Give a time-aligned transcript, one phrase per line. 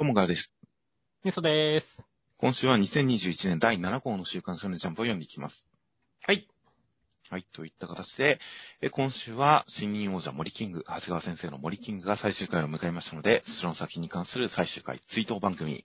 [0.00, 0.54] ともがです。
[1.24, 1.86] みそでーす。
[2.38, 5.66] 今週は2021年第7号の週刊少年ジャンプを読んでいきます。
[6.22, 6.48] はい。
[7.28, 8.40] はい、といった形で、
[8.80, 15.84] え今週は新任王者森キング、長谷川先生の森キングが最終回を迎えましたので、そちらの先に関する最終回、追悼番組、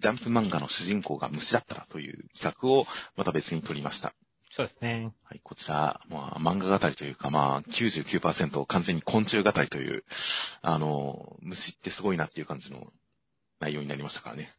[0.00, 2.86] ジャンプ漫画の主人公が虫だったらという企画を
[3.16, 4.14] また別に取りました。
[4.52, 5.12] そうですね。
[5.24, 10.04] はい、こちら、まあ、漫画語りというか、まあ、99%完全に昆虫語りという、
[10.62, 12.92] あの、虫ってすごいなっていう感じの
[13.60, 14.50] 内容になりましたからね。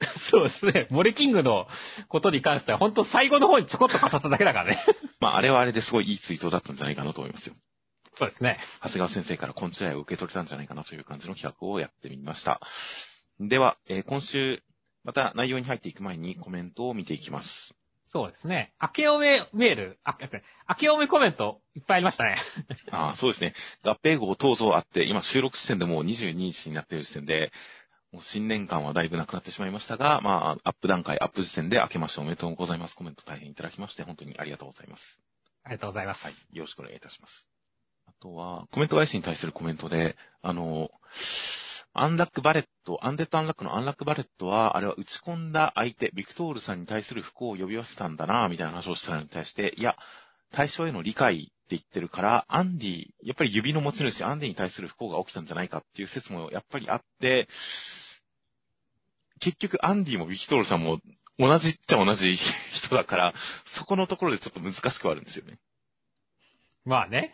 [0.30, 0.86] そうですね。
[0.90, 1.68] 森キングの
[2.08, 4.84] ことに関しては、本当最後の方にちょこっと語っただけだからね。
[5.20, 7.54] まあ、あれはあれですごいいいツイートだったんじゃないかなと思いますよ。
[8.16, 8.58] そうですね。
[8.82, 12.60] 長谷川先生から昆虫愛を受け取れたんじゃないかなという感じの企画をやってみました。
[13.38, 14.62] では、えー今週、
[15.04, 17.74] また内容に入っていく前にコメントを見ていきます。
[18.12, 18.74] そうですね。
[18.82, 20.18] 明けおめメール、あ、
[20.68, 22.36] 明けおめコメントいっぱいありましたね。
[22.90, 23.54] ああ、そうですね。
[23.84, 27.52] 合併号等々あって、今収録時点でもう22日になっている時点で、
[28.12, 32.96] もう新年間はだいぶなくなってしまいましたが、まあ、アップ段階、アップ時点で明けましておめでとうございます。
[32.96, 35.18] コメント大変いただきまして、本当にありがとうございます。
[35.62, 36.24] ありがとうございます。
[36.24, 36.34] はい。
[36.52, 37.46] よろしくお願いいたします。
[38.06, 40.90] あとは、コメント返しに対するコメントで、あの、
[41.92, 49.96] アンラックバレット、アンデッドアンラックのアンラックバレットは、あれは打ち込んだ相手、ビクトールさんに対する不幸を呼び寄せたんだな、みたいな話をしたのに対して、いや、
[50.52, 57.48] 対象への理解って言ってるから、アンディ、やっぱり指の持ち主、アンディに対する不幸が起きたんじゃないかっていう説もやっぱりあって、
[59.40, 61.00] 結局アンディもビキトールさんも
[61.38, 63.34] 同じっちゃ同じ人だから、
[63.76, 65.58] そこのところでちょっと難しくはあるんですよね。
[66.84, 67.32] まあね。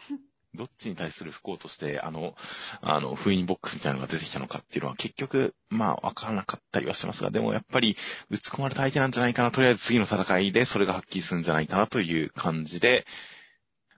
[0.57, 2.35] どっちに対する不幸として、あの、
[2.81, 7.97] あの、封印ボックスみたいなのが出てきたのかっていうのは結局、まあ、わからなかったりはしますが、でもやっぱり、
[8.31, 13.07] 打ち込まれた相手なんじゃないかな、とりあえず次の戦いでそれがはっきりするんじゃないかなという感じで、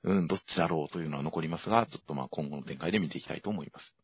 [0.05, 3.95] うん、どっちだろうというのは残りますが、ちょっとまあ今後の展開で見ていきたいと思います。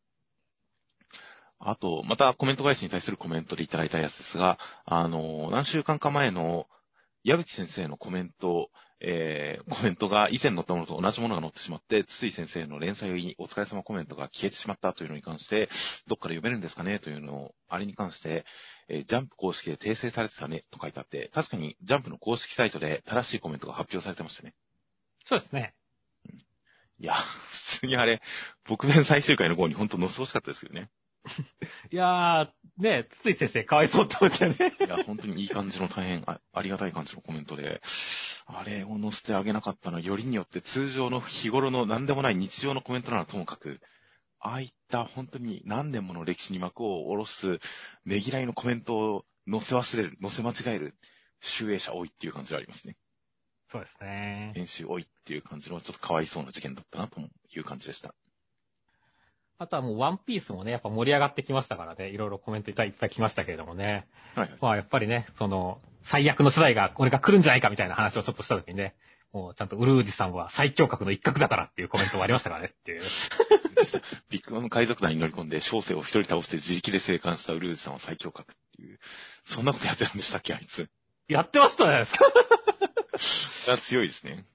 [1.59, 6.67] あと、またコメント返しに対するコメントでいただいたやつですが、あの、何週間か前の
[7.23, 8.69] 矢吹先生のコメント、
[9.01, 15.69] えー、コメントが以前載ったものと同じものが載ってしまって、筒井先生の連載にお疲れ様コメントが消えてしまったというのに関して、
[16.07, 18.45] どっから読めるんですかねというのを、あれに関して、
[18.87, 24.53] えージャンプ公式で訂正されてたねと書いてあって、確かにジャンプの公式サイトで正しいコメントが発表されてましたね。
[25.25, 25.73] そうですね。
[26.99, 28.21] いや、普通にあれ、
[28.67, 30.89] 僕弁最終回の号に本当載せてほしかったですよね。
[31.91, 32.47] いやー、
[32.77, 34.75] ね、つい先生かわいそうって思ったよね。
[34.79, 37.81] いや、本当にいい感じの大変あありがたい感じのコメントで、
[38.45, 43.79] あれを載せてあげなかったのはよりによって通常の日頃の何でもない日常のコメントならともかく、
[44.39, 47.59] ああいった本当に何年もの歴史に幕を下ろす
[48.05, 50.95] ねぎらいのコメントを載せ忘れる、載せ間違える
[51.41, 52.95] 集英者多いっていう感じがありますね。
[53.71, 54.53] そうですね。
[54.55, 58.13] 編集多いっていう感じのちょっとかわいそうな事件だったなという感じでした。
[59.57, 64.05] あとはもうワンピースもね、やっぱ盛り上がってきましたからね、いろいろコメントいっぱいいっぱい来ましたけれどもね。
[64.35, 64.57] はいはい。
[64.61, 68.95] まあやっぱりね、その、最悪の世代が、これが来るんじゃないかみたいな話をちょっとした時にね、
[69.31, 73.01] もうちゃんとウルージさんは最強格の一角だからっていうコメントがありましたからねっていう。
[74.29, 78.99] ビッグマム海賊団に乗り込んで、小生を一人倒して自力で生還したウルーズさんは最強格っていう、
[79.45, 80.89] そんなことやってたんでしたっけ、あいつ。
[81.27, 82.07] やってましたじゃない
[83.67, 84.45] や強いですね。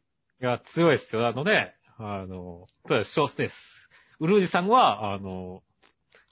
[0.41, 1.27] いや、強いですよ。
[1.27, 3.80] あのね、あの、そうです、小生です。
[4.21, 5.63] ウルージさんは、あの、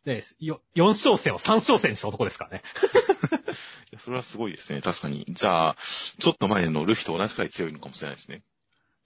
[0.04, 2.62] ね、よ4勝戦を3勝戦にした男ですからね。
[3.92, 4.80] いやそれはすごいですね。
[4.80, 5.26] 確かに。
[5.28, 5.76] じゃあ、
[6.18, 8.42] ちょっと前のルフィと同じくらい強いのかもしれないですね。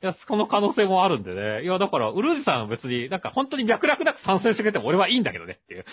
[0.03, 1.63] いや、その可能性もあるんでね。
[1.63, 5.85] いや、だから、ウルージさんは別に、なんか本当に脈絡なく参戦してくれても俺はいいんだけどねっていう。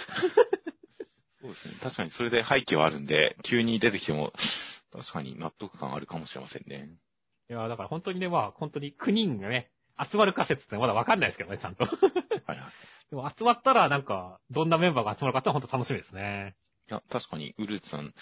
[1.41, 1.75] そうですね。
[1.81, 4.33] 確かにそれで背景はあるんで、急に出てきても、
[4.91, 6.89] 確かに納得感あるかもしれませんね。
[7.49, 11.85] いや、だから本当にね、まあ、本当に9人がね、集まる仮説ってまだわかんないですけどね、ちゃんと。
[13.09, 16.55] でも集まったら、なんか、どんなメンバーが集まるかって本当楽しみですね。
[16.89, 18.13] いや、確かに、ウルーツさん、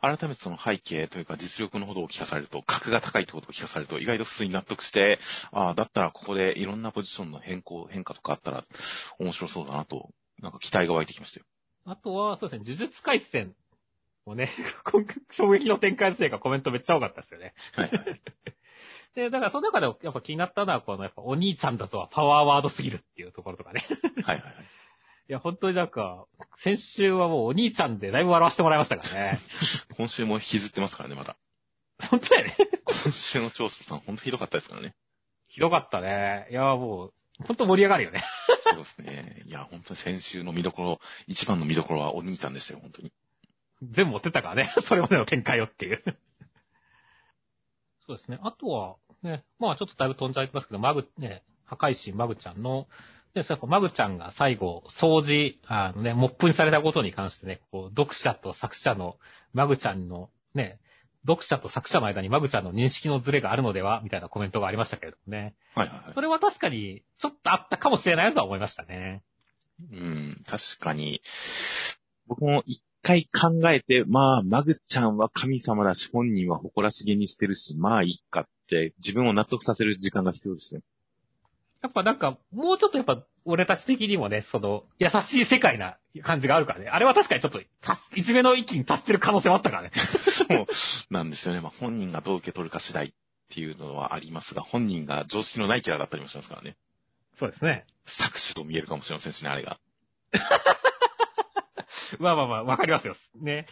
[0.00, 5.18] 改めてその背景というか実力のほどを聞かされると、格が高いってことを聞かされると、意外と普通に納得して、
[5.50, 8.64] ああ、だったらここでいろんなポジションの変更、変化とかあったら
[9.18, 10.10] 面白そうだなと、
[10.40, 11.46] なんか期待が湧いてきましたよ。
[11.86, 13.54] あとは、そうですね、呪術回戦
[14.26, 14.50] もね、
[15.30, 17.54] 衝撃の展開のせいかコメントめっちゃ多かったですよね。
[17.72, 18.20] はいはい。
[19.14, 23.86] で、だからその中でやっぱ気になったのは、このやっぱお兄ちゃんだとはパワーワードすぎるっていうところとかね。
[24.24, 24.54] はいはいはい。
[25.26, 26.26] いや、本当になんか、
[26.56, 29.38] 先週はもうお兄ちゃんでだいぶ笑わせてもらいましたからね。
[29.96, 31.36] 今週も引きずってますからね、まだ。
[32.10, 32.56] 本当だよね。
[32.84, 34.94] 今週の調査さん、ほんとひどかったですからね。
[35.46, 36.48] ひどかったね。
[36.50, 37.14] いや、もう、
[37.46, 38.22] 本当盛り上がるよね。
[38.64, 39.42] そうですね。
[39.46, 43.12] いや、本当に先週の見どころ、一番の見どころはお兄ちゃんでしたよ、本当に。
[43.82, 44.74] 全部持ってったからね。
[44.84, 46.02] それまでの展開をっていう。
[48.06, 48.38] そうですね。
[48.42, 52.86] あとは、ね、まあちょっとだいぶ飛んじゃいますけど、マグ、ね、破壊神マグちゃんの
[53.34, 59.16] で、そうやっぱマグちゃんが最後、掃除、あのね、モップにされたことに関してね、こう、読者と作者の、
[59.52, 60.78] マグちゃんの、ね、
[61.26, 65.54] 読者と作者の間にマグちゃんの認識のズレがあるのではみたいなコメントがありましたけれどもね。
[65.74, 66.12] はいはいはい。
[66.14, 69.22] それは確かに、ちょっとあったかもしれないとは思いましたね。
[69.90, 71.20] うん、確かに。
[72.28, 80.80] 僕も一回考えて、まあ、マグちゃんは神様だし、本人は誇らしげにしてるし、まあいいかって、自分を納得させる時間が必要ですね。
[81.82, 86.88] やっぱなんか、もうちょっとやっぱ、俺たち的にもね、その、優しい世界な感じがあるからね。
[86.88, 89.90] あれは確かにちょっと、達し一目の域に達してる可能性はあったからね。
[89.94, 90.66] そう
[91.10, 91.60] なんですよね。
[91.60, 93.12] まあ本人がどう受け取るか次第っ
[93.50, 96.76] ていうのはありますが、本人が常識のないキャラだったりもしますからね。
[97.38, 97.84] そうですね。
[98.06, 99.78] 搾取と見えるかもしれませんしね、あれが。
[102.18, 103.14] まあまあまあ、わかりますよ。
[103.40, 103.66] ね。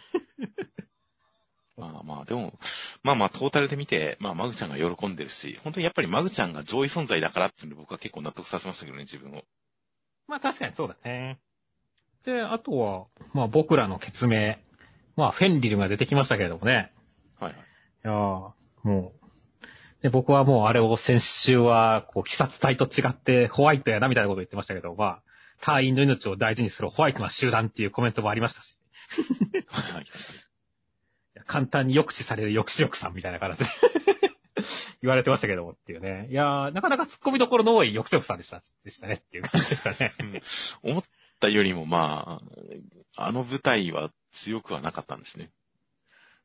[1.75, 2.53] まあまあ、でも、
[3.01, 9.43] まあまあ、トータルで見て、まあ、マグちゃんが喜んでるし、本当にやっぱりマグちゃんが上位存在だからっていうので僕は結構納得させましたけどね、自分を。
[10.27, 11.39] まあ確かにそうだね。
[12.25, 14.57] で、あとは、まあ僕らの決明。
[15.15, 16.91] まあフェンリルが出てきましたけれどもね。
[17.39, 17.53] はいはい。
[17.53, 17.57] い
[18.03, 18.53] やー
[18.83, 19.23] もう。
[20.03, 25.21] で、僕はもうあれを先週は、こう、鬼殺隊と違ってホワイトやなみたいなことを言ってましたけど、まあ、
[25.61, 28.75] 隊員の命を大事にするホワイトな集団っていうコメントもありましたし。
[31.45, 33.65] 簡単に抑止される抑止力さんみたいな形で
[35.01, 36.27] 言われてましたけどもっていうね。
[36.29, 40.11] いやー、なかなか突っ込みどころの多い抑止力さんでした、でしたねっていう感じでしたね。
[40.83, 41.03] 思っ
[41.39, 42.41] たよりもま
[43.17, 45.51] あ、あの舞台は強くはなかったんですね。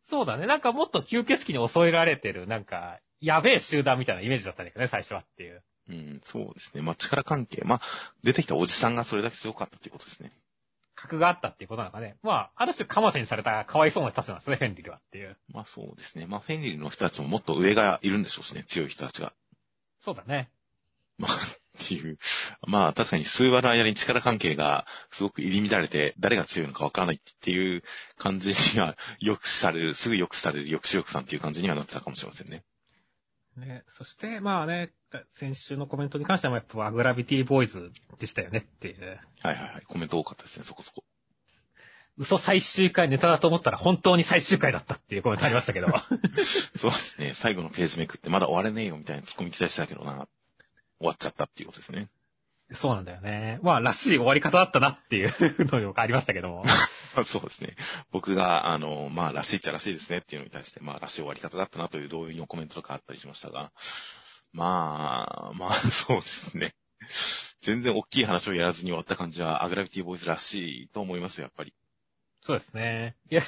[0.04, 0.46] そうだね。
[0.46, 5.62] なんかもっと吸血鬼に襲えられてる、なんか、やべえ集団みたいなイメージだったんだけどね、最初はっていう。
[5.88, 6.82] うん、そうですね。
[6.82, 7.62] まあ力関係。
[7.64, 7.80] まあ、
[8.22, 10.32] 出てきたおじさんがそれだけ強かったっていうことですね。
[10.94, 12.16] 格があったっていうことなのかね。
[12.22, 15.36] まあ、ある種かませにされたかわいそうな人たちなんですね、フェンリルはっていう。
[15.48, 16.26] まあそうですね。
[16.26, 18.64] まあフェンリルの人たちももっと上がいるんでしょうしね。
[18.68, 19.32] 強い人たちが。
[20.00, 20.50] そうだね。
[21.18, 21.32] まあ、
[21.82, 22.18] っていう。
[22.66, 27.82] まあ確かに数話の間に力関係がすごく入り乱れて、誰が強いのかわからないっていう
[28.18, 32.64] 感じには、抑止される、すぐ抑止される抑止力さんっていう感じにはなってたかもしれませんね。
[33.58, 34.90] ね、そして、まあね、
[35.38, 39.18] 先週のコメントに関してはやっぱグラビティボーイズでしたよねっていう。
[39.42, 39.82] はいはいはい。
[39.86, 41.04] コメント多かったですね、そこそこ。
[42.18, 45.86] 嘘最終回ネタだと思ったら本当に最終回だったっていうコメントありましたけど。
[46.76, 47.34] そうですね。
[47.36, 50.28] 最後のページめくってまだ終われねえよみたいな突っ込み期待したけどな。
[50.98, 52.08] 終わっちゃったっていうことですね。
[52.74, 53.60] そうなんだよね。
[53.62, 56.64] まあ、らしい終わり方だったなっていうのがありましたけども。
[56.64, 56.72] ま
[57.22, 57.76] あそうですね。
[58.12, 63.72] 僕が、あの、まあ、らしいっちゃらしいですねっていうのに対して、まあ、らしい終わり方だったなという同意のコメントとかあったりしましたが、
[64.52, 66.74] まあ、まあ、 そうですね。
[67.62, 71.72] 全然大きい話をやらずに終わった感じは、アグラビティボーイズらしいと思いますよ、やっぱり。
[72.42, 73.16] そうですね。
[73.30, 73.44] いや、い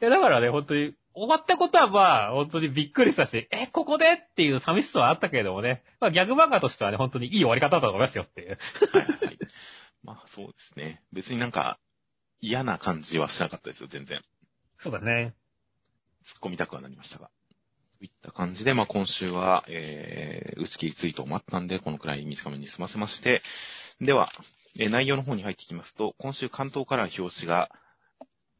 [0.00, 4.06] やだからね、本当に、終わったことはまあ、本当にびっくりしたし、え、ここで？
[4.12, 8.58] っていう寂しさはあったけれどもね、まあギャグ漫画としてはね、本当にいい終わり方だと思いますよっていう。
[8.92, 9.38] はいはいはい。
[10.04, 11.02] まあ、そうですね。
[11.12, 11.78] 別になんか、
[12.40, 14.22] 嫌な感じはしなかったですよ、全然。
[14.78, 15.34] そうだね。
[16.24, 17.30] 突っ込みたくはなりましたが。
[17.98, 23.42] といった感じで、まあ今週は、えー、打ち切りツイートを待ったんで、このくらい短めに済ませまして、
[24.00, 24.30] では、
[24.78, 27.70] えー内容の方に入ってきますと、今週関東カラー表紙が、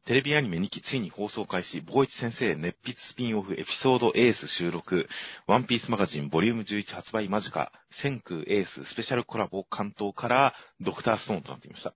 [0.05, 5.07] テレビアニメ2期ついに放送開始、坊一先生熱筆スピンオフエピソードエース収録、
[5.45, 11.93] ワンピースマガジンボリューム11発売間近、千空エーススペシャルコラボ関東カラードクターストーンとなっていました。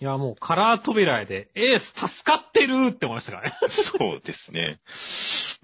[0.00, 3.56] いや、もうカラー扉絵で、エース助かってるって思いましたからね。
[3.68, 4.80] そうですね。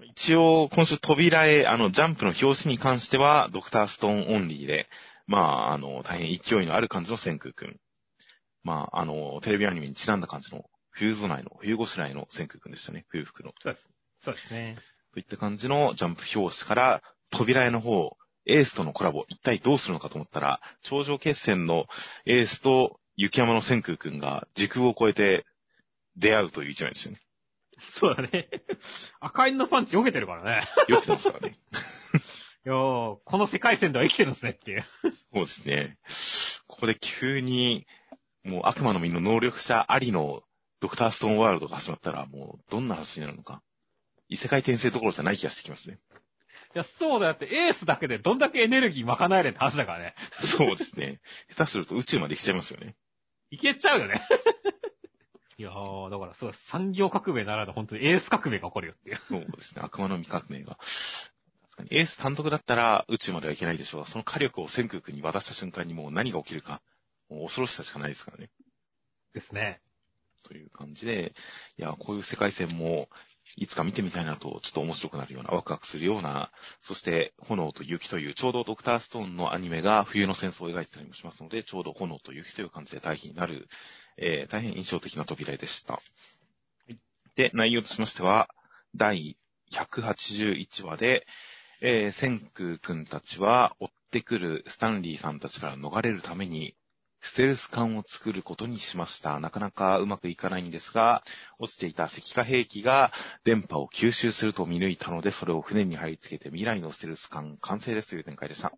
[0.03, 4.87] 一応、今週扉へ、あの、ジャンプの表紙に関しては、ドクターストーンオンリーで、
[5.27, 7.79] まあ、あの、大変勢いのある感じの千空くん。
[8.63, 13.05] まあ、あの、テレビアニメにちなんだ感じの、冬備えの、冬ごしらえの千空くんでしたね。
[13.09, 13.53] 冬服の。
[13.61, 13.87] そうです。
[14.21, 14.77] そうですね。
[15.13, 21.85] といった感じのジャンプ表紙から、扉絵の方、エースとのコラボ、一体どうするのかと思ったら、頂上決戦の
[22.25, 25.45] エースと雪山の千空くんが時空を超えて
[26.17, 27.21] 出会うという一枚ですよね。
[27.99, 28.49] そうだね。
[29.19, 30.67] 赤いのパンチ避けてるからね。
[30.87, 31.57] よくてますからね。
[32.63, 34.85] いやーこの世界線では生きてるんですねっていう。
[35.33, 35.97] そうですね。
[36.67, 37.87] ここで急に、
[38.43, 40.43] もう悪魔の実の能力者ありの
[40.81, 43.61] ドクターストーンワールドが始まったら、もうどんな話になるのか。
[44.27, 45.99] 異世界転生どころじゃない気がしてきますね。
[46.73, 50.15] いや、そうだよって、エースだけでどんだけエネルギー賄えるって話だからね。
[50.57, 51.21] そうですね。
[51.55, 52.95] 下手すると宇宙まで来ちゃいますよね。
[53.51, 54.25] いけちゃうよね。
[55.57, 59.19] いやー、だからそう、産業革命ならぬ本当にエース革命が起こるよっていう。
[59.27, 59.81] そうですね。
[59.83, 60.79] 悪魔の実革命が。
[61.69, 66.81] 確かにエース単独だったら宇宙までは行けないでしょうが、その火力を千空君に渡した瞬間にもう何が起きるか、
[67.29, 68.49] もう恐ろしさしかないですからね。
[69.33, 69.81] ですね。
[70.43, 71.33] という感じで、
[71.77, 73.07] いや、こういう世界線も
[73.57, 83.67] いつか見てみたいなと、ちょっと面白くなるような、ワクワクするような、そして炎と雪という、ちょうどドクターストーンのアニメが冬の戦争を描いてたりもしますので、ちょうど炎と雪という感じで対比になる、
[84.17, 86.01] えー、大変印象的な扉絵でした。
[87.35, 88.49] で、内容としましては、
[88.95, 89.37] 第
[89.71, 91.25] 181話で、
[91.81, 96.75] えー、千空くんたちは追ってくるスタンリーさんたちから逃れるために、
[97.21, 99.39] ステルス艦を作ることにしました。
[99.39, 101.23] なかなかうまくいかないんですが、
[101.59, 103.11] 落ちていた石化兵器が
[103.43, 108.73] 電波を吸収すると見抜いたので、それを船に貼り付けて未来のステルス艦完成ですという展開でした。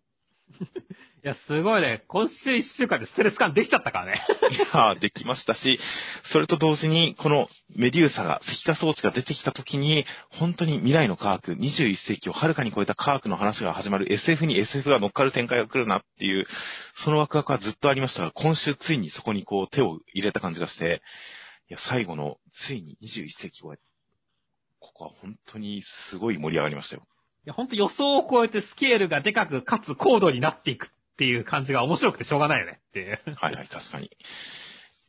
[1.24, 2.04] いや、すごいね。
[2.06, 4.22] 今週一週間でステルス艦できちゃったからね。
[4.50, 5.80] いやできましたし、
[6.22, 16.44] それと同時に、このメデューサが、石化装置が出てきた時に、本当に未来の科学、21世紀をはるかに超えた科学の話が始まる SF に SF が乗っかる展開が来るなっていう、
[16.94, 21.00] そのワクワクはずっとありましたが、今週ついにそこにこう手を入れた感じがして、
[21.70, 23.78] いや、最後の、ついに21世紀を超え、
[24.78, 27.02] ここは本当にすごい盛り上がりましたよ。
[27.46, 33.20] いや、ほんと予想を超えてスケールがでかく、かつ高度になっていくっていう感じが面白くてしょうがないよねっていう。
[33.36, 34.06] はいはい、確かに。
[34.06, 34.10] い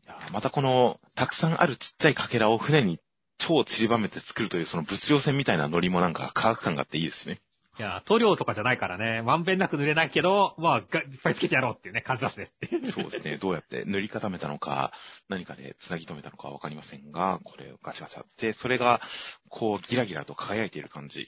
[0.07, 2.99] やまたこの、たくさんあるちっちゃいかけらを船に
[3.37, 7.39] 超散りばめて作るというその物量船みたいなノリもなんか科学感があっていいですね。
[7.77, 10.83] いや、塗料とかじゃないからね、まんべんなく塗れないけど、まあ、いっ
[11.21, 12.51] ぱいつけてやろうっていうね、感じだしね。
[12.89, 13.37] そうですね。
[13.37, 14.93] どうやって塗り固めたのか、
[15.27, 19.01] 何かで繋ぎ止めたのかわかりませんが、これをガチャガチャって、それが、
[19.49, 21.27] こう、ギラギラと輝いている感じ。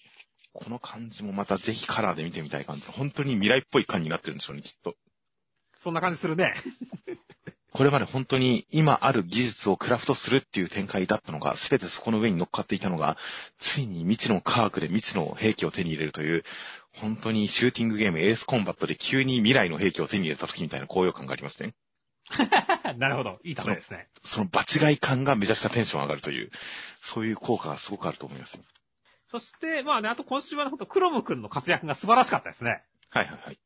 [0.58, 2.88] この感じもまたぜひカラーで見てみたい感じ。
[2.88, 4.96] 本当に未来っぽい感になってるんでしょうね、きっと。
[5.78, 6.56] そんな感じするね。
[7.74, 13.18] これまで本当に今ある技術をクラフトするっていう展開だったのが、すべてそこの上に乗っかっていたのが、
[13.60, 16.44] ついに未知の科学で未知の兵器を手に入れるという、
[16.94, 21.76] 本当にシューティングゲームエースコンバットで急に未来の兵器を手に入れた時みたいな高揚感がありますね。
[22.98, 23.40] なるほど。
[23.44, 24.36] いい例えですねそ。
[24.36, 26.50] その場違い感がめちゃくちゃテンション上がるという、
[27.02, 28.58] そういう効果がすごくあると思います。
[29.30, 32.84] そして、まあね、あと今週はね、ほんとクロム君の活躍が素晴らしかったですね。
[33.10, 33.60] はいはいはい。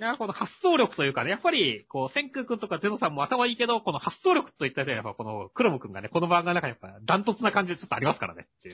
[0.00, 8.70] いや、この発想力というかね、やっぱり、こう、千空君とかゼノさんも頭いいけど、この発想力といったら、やっぱこの、クロム君がね、この番組の中にやっぱ、ダントツな感じでちょっとありますからねって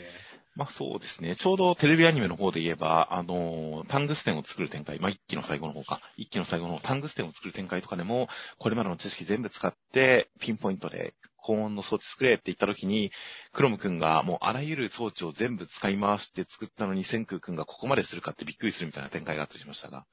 [0.54, 1.34] まあそうですね。
[1.34, 11.14] ちょうどテレビアニメの方で言えば、あの、タングステンを作る展開、まあ一期の最後の方か、一期の最後のタングステンを作る展開とかでも、これまでの知識全部使って、ピンポイントで
[11.44, 13.12] 高温の装置作れって言った時に、
[13.52, 20.06] クロム君がもうあらゆる装置を全部使い回して作ったのに、千空君がここまでするかってびっくりするみたいな展開があったりしましたが、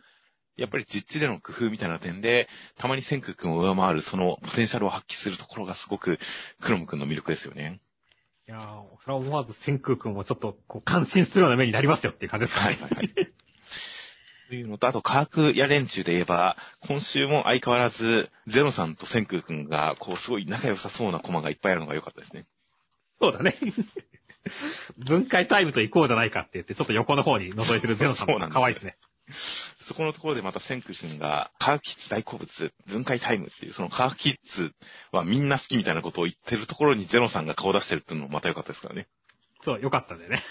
[0.58, 6.20] やっぱり実地での工夫みたいな点で、たまに千空君を上回るそのポテンシャルを発揮するところがすごく、
[6.62, 7.80] クロム君の魅力ですよね。
[8.48, 12.76] いやー、それは思わず千空君もちょっと、こう、感心するような目になりますよっていう感じですかね。
[12.76, 13.31] はいはいはい。
[14.52, 22.46] というのと、あと、科学や連中で言えば、今週も相変わらず、ゼロさんと千空君が、こう、すごい仲良さそうなコマがいっぱいあるのが良かったですね。
[23.22, 23.58] そうだね。
[24.98, 28.98] 分解タイムと行こうじゃないかって言って、ちょっと横の方に覗いてる ゼロさんも可愛いですね。
[29.88, 34.74] そこのところでまた千空君が、科学キッズ大好物、分解タイムっていう、その科学キッズ
[35.14, 39.08] はみんな好きみたいなことを言ってるところにゼロさんが顔出してるっていうのもまた良かったですからね。
[39.64, 40.44] そう、良かったんだよね。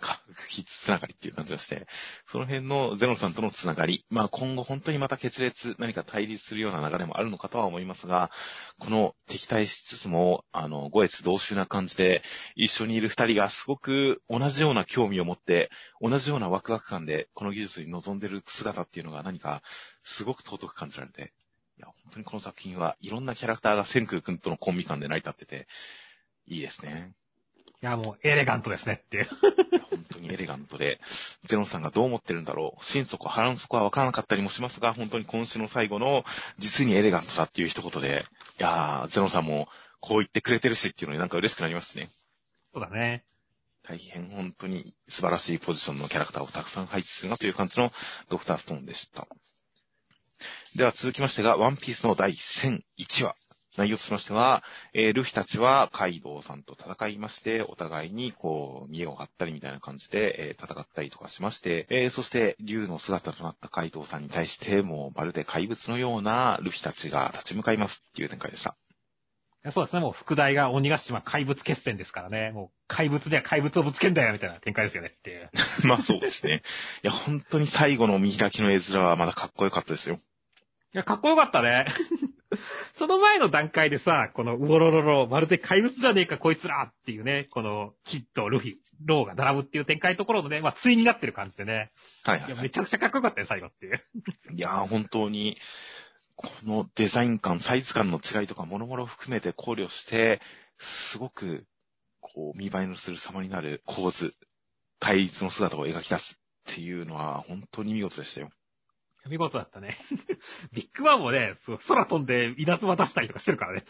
[0.00, 1.86] 科学技術つながりっていう感じがして、
[2.30, 8.30] その辺のゼノさんとのつながり、まあ今後本当にまた決裂、何か対立するような流れもあるのかとは思いますが、
[8.78, 12.22] この敵対しつつも、あの、五越同州な感じで、
[12.54, 19.62] 一緒にいる二人がすごく同じような興味を持って、同じようなワクワク感で、この技術に臨んでる姿っていうのが何か、
[20.02, 21.32] すごく尊く感じられて、
[21.78, 25.66] いや、本当にこの作品はいろんなキャラクターが千空君とのコンビ感で成り立ってて、
[26.46, 27.14] いいですね。
[27.84, 29.28] いや、もうエレガントですねっていう。
[29.90, 31.00] 本当にエレガントで、
[31.44, 32.84] ゼノさんがどう思ってるんだろう。
[32.84, 36.24] 心底、腹の底はわからなかったりもしますが、本当に今週の最後の、
[36.58, 38.24] 実にエレガントだっていう一言で、
[38.58, 39.68] いやー、ゼノさんも
[40.00, 42.08] こう言ってくれてるしっていうのになんか嬉しくなりますしね。
[42.72, 43.22] そうだね。
[43.82, 47.92] 大変本当に素晴らしいポジションのキャラクターをたくさん配置するなという感じの
[48.30, 49.28] ドクターストーンでした。
[50.74, 53.36] では続きましてが、ワンピースの第1001話。
[53.76, 54.62] 内容としましては、
[54.92, 68.76] えー、ルフィたちはカイドウさんと戦いまして、お互いにこう、見栄を張ったりみたいな感じで、えー、戦ったりとかしまして、えー、そして、竜の姿となったカイドウさんに対して、もうまるで怪物のようなルフィたちが立ち向かいますっていう展開でした。
[69.72, 70.00] そうですね。
[70.00, 72.52] もう、副題が鬼ヶ島怪物決戦ですからね。
[72.52, 75.50] もう、怪物では怪物をぶつけんだよ、みたいな展開ですよねっていう。
[75.88, 76.62] まあそうですね。
[77.02, 80.18] いや、本当に最後の見開きの絵面はまだかっこよかったですよ。
[80.94, 81.86] いや、かっこよかったね。
[82.94, 88.74] その前の段階でさ、この、うおろろろ、まるで怪物じゃねえか、こいつらっていうね、この、キッド、ルフィ、
[89.04, 91.90] ローが並ぶっていう展開のところのね、まあ、対になってる感じでね。
[92.22, 94.00] はいはい、はい、いや、めちゃくちゃかっこよかったよ、最後っていう。
[94.54, 95.58] いやー、本当に、
[96.36, 100.40] このデザイン感、サイズ感の違いとか、もろもろ含めて考慮して、
[101.10, 101.66] すごく、
[102.20, 104.32] ここう、見栄えのする様になる構図、
[105.00, 106.38] 対立の姿を描き出す
[106.70, 108.50] っていうのは、本当に見事でしたよ。
[109.28, 109.98] 見事だったね。
[110.72, 113.84] ビッグバンもね、そう空飛んで稲妻出したりとかしてるからね。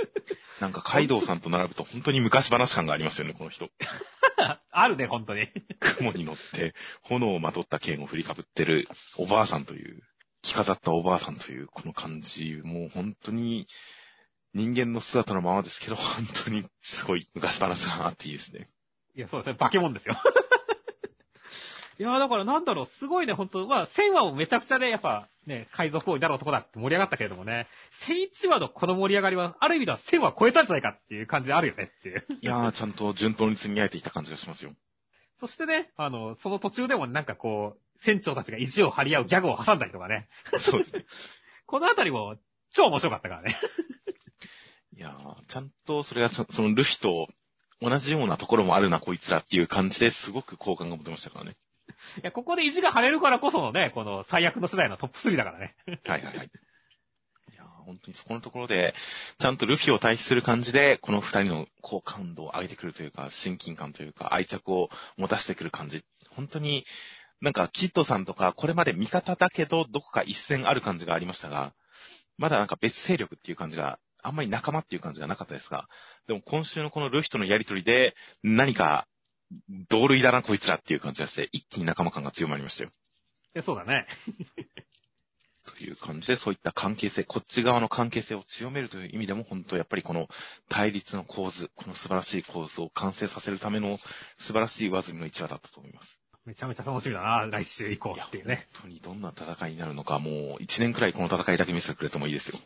[0.60, 3.70] なんか、カイドウさんと並ぶと本当に昔話感がありますよね、この人。
[4.70, 5.48] あるね、本当に。
[5.98, 10.02] 雲に乗って、炎をまとった剣を振りかぶってるおばあさんという、
[10.42, 13.66] 着飾ったおばあさんという、この感じ、もう本当に、
[14.52, 18.68] 人間の姿のままですけど、本当にすごい昔話があっていいですね。
[19.14, 20.16] いや、そうですね、化け物ですよ。
[22.00, 27.68] いや、だからなんだろう、すごいね、本当まあ、1000話もめちゃくちゃね、やっぱ、ね、海賊王になる男だって盛り上がったけれどもね、
[28.08, 32.24] 1001話のこの盛り上がりは、ある意味では1000話超えたんじゃないかっていう感じあるよねっていう。
[32.40, 34.72] いやー、ちゃんと順当に積み上げていった感じがしますよ。
[35.36, 40.26] そしてね、あの、その途中でもなんかこう、船長たちが意地を張り合うギャグを挟んだりとかね。
[40.58, 41.04] そうですね。
[41.66, 42.38] このあたりも、
[42.72, 43.58] 超面白かったからね。
[44.96, 47.28] いやー、ちゃんとそれがそのルフィと
[47.82, 51.56] 同じようなところもあるな、こいつらっていう感じですごく好感が持てましたからね。
[52.18, 55.76] いや、ここで意地が張れるからこそのね、この最悪の世代のトップ3だからね。
[56.04, 56.46] はいはいはい。
[56.46, 58.94] いや本当にそこのところで、
[59.38, 66.04] ちゃんとルフィを対比する感じで、この二人の好感度を上げてくるというか、親近感というか、愛着を持たせてくる感じ。
[66.30, 66.84] 本当に、
[67.40, 71.74] なんか、キッドさんとか、これまで味方だけど、どこか一線ある感じがありましたが、
[72.36, 75.88] まだなんか別勢力っていう感じが、あんまり仲間っていう感じがなかったですが、
[76.26, 79.06] でも今週のこのルフィとのやりとりで、何か、
[79.88, 82.90] 同類だなこいつらっていう感じがして、一気に仲間感が強まりましたよ。
[83.54, 84.06] えそうだね。
[85.66, 90.28] という感じで、そういった関係性、こっち側の関係性を強めるという意味でも、本当やっぱりこの
[90.68, 93.98] 対立の構図、この素晴らしい構図を完成させるための
[94.38, 96.18] 素晴らしい上積みの一話だったと思います。
[96.46, 98.68] めちゃめちゃ楽しみだな、来週以降っていうね。
[98.72, 102.58] 本当にどんな戦いになるのか、もう一年くらいこの戦いだけ見せてくれてもいいですよ。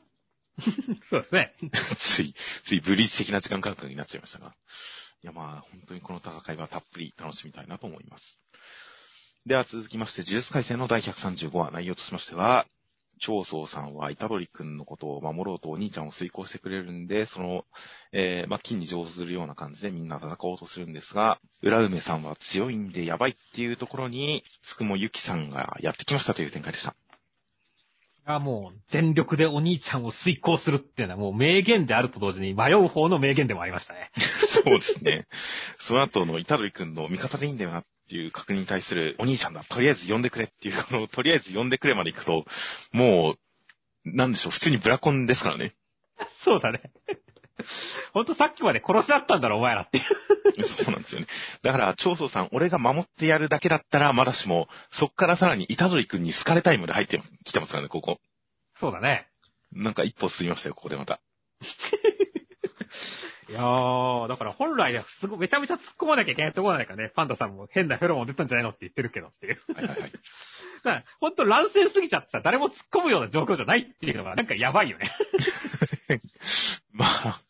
[1.11, 1.55] そうですね。
[1.99, 4.55] つい、ついブリーチ的な時間感覚になっちゃいましたが。
[5.25, 8.39] いやまあ、本当にこの戦いはたっぷり楽しみたいなと思います。
[9.47, 12.67] では続きまして、呪術改正の第135話、内容としましては、
[13.21, 17.65] 長宗さんは虎杖くんのことを守ろうとお兄ちゃんを遂行してくれるんで、その、
[18.13, 26.95] えー、まあ、金に上手するような感じでみんな戦おうとするんですが、浦梅さんは強いんでやばいっていうところに、つくもゆきさんがやってきましたという展開でした。
[28.27, 34.11] いや、もう、全力でお兄ちゃんを遂行するっていうのはもう名言であると同時に迷う方の名言でもありましたね。
[34.49, 35.27] そうですね。
[35.79, 42.47] その後の虎杖くんの味方でいいんだよなっていう確認に対する、お兄ちゃんだ、とりあえず呼んでくれっていう、この、とりあえず呼んでくれまで行くと、
[42.93, 45.75] もう、なんでしょう、普通にブラコンですからね。
[46.45, 46.81] そうだね。
[48.13, 50.05] ほんとさっきまで殺し合ったんだろ、お前らっていう。
[50.67, 51.27] そうなんですよね。
[51.63, 58.21] だから、長宗さん、俺が守ってやるだけだったら、まだしも、そっからさらに虎杖くんに好かれたいまで入ってきてますからね、ここ。
[58.75, 59.29] そうだね。
[59.73, 61.21] なんか一歩進みましたよ、ここでまた。
[63.49, 69.61] いやー、だから本来はすごい、めちゃめちゃ突っ込まなきゃいけないところないからね、パンダさんも変なフェロモン出たんじゃないのって言ってるけどっていう。
[69.75, 70.11] はいはいはい。
[70.11, 70.21] だか
[70.85, 75.11] ら、ほんと乱戦すぎちゃってさ、誰も突っ込むような状況じゃないっていうのが、なんかやばいよね。
[76.93, 77.41] まあ、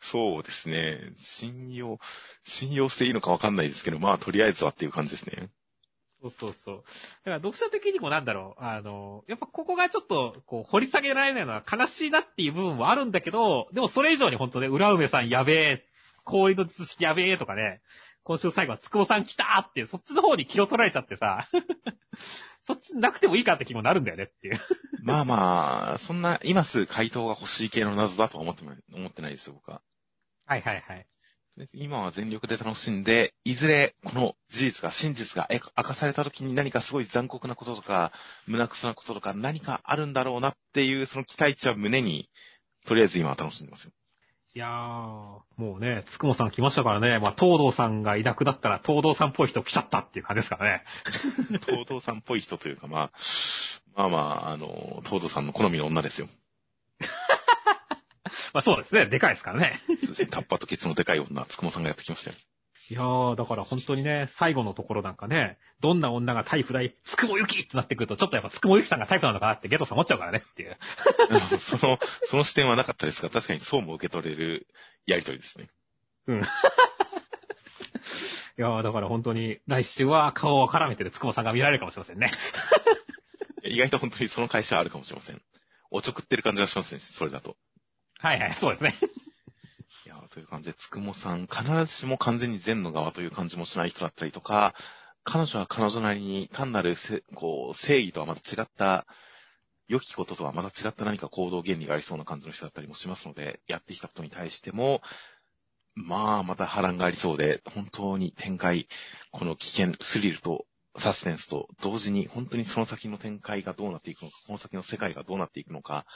[0.00, 1.12] そうですね。
[1.16, 1.98] 信用、
[2.44, 5.50] 信用していいのかわかんないですけど、まあ、とりあえずはっていう感じですね。
[6.22, 6.76] そうそうそう。
[6.76, 15.84] だから読者的にもなんだろう、あの、やっぱここがちょっと、こう、掘り下げられないのは悲しいなっていう部分はあるんだけど、でもそれ以上に本当ね、浦梅さんやべえ、
[16.24, 17.80] 氷の術式やべえとかね、
[18.24, 21.48] 今週最後はつくもさん来たーってそっちの方に気を取られちゃってさ、
[22.62, 24.60] そっちなくてもいいかって気もなるんだよねっていう。
[25.02, 29.80] まあまあ、そんな、今すぐ回答が欲しい系の謎だとは思ってない、思ってないですよ、僕は。
[30.46, 31.06] はいはいはい。
[31.72, 38.12] 今は全力で楽しんで、いずれこの事実が、真実がえ明かされた時に何かすごい残酷なこととか、
[38.46, 42.30] 胸くそなこととか何かあるんだろうなっていうその期待値は胸に、
[42.86, 43.92] とりあえず今は楽しんでますよ。
[44.52, 50.84] いやー、もうね、つくもさん来ましたからね、まあ、東堂さんがいなくなったら東堂さんっぽい人来ちゃったっていう感じですからね。
[51.64, 53.10] 東堂さんっぽい人というか、まあ、
[53.94, 56.26] まあまあ、あの、東堂さんの好みの女ですよ。
[58.52, 59.80] まあそうですね、でかいですからね。
[59.86, 62.36] そうですね、タッパーとケツのでかい女、つくもさんがやってきましたよ。
[62.90, 70.76] いやー、だから本当にね、最後のところなんかね、どんな女がタイプだい、つくもゆきってなってくると、ちょっとやっぱつくもゆきさんがタイプなのかなってゲトさん思っちゃうからねっていう。
[71.60, 74.66] その、その視点はなかったですが、確かにそうも受け取れる
[75.06, 75.68] やりとりですね。
[76.26, 76.40] うん。
[76.42, 76.42] い
[78.56, 82.32] やー、だから本当に来週は顔を絡めてるつくもさんが見られるかもしれませんね。
[83.62, 85.40] 意外と本当にその会社はあるかもしれません。
[85.92, 87.56] おちょくってる感じがしますね、それだと。
[88.18, 88.98] はいはい、そうですね。
[90.06, 94.74] いやという感じで、つくもさん、必ずしも完全に善の側という感じもしない人だったりとか、
[95.24, 99.06] 彼女は彼女なりに単なるせ、こう、正義とはまた違った、
[99.88, 105.02] 良きこととはまた違った何か行動原理がありそうな感じの人だったりもしますので、やってきたことに対しても、
[105.94, 108.88] まあ、また波乱がありそうで、本当に展開、
[109.32, 110.64] この危険、スリルと
[110.98, 116.06] サスペンスと同時に、本当にその先の展開がどうなっていくのか、この先の世界がどうなっていくのか、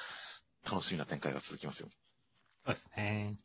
[0.64, 1.88] 楽しみな展開が続きますよ。
[2.64, 3.36] そうですね。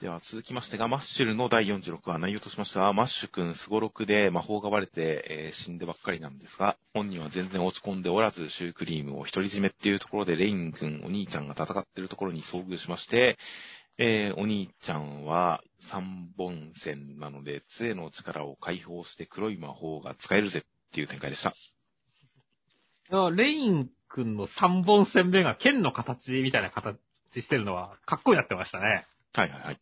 [0.00, 13.38] では続きましてが、マッシュルの第46話、内容としましては、マッシュ君すごろくで魔法が割れて、えー死んでばっかりなんですが、本人は全然落ち込んでおらず、シュークリームを独り占めっていうところで、レイン君、お兄ちゃんが戦ってるところに遭遇しまして、
[13.98, 20.62] えーお兄ちゃんは三本線なので、杖の力を解放して黒い魔法が使えるぜっ
[20.92, 21.54] ていう展開でした。
[23.34, 27.00] レイン君の三本線目が剣の形みたいな形
[27.42, 29.04] してるのは、かっこよくなってましたね。
[29.34, 29.74] はいはいはい。
[29.74, 29.76] い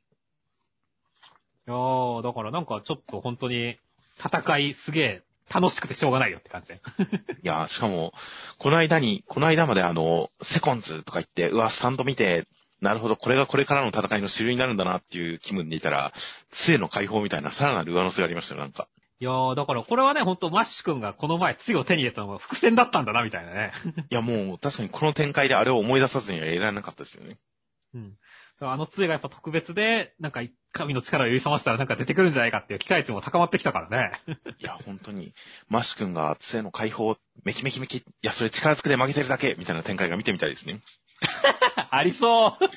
[1.66, 3.78] やー、だからなんかちょっと本当に、
[4.18, 6.80] 戦いすげえ楽しくてしょうがないよって感じで。
[7.42, 8.12] いやー、しかも、
[8.58, 12.46] この間に、この間まであの、セコンズとか言って、うわ、スタンド見て、
[12.80, 16.12] なるほど、これがこれからの戦いの主流になるんだなっていう気分でいたら、
[16.50, 18.88] 杖の解放みたいなさらなる上乗せがありましたよ、なんか。
[19.18, 23.72] いやー、だからこれはね、本当マッシュ君がこの前杖を手に入れたのが伏線だったんだな、みたいなね。
[24.10, 27.38] いや、もう、確かにこの展開であれを思い出さずにはいられなかったですよね。
[27.94, 28.18] うん。
[28.60, 30.40] あの杖がやっぱ特別で、なんか
[30.72, 34.22] 神の力を呼び覚ましたらなんか出てくるんじゃないかっていう期待値も高まってきたからね。
[34.58, 35.34] いや、本当に、
[35.68, 40.80] マッシュ君が杖の解放、メキメキメキ、いや、それ力ずくで曲げてるだけ、みたいな展開が見てみたいですね。
[41.90, 42.52] ありそう。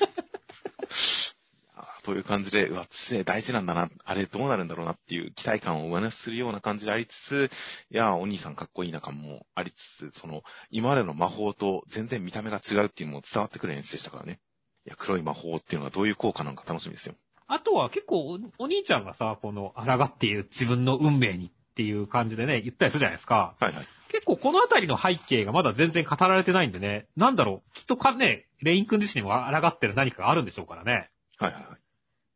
[2.02, 7.50] という感じで、うわ、杖大事なんだな、あれどうなるんだろうなっていう期待感を上乗せするような感じでありつつ、
[7.90, 14.40] いや、お兄さんかっこいいな感もありつつ、その、今までの魔法と全然見た目が違うっていうのも伝わってくる演出でしたからね。
[14.86, 17.14] いや、黒い魔法っていうのがどういう効果なのか楽しみですよ。
[17.46, 23.56] あとは結構おお兄ちゃんがさ、この抗っている自分の運命にっていう感じでね、言ったりするじゃないですか。
[23.58, 23.86] はいはい。
[24.12, 31.10] 結構このあたりの背景がまだ全然語られてないんでね、なんだろう、きっとかね、レイン君自身にも抗ってる何かがあるんでしょうからね。
[31.38, 31.80] はいはいはい。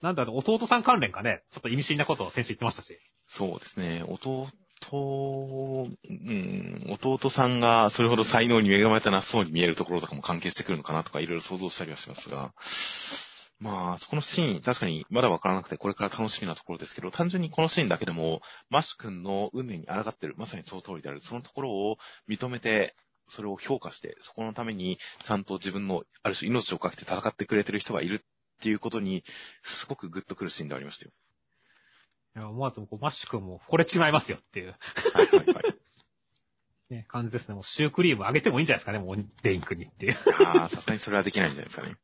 [0.03, 2.99] なんだろう、弟さん関連かね、ちょっと意味深なことを先週言ってましたし。
[3.27, 4.05] そうですね。
[4.07, 4.49] 弟、
[4.93, 12.53] うん、弟さんがそれほど才能に恵まれたなそうに見えるところとかも関係してくるのかなとかいろいろ想像したりはしますが、
[13.61, 21.97] まあ、そこのシーン、確かにまだわからなくてこれから楽しみなところですけど、単純にこのシーンだけでも、マッシュ君の運命に抗ってる、まさにその通りである、そのところを
[22.29, 22.95] 認めて、
[23.29, 28.21] それを評価して、そこのためにちゃんと自分の、ある種命をかけて戦ってくれてる人がいるっ
[28.61, 29.25] ていうことに、
[29.63, 31.13] すごくグッとくるシーンでありましたよ。
[32.37, 34.75] いや、思わずこうマッシュ君も惚れちまいますよっていう、
[35.13, 35.65] はいはいはい。
[36.91, 37.55] ね、感じですね。
[37.55, 40.19] もうシュークリームあげてもいいんじゃないですかね、もうレイン君にっていう。
[40.45, 41.97] ああ、さすがにそれはできないんじゃないですかね。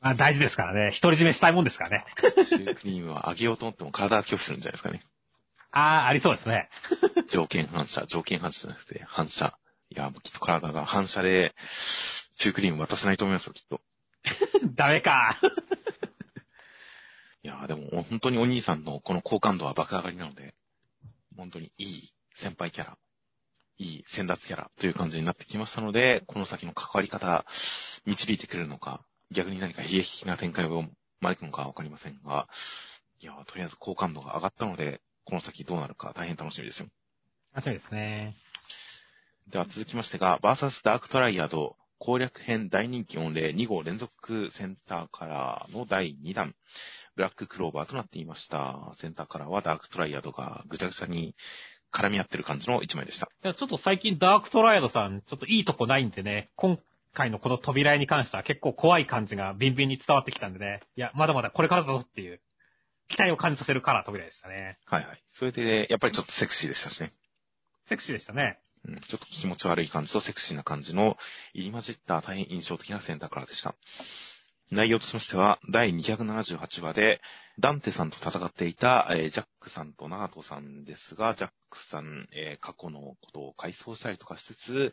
[0.00, 0.96] ま あ大事ですからね。
[1.00, 2.04] 独り占めしたいもんですからね。
[2.44, 5.00] シュークリームはあげようと思っても体が拒否するんじゃないですかね。
[5.70, 6.68] ああ、ありそうですね。
[7.28, 9.56] 条件反射、条件反射じゃなくて反射。
[9.90, 11.54] いや、もうきっと体が反射で、
[12.36, 13.80] シュークリーム渡せないと思いますよ、きっと。
[14.74, 15.38] ダメか。
[17.44, 20.54] いや、でも本当にお兄さんのこの好感度は爆上がりなので、
[21.36, 22.98] 本当にいい先輩キャラ、
[23.76, 27.44] いい先達キャラという感じになってきましたので、この先の関わり方、
[28.06, 30.84] 導いてくれるのか、逆に何か悲劇的な展開を
[31.20, 32.48] 招くのかわかりませんが、
[33.20, 36.88] いや、とりあえず好感度が上がったので、この先どうなるか大変楽しみですよ。
[37.52, 38.36] 楽しみですね。
[39.48, 46.54] では続きましてが、バーサスダークトライアド攻略編大人気御礼2号連続センターカラーの第2弾、
[47.16, 48.92] ブラッククローバーとなっていました。
[49.00, 51.34] センターカラーはダークトライアドがぐちゃぐちゃに
[51.92, 53.28] 絡み合ってる感じの1枚でした。
[53.44, 56.78] いやちょっと最近ダークトライアドさん、ちょっといいとこないんでね、今
[57.12, 62.40] 回のこの扉絵に関しては結構怖い感じがビンビンに伝わってきたんでね、いや、まだまだこれからだぞっていう、
[63.08, 64.78] 期待を感じさせるカラー扉でしたね。
[64.86, 65.22] はいはい。
[65.32, 67.12] それで、やっぱりちょっとセクシーでしたしね。
[67.86, 68.58] セクシーでしたね。
[68.86, 71.16] うん、ちょっと気持ち悪い感じとセクシーな感じの
[71.54, 73.74] 入り混じった大変印象的なセンターカラーでした。
[74.70, 77.20] 内容としましては、第278話で、
[77.58, 84.92] ダンテさんと戦っていた、えージャックさんとナガトさんですが、ジャックさん、えー過去のことを回想したりとかしつつ、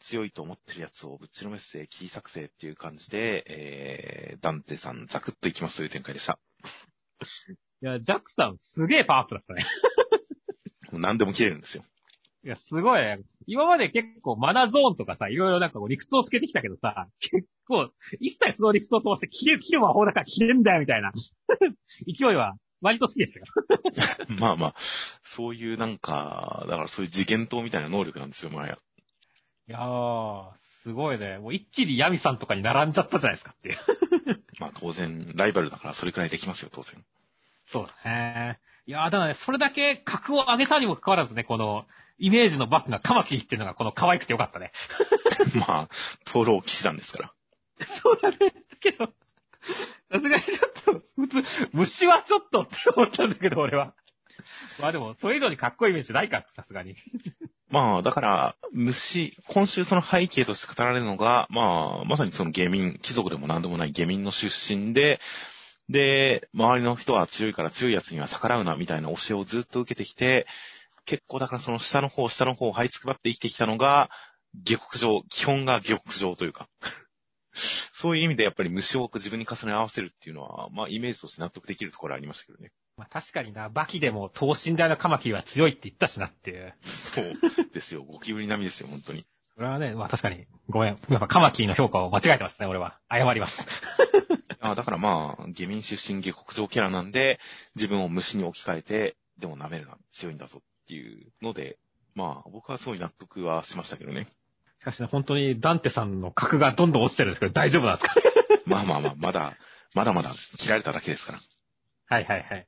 [0.00, 6.38] 強いと思ってるやつをぶっちのめせ、切り裂くせっていう感じで、えーダンテさんザクッといきますという展開でした。
[7.82, 9.66] いや、ジャックさんすげえパワーアップだったね。
[10.90, 11.84] もう何でも切れるんですよ。
[12.42, 13.20] いや、すごいね。
[13.46, 21.12] 今まで結構マナゾーンとかさ、いろいろなんかこう理屈をつけてきたけどさ、結構、一切その理屈を通して切れる、切る魔法だから切れるんだよみたいな
[22.06, 23.46] 勢いは割と好きでしたよ。
[24.38, 24.74] まあまあ、
[25.22, 28.74] そういうなんか、だからそういう次元刀みたいな能力なんですよ、マヤ。
[29.68, 30.50] いやー、
[30.82, 31.38] すごいね。
[31.38, 33.78] もう一気にヤミさんとかに並んじゃったじゃないですかっていう。
[34.58, 37.04] まあ当然、ライバルだからそれくらいできますよ、当然。
[37.66, 38.58] そうだね。
[38.86, 41.86] いやー、だからね、それだけ格を上げたにもかかわらずね、この、
[42.18, 44.72] イメージのバックがカマキリっていうのがこの可愛くてよかったね。
[45.66, 45.88] まあ、
[46.26, 47.32] 灯籠騎士団ですから。
[48.02, 48.36] そうだね。
[48.38, 53.94] だけど、さすがにちょっと、普通、虫はちょっとって思ったんだけど、俺は。
[54.80, 56.96] まあでも、それ以上にかっこいいイメージないか、さすがに。
[57.68, 65.20] まあ、だから、虫、今週その背景として語られるのが、まあ、まさにその下民、貴族でも何でもない下民の出身で、
[65.88, 70.46] で、周りの人は強いから強いやつには逆らうな、みたいな教えをずっと受けてきて、
[71.04, 74.10] 結構だから這い下の方、下の方を這いつくばって生きてきたのが、
[74.64, 76.68] 下克上、基本が下克上というか。
[77.52, 82.72] そういう意味でやっぱり虫を自分に重ね合わせるっていうのは、まあイメージとして納得できるところはありましたけどね。
[82.96, 86.74] まあ確かにな、バキでも等身大のカマキリは強いって言ったしなっていう。
[87.14, 88.04] そうですよ。
[88.04, 89.26] ゴキブリ並みですよ、本当に。
[89.56, 90.98] それはね、まあ確かに、ごめん。
[91.08, 92.98] やっぱカマキリの評価を間違えてますね、俺は。
[93.10, 93.58] 謝ります。
[94.60, 97.40] あだからまあ、下民出身下克上キャラなんで、
[97.74, 101.78] 自分を虫に置き換えて、でも舐めるな、強いんだぞっていうので、
[102.14, 104.26] まあ、僕はすごい納得はしましたけどね。
[104.80, 108.14] しかしね、本当にダンテさんの格がどんどん落ちてるんですけど、大丈夫なんですか？
[108.66, 109.56] まあまあまあ、まだ、
[109.94, 111.40] まだまだ切られただけですから。
[112.08, 112.66] はいはいはい。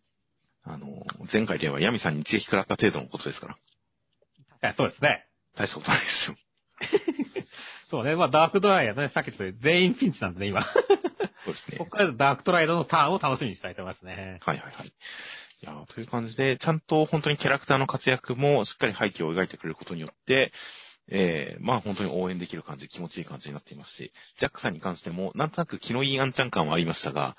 [0.64, 0.86] あの、
[1.32, 3.54] 前回ではヤミさんに一撃食らった程度のことですから。
[4.50, 5.24] 確かにそうですね。
[5.56, 6.36] 大したことないですよ。
[7.90, 10.62] そうね、まあダークドライヤーね、さっき言ったように全員ピンチなんでね、今。
[10.62, 10.70] そ
[11.50, 11.84] うですねこ。
[11.84, 14.38] こからダークトライドのターンを楽しみにしたいと思いますね。
[14.44, 14.86] はいはいはい。
[14.86, 14.92] い
[15.62, 20.52] やーという感じで、ちゃんと本当にキャラクターの活躍もしっかり背景を描いてくれることによって、
[21.14, 27.36] えー、まあ本当に応援できる感じ、気持ちいい感じになっていますし、ジャックさんに関しても、なんとなく気のいいアンチャン感はありましたが、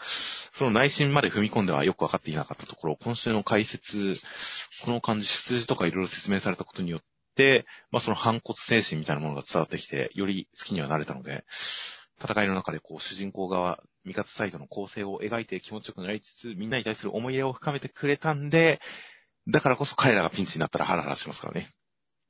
[0.53, 4.15] その内心まで踏み込んではよくわかっていなかったところ、今週の解説、
[4.86, 7.01] この感じ、出自とかいろいろ説明されたことによっ
[7.36, 11.43] て、まあその反骨精神みたいなものが伝わってきて、より好きにはなれたので、
[12.21, 18.79] 戦いの中でこう主人公側、味方サイドの構成を描いて気持ちよくなりつつ、みんなに対する思い入れを深めてくれたんで、
[19.47, 21.67] だからこそ彼らがピンチになったらハラハラしますからね。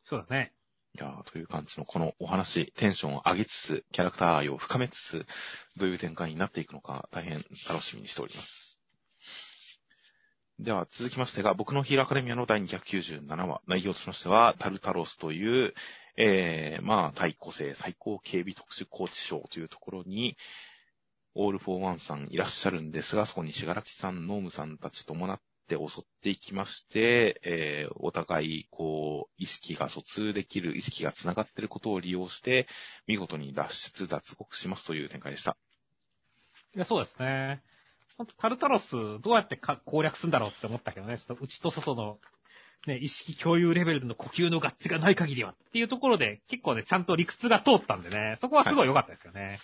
[0.05, 0.53] そうだね。
[0.95, 5.25] いやという感じのこのお話、テンションを上げつつ、キャラクター愛を深めつつ、
[5.75, 8.79] どういう展開になっていくのか大変楽しみにしております。
[10.59, 15.73] では続きましてが、僕のヒーローアカデミアの第297話、内容としましては、タルタロスという、
[16.15, 20.37] えー、まあ、対個性最高警備特殊拘置所というところに、
[21.33, 25.41] オール・フォー・ワンさんいらっしゃるんですが、そこにしがらきさん、脳無さんたち伴っ
[25.77, 32.67] て襲っていきまして、えー、お互い、こう、意識が疎通できる、意識が繋がっていることを利用して、
[33.07, 35.57] 見事に脱出、脱獄しますという展開でした。
[36.75, 37.61] いや、そうですね。
[38.17, 42.19] 本当タルタロス、どうやってか攻略するんだろうって思ったけどね、ちょっと内と外の、
[42.85, 49.59] ね、意識共有レベルでの呼吸の合致がない限りはっていうところで、結構ね、ちゃんと理屈が通ったんでね、そこはすごい良かったですよね。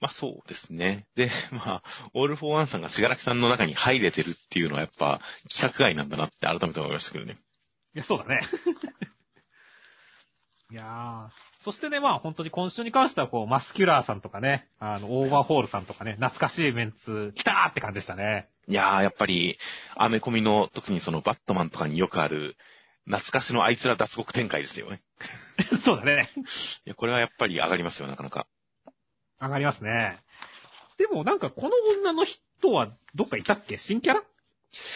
[0.00, 1.06] まあそうですね。
[1.14, 7.36] で、 まあ、オール・フォー・ワンさんがしがらきさんの中に入れてるっていうのはやっぱ、規格外なんだなって改めて思いましたけどね。
[7.94, 8.40] いや、そうだね。
[10.72, 11.28] いやー、
[11.64, 18.46] そしてね、まあ本当に今週に関してはこう、マスキュラーさんとかね、あの、オーバーホールさんとかね、懐かしいメンツ、来たーって感じでしたね。
[18.68, 19.56] いやー、やっぱり、
[19.96, 22.56] アメコミの特にそのバットマンとかによくある、
[23.06, 25.00] 懐かしのあいつら脱獄展開ですよね。
[25.84, 26.30] そうだね。
[26.84, 28.46] いや、これはやっぱり上がりますよ、なかなか。
[29.40, 30.18] 上がりますね。
[30.98, 33.78] でもなんかこの女の人はどっかいたっけ？
[33.78, 34.22] 新キャラ？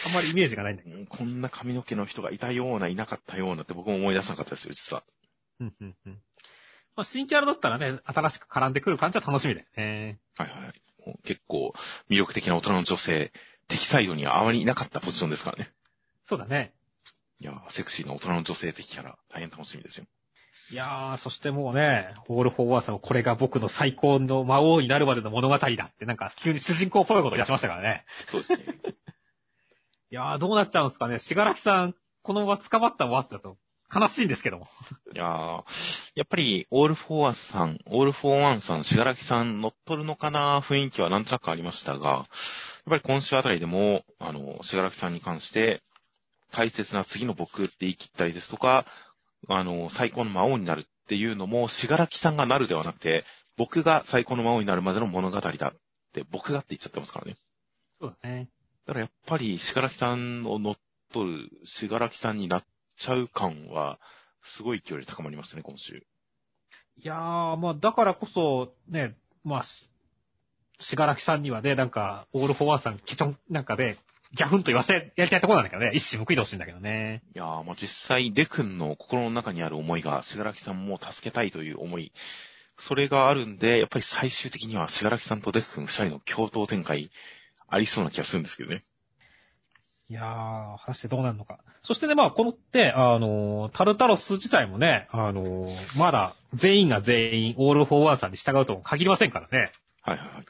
[0.05, 0.95] あんまりイメージがないんだけど。
[0.97, 5.03] うんこんな髪の毛の人がいたような、いなかったようなって僕も思い出さなかったですよ、実は。
[5.59, 6.21] うんうんうん。
[6.99, 10.19] まあ、新キャラだったらね、新しく絡んでくる感じは楽しみだよね。
[10.35, 10.73] はいはい
[11.23, 11.73] 結構
[12.09, 13.31] 魅力的な大人の女性、
[13.69, 15.71] 敵サイドにはあまりいなかったポジションですからね。
[16.23, 16.73] そうだね。
[17.39, 20.05] いやー、セクシーな大人の女性的キャラ、大変楽しみですよ。
[20.71, 28.05] いやー、そしてもうね、オール・フォー・ワンさんはこれが僕の最高の魔王になるまでの物語だって、なんか急に主人公っぽいことを出しましたからね。
[28.29, 28.65] そうですね。
[30.11, 31.19] いやー、どうなっちゃうんですかね。
[31.19, 33.57] しがらきさん、このまま捕まったままってだと
[33.93, 34.67] 悲しいんですけども。
[35.13, 35.63] いやー、
[36.15, 42.25] やっぱり、オール・フォー・ワンさん、オール・フォー・ワンさん、しがらきさん乗っ取るのかな雰囲気はなんとなくありましたが、やっ
[42.85, 45.81] ぱり今週あたりでも、あの、しがらきさんに関して、
[46.51, 48.85] 大切な次の僕って言い切ったりですとか、
[49.47, 53.23] あの、最高の魔王になるっていうのも、しがらきさんがなるではなくて、
[53.57, 55.73] 僕が最高の魔王になるまでの物語だっ
[56.13, 57.37] て、僕がって言っちゃってますからね。
[57.99, 58.49] そうだね。
[58.85, 60.75] だからやっぱり、しがらきさんを乗っ
[61.11, 62.63] 取る、しがらきさんになっ
[62.99, 63.99] ちゃう感は、
[64.43, 66.05] すごい勢いで高まりましたね、今週。
[66.97, 69.89] いやー、まあ、だからこそ、ね、まあ、し
[70.81, 73.97] しがらきさんにはね、なんか、オール・フォー・ワンさん、基調なんかで、
[74.33, 77.23] ギャフンと言わせ、やりたいところなんだけどね、一矢報いてほしいんだけどね。
[77.35, 82.13] いやー、まあ、実際、デク君の心の中にある思いが、しがらきさんも助けたいという思い、
[82.77, 87.11] それがあるんで、やっぱり最終的には、しがらきさんとデク君二人の共闘展開、
[87.67, 88.83] ありそうな気がするんですけどね。
[90.09, 90.25] いやー、
[90.79, 91.59] 果たしてどうなるのか。
[91.83, 99.71] そしてね、まあ、このって、あのー、タルタロス自体もね、あのー、まだ、全員が全員、オール・フォー・ワンさんに従うとも限りませんからね。
[100.01, 100.45] はいはいはい。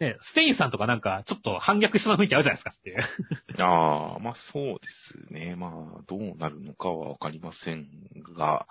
[0.00, 2.98] ね、ステインさんとかなんか、ちょっと反逆しそうな雰囲気あるじゃないですかっていう。
[3.62, 5.56] ああ、まあそうですね。
[5.56, 7.86] まあ、どうなるのかはわかりません
[8.34, 8.66] が、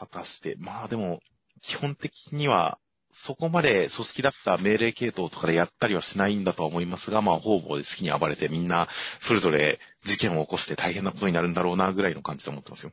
[0.00, 1.20] 果たして、まあでも、
[1.60, 2.78] 基本的には、
[3.12, 8.88] そこまで組織だった命令系統とかでやったりはしないんだとは思いますが、まあ方々で好きに暴れてみんな、
[9.20, 12.92] それぞれ事件を起こして大変なことになるんだろうな、ぐらいの感じで思ってますよ。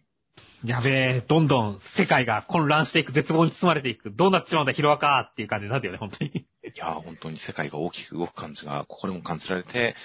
[0.66, 6.32] やべえ、どんどん世界が混乱していく、絶望に包まれていく、どうなっちまうんだ、ヒロアカっていう感じになるよね、本当に。
[6.32, 9.96] いやー、本当に世界が大きく動く感じが、ここでも感じられて、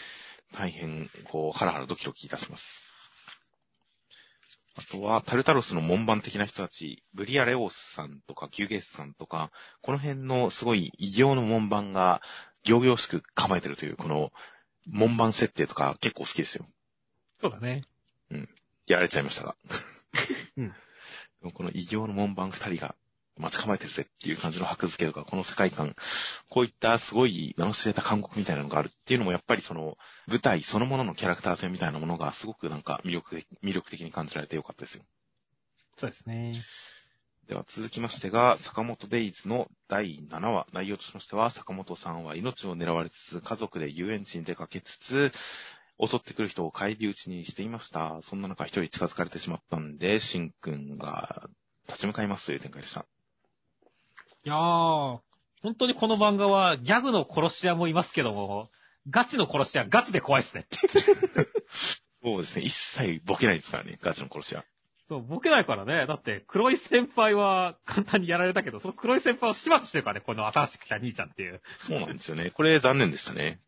[0.52, 2.83] 大変、こう、ハラハラドキドキいたします。
[4.76, 12.20] あとは、タルタロスの門番的な人たち、ブリアレオスさんとか、ギュゲスさんとか、この辺のすごい異形の門番が、
[12.64, 14.32] 行々しく構えてるという、この、
[14.86, 16.64] 門番設定とか結構好きですよ。
[17.40, 17.84] そうだね。
[18.86, 19.56] やられちゃいましたが。
[20.56, 20.74] うん
[21.52, 22.94] この異形の門番二人が
[23.38, 25.96] 待ち構えてるぜっていう感じの箔付けとか、この世界観、
[26.50, 29.96] こういったすごい名の知れた韓国みたいなのがあるっていうのもやっぱりその
[30.28, 35.04] 舞台そのもののキャラクター性みたいなものがすごくなんか魅力的魅力的に感じられてよかったですよ。
[35.98, 36.54] そうですね。
[37.48, 45.32] では続きましてが、坂本デイズの第7話、内容としましては、坂本さんは命を狙われつつ、家族で遊園地に出かけつつ、
[46.00, 48.20] 襲ってくる人を帰り討ちにしていました。
[48.22, 51.48] そんな中一人近づかれてしまったんで、シンくんが
[51.86, 53.06] 立ち向かいますという展開でした。
[54.44, 55.20] いやー、
[55.62, 58.68] 本当にこの漫画はギャグの殺し屋もいますけども、
[59.08, 60.78] ガチの殺し屋ガチで怖いっすねって。
[62.22, 62.62] そうですね。
[62.62, 64.64] 一切ボケないですからね、ガチの殺し屋。
[65.08, 66.06] そう、ボケないからね。
[66.06, 71.62] だって、黒い先輩は簡単にやられたけど、その黒い先輩を始末してるからね、この新しく来た兄ちゃんっていう。
[71.86, 72.50] そうなんですよね。
[72.50, 73.60] これ残念でしたね。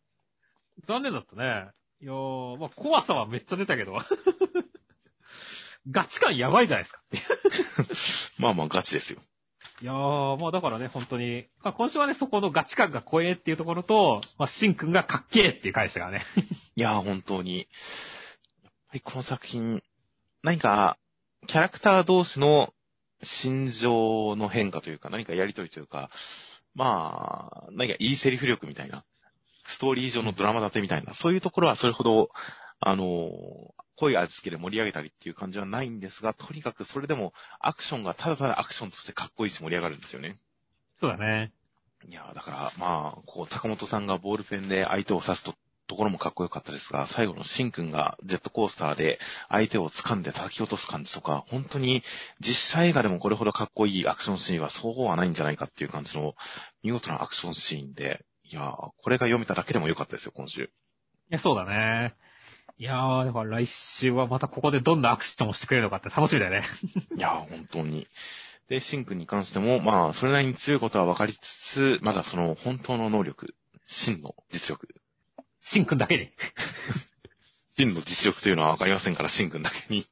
[0.87, 1.71] 残念だったね。
[2.03, 3.99] いやー、まあ、怖さはめっちゃ出たけど。
[5.91, 8.33] ガチ感やばいじゃないですか。
[8.43, 9.21] まあまあガチですよ。
[9.83, 16.25] いやー、まあだからね、本当に、まあ、今週はね、そこのガチ感が怖えっていうところと、まあ、シンくんがかっけえっていう回でしたからね。
[16.77, 17.59] いやー、本当に。
[17.59, 17.67] やっ
[18.89, 19.83] ぱりこの作品、
[20.43, 20.97] 何か、
[21.47, 22.73] キャラクター同士の
[23.23, 26.11] 心情の変化というか、何かやりとりというか、
[26.75, 29.05] まあ、何かいいセリフ力みたいな、
[29.67, 32.31] ストーリー上のドラマ立てみたいな、そういうところはそれほど、
[32.81, 40.37] あの、濃い味付けで盛り上げたりっていう感じはないんですが、とにかくそれでもアクションがただただアクションとしてかっこいいし盛り上がるんですよね。
[41.01, 41.53] そうだね。
[42.09, 45.55] いやーだから、まあ、こう、坂本さんがボールペンで相手を刺すと、
[45.89, 52.03] ところもかっこよかったですが、最後のシンくんがジェットコースターで相手を掴んで叩き落とす感じとか、本当に
[52.41, 56.35] 実写映画でもこれほどかっこいいアクションシーンはそうはないんじゃないかっていう感じの
[56.83, 60.65] 見事なアクションシーンで、いやーこれが読めただけでもよかったですよ、今週。
[60.65, 60.69] い
[61.31, 62.17] や、そうだね。
[62.79, 66.65] いやー、だから来週はまたここでどんなアクションをしてくれるのかって楽しみだよね。
[67.17, 68.07] いやー本当に。
[68.69, 71.39] で、シンくんに関しても、まあ、それなりに強いことは分かりつ
[71.73, 73.55] つ、まだその本当の能力、
[73.87, 74.95] 真の実力、
[75.61, 76.31] シンくんだけに。
[77.79, 80.07] 真の実力というのはわかりませんから、シンくんだけに。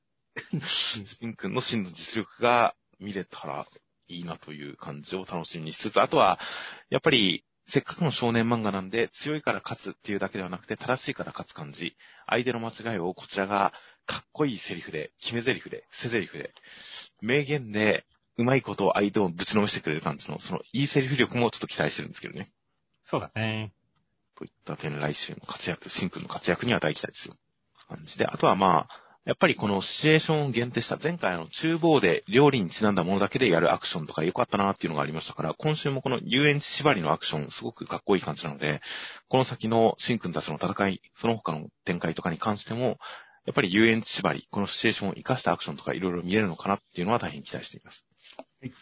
[0.64, 3.66] シンくんの真の実力が見れたら
[4.09, 6.38] いいなという感じを楽しみにしつつ、あとは、
[6.88, 11.96] やっぱり、せっかくの少年漫画なんで、強いから勝つっていうだけではなくて、正しいから勝つ感じ。
[12.27, 13.72] 相手の間違いをこちらが、
[14.07, 16.55] かっこいいセリフで、決め台詞で、捨て台詞で、
[17.20, 18.05] 名言で、
[18.37, 22.48] うまいことを相手をぶちのめしてくれる感じの、その、いいセリフ力もちょっと期待してるんですけどね。
[23.05, 23.72] そうだね。
[24.37, 27.37] といった点、来週の活躍、シンくんの活躍には大期待ですよ。
[27.88, 38.83] 感じで、あとはまあ、やっぱりこのシチュエーションを限定した前回あの厨房で料理にちなんだものだけでやるアクションとか良かったなっていうのがありましたから、今週もこの遊園地縛りのアクションすごくかっこいい感じなので、
[39.29, 42.99] この先のシン君たちの戦い、その他の展開とかに関しても、
[43.47, 48.05] やっぱり遊園地縛り、このシチュエーションを活かしたアクションとかいろいろ見れるのかなっていうのは大変期待しています。
[48.37, 48.73] はい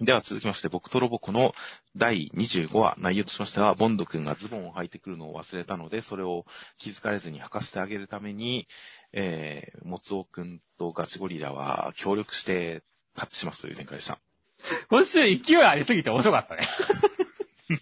[0.00, 1.54] では続きまして、僕とロボコの
[1.94, 6.46] 第25話、内容としましては、ボンド君がズボンを履いてくるのを忘れたので、それを
[6.78, 8.66] 気づかれずに履かせてあげるために、
[9.12, 12.82] えー、もつおくんとガチゴリラは協力して
[13.14, 14.18] タッチしますという展開でした。
[14.90, 16.68] 今週勢いありすぎて面白かったね。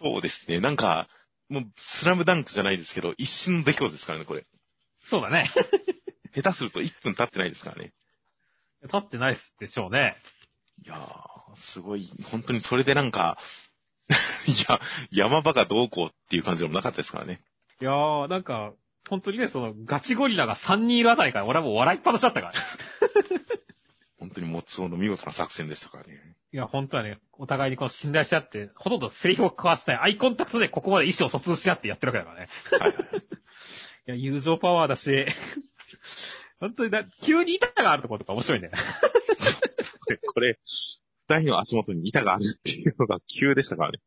[0.00, 0.58] そうですね。
[0.58, 1.08] なんか、
[1.48, 4.44] もう、スラムダンクじゃないですけど、一瞬の出来事ですからね、これ。
[5.04, 5.52] そうだね。
[6.34, 7.92] 下手すると1分経ってないですからね。
[8.82, 10.16] 立ってないっすでしょうね。
[10.84, 13.38] いやー、すごい、本当にそれでなんか、
[14.46, 17.40] いや、山場がどうこうっていう感じでもなかったですからね。
[17.80, 18.72] いやー、なんか、
[19.08, 22.58] 本当にね、その、ガチゴリラが3人いるあたりから俺はもう笑いっぱなしだったからね。
[24.18, 26.36] 本当にもつおの見事な作戦でしたからね。
[26.52, 32.48] いや、本当はね、お互いにこう信頼し合って、ほとんどセリフを交わしたい、アイコンタクトでここまで意思を疎通し合ってやってるわけだからね。
[32.72, 33.20] はいはいはい。
[33.20, 33.20] い
[34.06, 35.26] や、友情パワーだし、
[36.58, 38.70] 本当にだ、急に板があるところとか面白いね。
[40.08, 40.58] これ、これ、
[41.28, 44.00] 二人の足元に板があるっていうのが急でしたからね。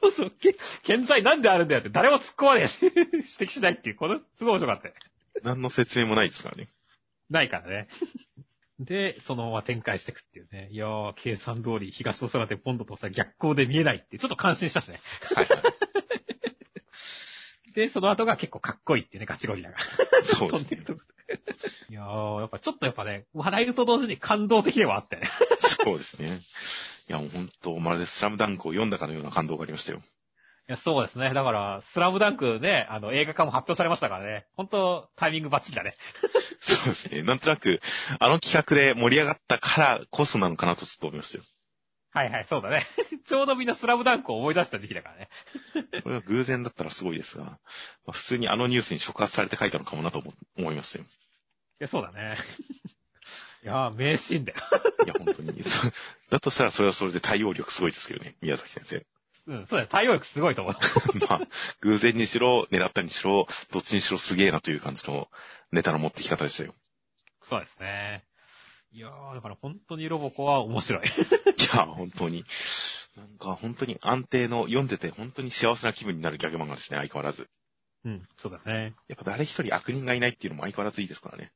[0.00, 4.94] そうそう、け、健在なんであるんだよって誰も突っ込まねえし、指摘しないっていう、この、すごい面白かったよ。
[5.42, 6.68] 何の説明もないですからね。
[7.30, 7.88] ないからね。
[8.80, 10.68] で、そのまま展開していくっていうね。
[10.70, 15.00] いやー、計算通り東の空でポンドとさ、逆光で見えないって、ちょっと感心したしね。
[15.34, 15.62] はいはい。
[17.74, 19.78] で、その後が結構かっこいいっていうね、ガチゴリラが。
[20.24, 20.84] そうですね。
[21.90, 25.30] いやー、やっぱちょっとやっぱね、笑えると同時に感動的ではあってね。
[25.84, 26.42] そうですね。
[27.08, 30.00] いや、もう本当、まるでスラムダンクを読んだかのような感動がありましたよ。
[30.66, 31.34] いや、そうですね。
[31.34, 34.46] だから、スラムダンクね、あの、映画化も発表されましたからね。
[34.56, 35.94] 本当タイミングバッチリだね。
[36.60, 37.22] そうですね。
[37.22, 37.80] なんとなく、
[38.18, 41.44] あの企画で盛り上がったからこそなのかなとちょっと思いましたよ。
[42.14, 42.86] はいはい、そうだね。
[43.26, 45.28] ちょうどみんなスラムダンクを思い出した時期だからね。
[46.04, 47.58] これは偶然だったらすごいですが、ま
[48.08, 51.04] あ、普通にあのニュースに触発されて書いたのかもなと思思いましたよ。
[51.04, 51.08] い
[51.80, 52.38] や、そうだね。
[53.64, 54.58] いやー、名シーンだよ。
[55.06, 55.64] いや、本当に。
[56.30, 59.04] だとしたらそれはそれで対応力すごいですけどね、宮崎先生。
[59.46, 59.88] うん、そうだよ。
[59.88, 60.74] 対応力すごいと思う。
[61.28, 61.40] まあ、
[61.80, 65.28] 偶然にしろ、狙ったにしろ、どっちにしろすげえなという感じの
[65.72, 66.74] ネタの持ってき方でしたよ。
[67.42, 68.24] そうですね。
[68.94, 71.02] いやー、だから本当にロボコは面白い。
[71.04, 71.08] い
[71.76, 72.44] や、本当に。
[73.16, 77.50] なんか本当に安定の、読んでて本当に幸せな気分になるギャグ漫画ですね、相変わらず。
[78.04, 78.94] うん、そうだね。
[79.08, 81.50] やっぱ誰一人悪人がいないっていうのも相変わらずいいですからね。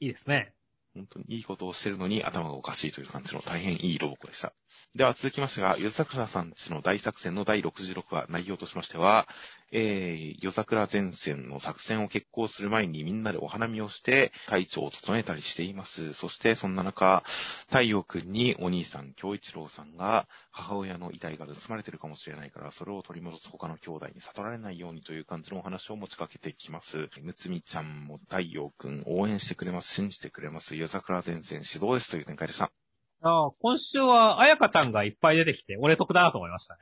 [0.00, 0.52] いいですね。
[0.92, 4.52] 本当にいいことをしてるのに頭がおかしいという感じの大変いいロボコでした。
[4.94, 9.28] では続きましてが、夜桜さんちの大作戦の第66話、内容としましては、
[9.70, 16.14] えー、夜桜前線の作戦を決行する前にみんなでお花見をして体調を整えたりしています。
[16.14, 17.22] そしてそんな中、
[17.66, 27.08] 太陽くんにお兄さん、京一郎さんが母親の遺体が盗まれてるかもしれないから、それを取り戻す他の兄弟に悟られないようにという感じのお話を持ちかけてきます。
[27.22, 30.76] むつみちゃんも太陽くん応援してくれます、信じてくれます。
[30.76, 32.72] 夜桜前線指導ですという展開でした。
[33.20, 36.80] あー今週は、あやかちゃんがいっぱい出てきて、俺得だなと思いましたね。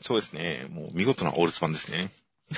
[0.00, 0.66] そうですね。
[0.70, 2.10] もう見事なオールスパンですね。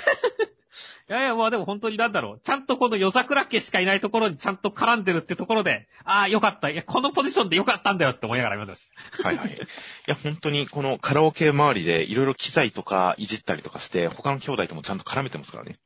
[1.11, 2.41] いやいや、まあでも本当になんだろう。
[2.41, 6.69] ちゃんとこの夜桜家しかいないところにちゃんと絡んでるってところで、ああ、よかった。
[6.69, 9.27] いや、このポジションでよかったんだよって思いながら読んでました。
[9.27, 9.55] はいはい。
[9.55, 9.59] い
[10.07, 15.79] や、本当にこのカラオケ周りでいろいろ機材とかいじったりとかして、他の兄弟ともちゃんと絡めてますからね。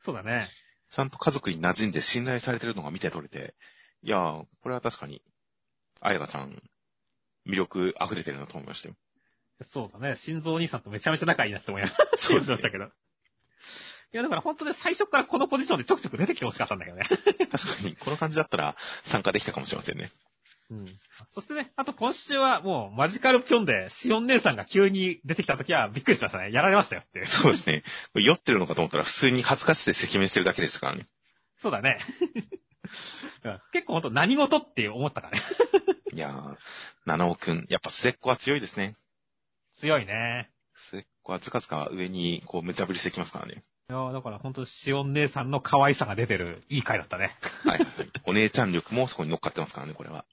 [0.00, 0.48] そうだね。
[0.90, 3.54] ちゃんと家族に馴染んで信頼されてるのが見て取れて、
[4.02, 5.22] いやー、これは確かに、
[6.00, 6.62] あやかちゃん、
[7.48, 8.94] 魅力溢れてるなと思いましたよ。
[9.72, 10.16] そうだね。
[10.16, 12.84] 心臓お兄さんとめちゃめちゃ仲いいなって思いましたけど。
[12.84, 17.04] いや、だから本当に最初からこのポジションでちょくちょく出てきてほしかったんだけどね。
[17.08, 20.10] 確かに、この感じだったら参加できたかもしれませんね。
[20.70, 20.86] うん。
[21.32, 26.52] そしてね、あと今週はもうマジカルピョンで、シオン姉さんが急に出てきた時はびっくりしましたね。
[26.52, 27.26] やられましたよって。
[27.26, 27.82] そうですね。
[28.14, 31.06] 酔ってるのかと思ったら普通に恥ずかしくて赤面してるだけでしたからね。
[31.60, 31.98] そうだね。
[33.44, 35.44] うん結構本当何事って思ったからね。
[36.12, 36.56] いやー、
[37.06, 38.94] 七尾くん、やっぱ末っ子は強いですね。
[39.80, 40.50] 強いね。
[40.90, 43.62] 末っ子はずかずか上にこう無茶ぶりしてきますからね。
[43.90, 47.36] いやだから本当シオン姉さんの可愛さが出てるいい回だったね。
[47.64, 48.10] はいはいはい。
[48.26, 50.24] お姉ちゃん力もそこに乗っかってますからね、これは。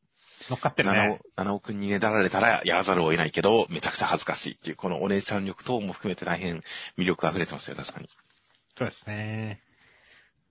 [0.49, 6.63] 乗っかってる七ね尾。、七尾くんにねだられたらやらざるを得ないけど、めちゃくちゃ恥ずかしいっていう、このお姉ちゃん力等も含めて大変
[6.97, 8.09] 魅力溢れてましたよ、確かに。
[8.77, 9.61] そうですね。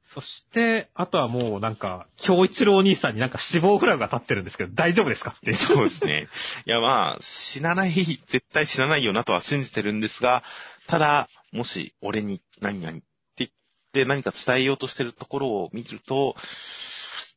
[0.06, 5.54] そして、あとはもうなんか、京一郎兄さんになんか死亡フラグが立ってるんですけど、大丈夫ですかって。
[5.54, 6.28] そうですね。
[6.66, 10.44] いや、まあ、死なない、絶対死なないよなとは信じてるんですが、
[10.86, 13.04] ただ、もし、俺に何々って
[13.38, 13.50] 言っ
[13.92, 16.36] て何か伝えようとしてるところを見ると、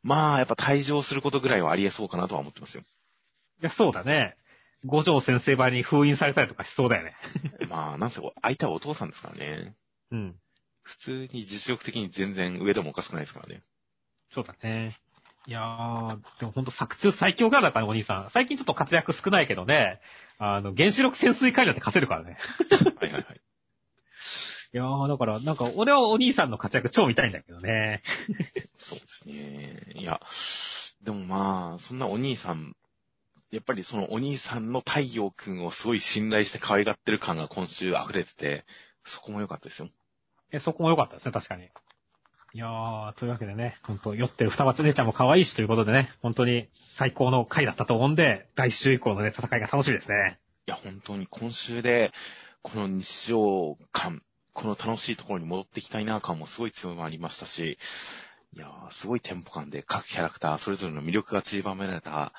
[0.03, 2.83] まあ、やっぱ退場することぐらいはありえそうかなとは思ってますよ。
[3.61, 4.35] いや、そうだね。
[4.85, 7.15] 五条先生場に封印されたりとかしそうだよね。
[7.69, 9.75] まあ、なんせ、相手はお父さんですからね。
[10.11, 10.35] うん。
[10.87, 13.61] 普通に実力的に全然上でもおかしくないですからね。
[14.31, 14.97] そうだね。
[15.45, 18.29] いやー、でもほんと作中最強からだったね、お兄さん。
[18.31, 19.99] 最近ちょっと活躍少ないけどね、
[20.39, 22.37] あの、原子力潜水艦になって勝てるからね。
[22.99, 23.41] はいはいはい。
[24.73, 28.01] いやー、だから、なんか、俺はお兄さんの活躍超見たいんだけどね。
[28.77, 29.93] そうですね。
[29.95, 30.19] いや、
[31.01, 32.75] でもまあ、そんなお兄さん、
[33.49, 38.65] やっぱりそのお兄さんの太陽くんをすごい信頼して可愛がってる感が今週溢れてて、
[39.05, 39.89] そこも良かったですよ。
[40.51, 41.69] え、そこも良かったですね、確かに。
[42.53, 50.39] いやー、というわけでね、ほんと、酔ってる双葉姉ちゃんも可愛いしということでね、本当に最高の回だったと思うんで、来週以降のね、戦いが楽しみですね。
[50.67, 52.11] いや、本当に今週で、
[52.61, 54.21] この日常感、
[54.53, 57.77] この楽しいところに戻っていきたいな感もすごい強まりましたし、
[58.55, 62.33] いやー、すごいテンポ感で各キャラクターそれぞれの魅力が散りばめられた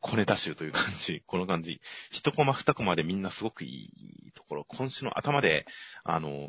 [0.00, 1.80] 小ネタ集という感じ、この感じ。
[2.10, 3.84] 一コマ二コマでみんなすごくい
[4.26, 4.64] いところ。
[4.68, 5.66] 今週の頭で、
[6.04, 6.48] あの、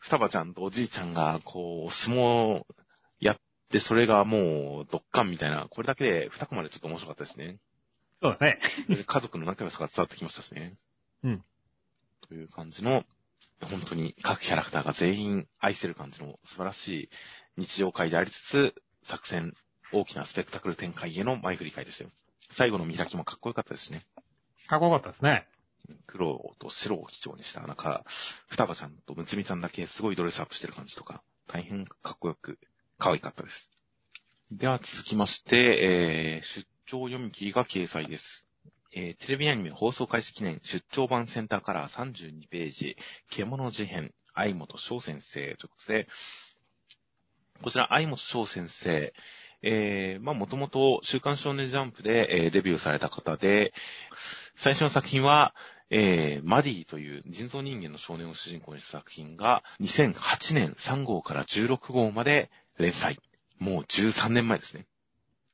[0.00, 2.64] 双葉ちゃんとおじいちゃんが、こう、相撲
[3.20, 3.36] やっ
[3.70, 7.58] て、それがもう、ドッカンみたいな、これだけで二コマでちょっと面白かったですね。
[8.22, 8.58] そうだね。
[8.88, 10.74] で家族の仲良さが伝わってきましたしね。
[11.22, 11.44] うん。
[12.28, 13.04] という感じの、
[13.62, 17.08] 本当に各キャラクターが全員愛せる感じの素晴らしい
[17.56, 18.74] 日常会でありつつ、
[19.04, 19.54] 作戦、
[19.92, 22.10] 大きなスペクタクル展開への前振り会でしたよ。
[22.52, 24.02] 最後の見開きもかっこよかったですね。
[24.68, 25.46] かっこよかったですね。
[26.06, 28.04] 黒と白を基調にした、なんか、
[28.48, 32.58] 双葉ちゃんとむつみちゃんだけすごいドレスアップしてる感じとか、大変かっこよく、
[32.98, 33.70] 可愛かったです。
[34.50, 38.44] では続きまして、えー、出張読み切りが掲載です。
[38.92, 42.96] えー、テレビアニメ放送開始記念出張版センターカラー32ページ、
[43.30, 46.08] 獣事変、相本翔先生ということで、
[47.62, 49.12] こちら、相本翔先生、
[49.62, 53.72] えー、まあ、もともと週刊少年ジャンプで、えーデビューされた方で、
[54.54, 55.54] 最初の作品は、
[55.90, 63.18] えー、マディという人造人間の少年を主人公にした作品が、2008年3号から16号まで連載。
[63.58, 64.86] もう13年前ですね。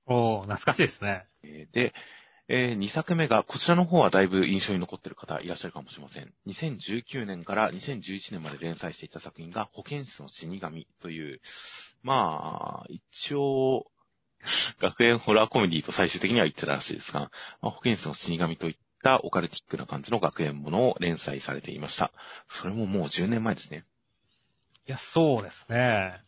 [0.07, 1.25] おー、懐かしいですね。
[1.43, 1.95] えーで、
[2.49, 6.35] え2作目が、こちらの方はだいぶ印象に残っている方いらっしゃるかもしれません。
[6.47, 11.41] 2019年から2011年まで連載していた作品が、保健室の死神という、
[12.03, 13.87] まあ、一応、
[14.81, 17.31] 学園ホラーコメディと最終的には言ってたらしいですが、
[17.61, 22.13] まあ、保健室の死神といったオカルティックな感じの学園ものを連載されていました。
[22.49, 23.85] それももう10年前ですね。
[24.87, 26.21] いや、そうですね。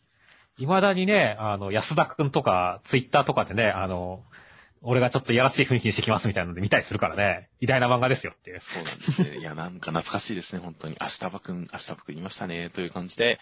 [0.57, 4.23] 未だにね、あの、安田くんとか、ツイッターとかでね、あの、
[4.81, 8.61] 俺がちょっといやらしい雰囲気にしてきますみたいなので見たりするからね、偉大な漫画ですよっていう。
[8.61, 9.39] そうなんですね。
[9.39, 10.95] いや、なんか懐かしいですね、本当に。
[11.01, 13.39] 明日葉くん、明日葉くんいましたね、という感じで、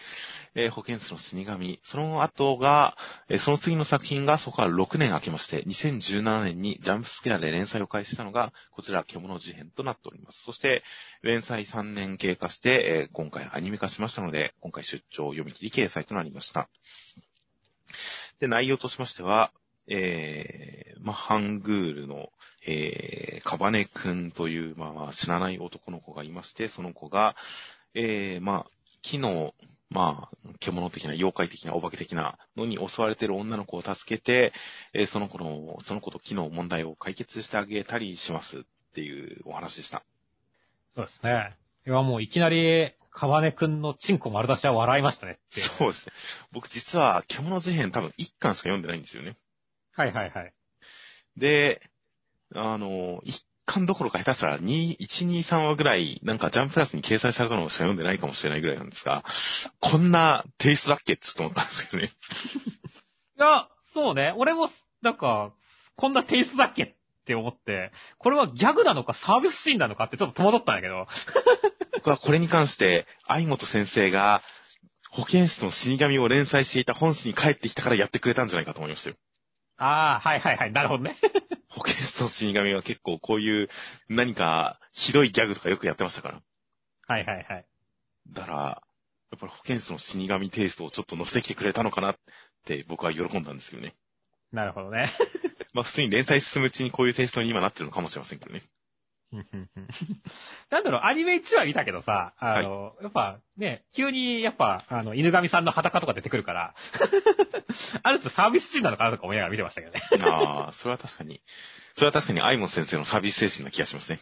[0.54, 1.80] えー保健室の死神。
[1.84, 2.96] その後が、
[3.28, 10.42] えーその次の作品が、そこから6年空きまして、2017年にジャンプスキャラで連載を開始したのが、こちら、獣事変となっております。
[10.44, 10.82] そして、
[11.22, 16.70] 連載3年経過して、えー今回アニメ化しましたので、今回出張読み切り掲載となりました。
[18.40, 19.52] で、内容としましては、
[19.88, 22.30] えー、まあ、ハングールの、
[22.66, 27.36] えー、カバネくんという、まあ、知らない男の子がいまして、その子が、
[27.94, 28.70] えー、まあ、
[29.02, 29.54] 木の、
[29.90, 34.52] まあ、獣的な、妖怪的な、お化け的なのに襲われている女の子を助けて、
[34.94, 38.62] えーその子の、その子と木の問題を解決してあげたりしますっ
[38.94, 40.02] ていうお話でした。
[40.94, 41.56] そうですね。
[41.86, 45.38] いや、もういきなり、川根くんのチンコ丸出しは笑いましたね。
[45.50, 46.12] そうですね。
[46.50, 49.36] 僕実は、獣事変多分1巻しか読んでないんですよね。
[49.96, 50.52] はいはいはい。
[51.36, 51.80] で、
[52.54, 59.24] あの、一巻どころか下手したら2、1、2、3話ぐらい、なんかジャンププラスに掲載されたのしか読んでないかもしれないぐらいなんですが、
[59.80, 62.10] こんなテイストだっけってちょっと思ったんですけどね。
[63.38, 64.34] いや、そうね。
[64.36, 64.70] 俺も、
[65.02, 65.52] なんか、
[65.96, 71.06] こんなテイストだっけって思って、これはギャグなのかサービスシーンなのかってちょっと戸惑ったんだけど。
[71.94, 74.42] 僕はこれに関して、相本先生が、
[75.10, 79.16] 保健室の死神を連載していた本誌に帰ってきたからやってくれたんじゃないかと思いましたよ。
[79.76, 80.72] ああ、はいはいはい。
[80.72, 81.16] なるほどね。
[81.68, 83.68] 保健室の死神は結構こういう
[84.08, 86.42] 何かひどいギャグとかよくやってましたから。
[87.08, 87.66] はいはいはい。
[88.28, 92.18] だから、やっぱり保健室の死神テイストをちょっと乗せてきてくれたのかなっ
[92.64, 93.94] て僕は喜んだんですよね。
[94.52, 95.10] なるほどね。
[95.74, 98.62] まあ普通に連載進むうちにこういうテイストに今なってるのかもしれませんけどね。
[100.70, 106.74] なんだろう、アニメ1話見たけどさ、あの、やっぱね、急にやっぱ、あの、犬神さんの裸とか出てくるから、
[108.02, 110.02] ある種サービスシーンなのかなとか思いながら見てましたけどね。
[110.30, 111.40] ああ、それは確かに、
[111.94, 114.20] それは確かにアイモン先生のサービス精神な気がしますね。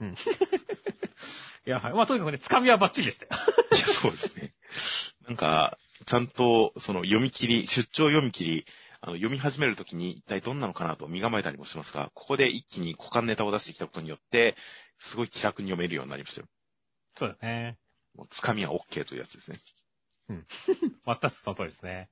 [0.00, 0.14] うん。
[1.66, 3.30] いや、はいまあとにかくね、つかみはバッチリでしたよ。
[3.72, 4.54] いや、そうですね。
[5.26, 8.66] なんか、ちゃんと、その読み切り、出張読み切り、
[9.06, 14.56] あの、読み始めるときに一体どんなのかなと身構えたりもしますが、ここで一気に股間ネタを出してきたことによって、
[14.98, 16.46] すごい気楽に読めるようになりましたよ。
[17.18, 17.76] そうだね。
[18.14, 19.58] もうつかみは OK というやつですね。
[21.04, 22.08] 全くその通りですね。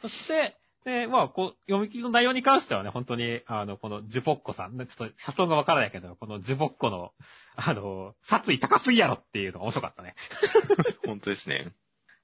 [0.00, 7.12] そして、で、まあ、こう、読み切りの内容に関してはね、本当に、あの、このジュポッコさん、ね、ちょっと発音がわからないけど、このジュポッコの、
[7.54, 10.16] あの、殺意高すぎやろっていうのが面白かったね。
[11.06, 11.72] 本当ですね。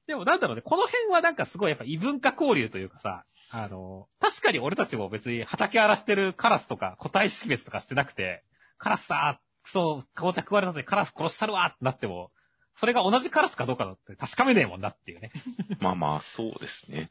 [0.08, 8.44] でもなんだろうね、この辺はなんかすごいやっぱ異文化交流というかさ、あの、確かに俺たちも別に畑荒らしてるカラスとか個体識別とかしてなくて、
[8.76, 12.30] カラスだクソ、かぼちゃ食われたぜ、カラス殺したるわってなっても、
[12.80, 15.32] それが同じカラスかどうかだって確かめねえもんだっていうね。
[15.80, 17.10] まあまあ、そうですね。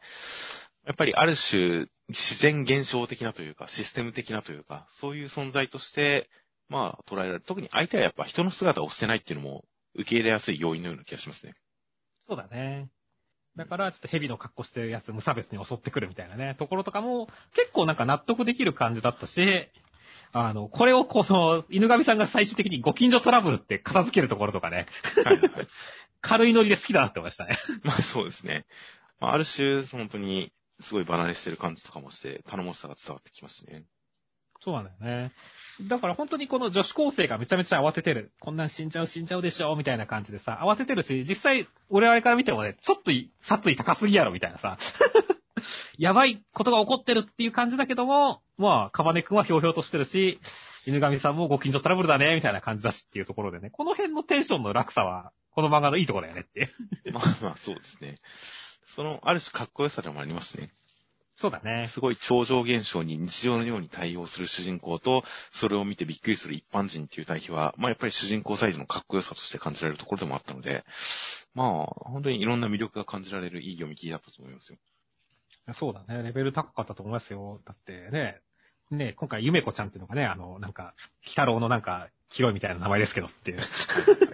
[0.85, 6.29] やっぱりある種、自然現象的なというか、システム的なというか、そういう存在として、
[6.69, 7.41] まあ、捉えられる。
[7.41, 9.65] 特に相手はやっぱ人の姿を捨てないっていうのも、
[9.95, 11.55] 受け入れやすい要因のような気がしますね。
[12.27, 12.89] そうだね。
[13.57, 19.69] だから、ちょっと蛇の格好してるやつ無差別に襲ってくるみたいなね、ところとかも、結構なんか納得できる感じだったし、
[20.31, 24.87] あの、これをこの、犬神さんが最終的にご近所トラブルって片付けるところとかね、
[25.23, 25.67] はいはいはい。
[26.21, 27.57] 軽いノリで好きだなって思いましたね。
[27.83, 28.65] まあそうですね。
[29.19, 33.83] まあ、ある種、本当に、すごい離れしてる感じとかもして、頼もしさが伝わってきますね。
[34.61, 35.31] そうなんだよね。
[35.81, 38.31] だから本当にこの女子高生がめちゃめちゃ慌ててる。
[38.39, 44.77] こんなん死んじゃう死んじゃうでしょみたいな感じでさ、慌ててるし、実際、俺あれから見てもね、ちょっと殺意高すぎやろみたいなさ。
[45.97, 50.39] やばいことが起こってるっていう感じだけども、まあ、カバネ君はひょうひょうとしてるし、
[50.85, 56.71] 犬神さんもご近所トラブルだね、みたいな感じだしっていうところでね、この辺のテンションの落差は、この漫画のいいところだよねって。
[57.11, 58.15] まあまあ、そうですね。
[58.95, 60.71] その、ある種かっこよさでもありますね。
[61.39, 61.87] そうだね。
[61.93, 70.83] すごい超常現象に日常のように対応する主人公と、それを見てびっくりする一般人っていう対比は、まあやっぱり主人公サイドのかっこよさとして感じられるところでもあったので、
[71.53, 71.67] まあ、
[72.09, 74.77] 本当にいろんな魅力が感じられるいい読み切りだったと思いますよ。
[75.73, 76.23] そうだね。
[76.23, 77.61] レベル高かったと思いますよ。
[77.65, 78.41] だってね、
[78.89, 83.59] ね、今回、ゆめこちゃんっていうのがね、あの、なんか、鬼太郎のなんか、広いみたいな名前ですけどっていう。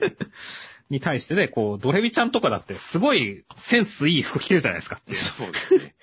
[0.89, 5.17] に対してね、こう、ドレミちゃんとかだって、すごいセンスいい服着てるじゃないですかっていう。
[5.17, 5.95] そうですね。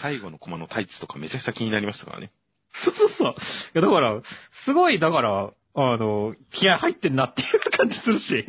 [0.00, 2.30] 最後のコマのタイツとかめちゃくちゃ気になりましたからね。
[2.72, 3.32] そうそうそう。
[3.32, 3.34] い
[3.74, 4.20] や、だから、
[4.64, 8.38] すごい、だから、あの、気合入ってんなっていう感じするし。
[8.44, 8.46] い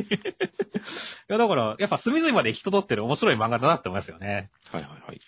[1.27, 4.51] や、だから、やっぱ隅々まで人取ってる面白い漫画だなって思いますよね。
[4.71, 5.17] はいはいはい。
[5.17, 5.19] い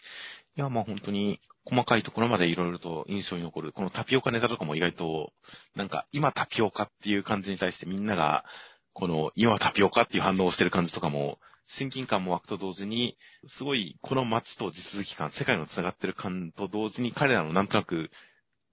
[0.55, 3.73] や、まあ本当に、細かいところまでいろいろと印象に残る。
[3.73, 5.33] このタピオカネタとかも意外と、
[5.75, 8.45] なんか、今タピオカっていう感じに対してみんなが、
[8.93, 18.11] この、今タピオカっていう反応をしてる感じとかも、親近感も湧くと同時に、すごい、この街と地続き感、世界の繋がってる感と同時に彼らのなんとなく、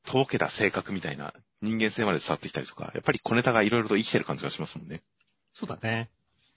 [0.05, 1.33] とぼけた性格みたいな
[1.63, 5.03] 人間性まで伝わってきたりとか、やっぱり小ネタがいろいろと生きてる感じがしますもんね。
[5.55, 6.11] そうだね。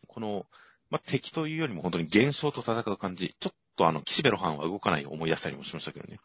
[0.07, 0.45] この、
[0.89, 3.35] まあ、敵というよりも本当に現象と戦う感じ。
[3.39, 6.19] ちょっとあの、岸辺露伴は動かないを思い出したりもしましたけどね。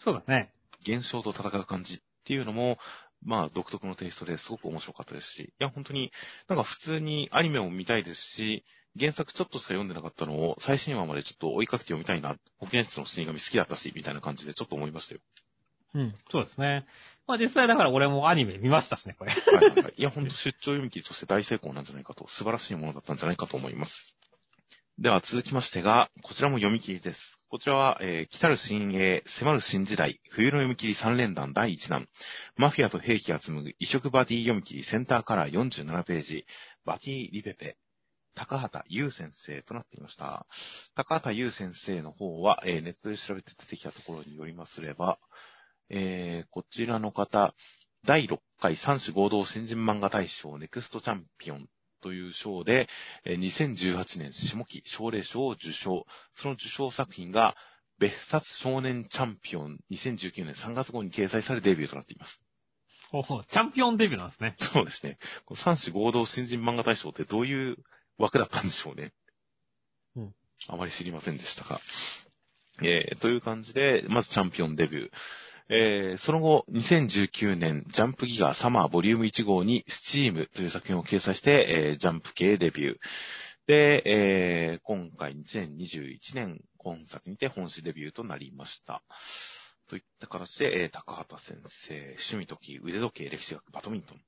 [0.00, 0.52] そうだね。
[0.82, 2.78] 現象と戦う感じっていうのも、
[3.22, 6.12] まあ、独特のテイストですごく面白かったですし、いや、本当に、
[6.48, 8.64] なんか普通にアニメを見たいですし、
[8.98, 15.20] 原作ちょっとしか読んでなかったのを、最新話までちょっと追いかけて読みたいな、保健室の死神好きだったし、みたいな感じでちょっと思いましたよ。
[15.94, 16.86] うん、そうですね。
[17.26, 19.32] まあ実際だから俺もアニメ見ましたしね、これ。
[19.32, 19.94] はいはいはい。
[19.96, 24.16] いや、本当出張読み切りとして大成功なんじゃないかと、素晴らしいものだったんじゃないかと思います。
[24.98, 27.36] では続きましてが、こちらも読み切りです。
[27.48, 32.08] こちらは、えー、来たる新鋭、迫る新時代、冬の読み切り3連弾第1弾、
[32.56, 36.46] マフィアと兵器が紡ぐ異色バディ読み切りセンターカラー47ページ、
[36.84, 37.76] バディリペペ、
[38.34, 40.46] 高畑優先生となっていました。
[40.94, 45.18] 高畑優先生の方は、えーネットで調べて出てきたところによりますれば、
[45.90, 47.54] えーこちらの方、
[48.04, 51.68] 第6回三種合同新人漫画大賞ネクストチャンピオン
[52.02, 52.88] という賞で、
[53.24, 56.06] えー2018年下期奨励賞を受賞。
[56.34, 57.54] その受賞作品が、
[57.98, 62.40] 別冊少年チャンピオン2019年3月号に掲載されデビューとなっています。
[63.10, 64.54] ほうほうチャンピオンデビューなんですね。
[64.58, 65.18] そうですね。
[65.44, 67.76] この三種合同新人漫画大賞ってどういう
[68.18, 69.12] 枠だったんでしょうね。
[70.16, 70.34] うん。
[70.68, 71.80] あまり知りませんでしたが。
[72.82, 75.10] えー、という感じで、まずチャンピオンデビュー。
[75.68, 82.98] えー、その後、2019年、ジャンプギガサマーボリューム1号に、スチームという作品を掲載して、えー、ジャンプ系デビュー。
[83.66, 89.02] で、えー、今回2021年、今作にて本誌デビューとなりました。
[89.88, 94.20] といった形で、えー、高畑先生、趣味時、腕時計、歴史学、バドミントン。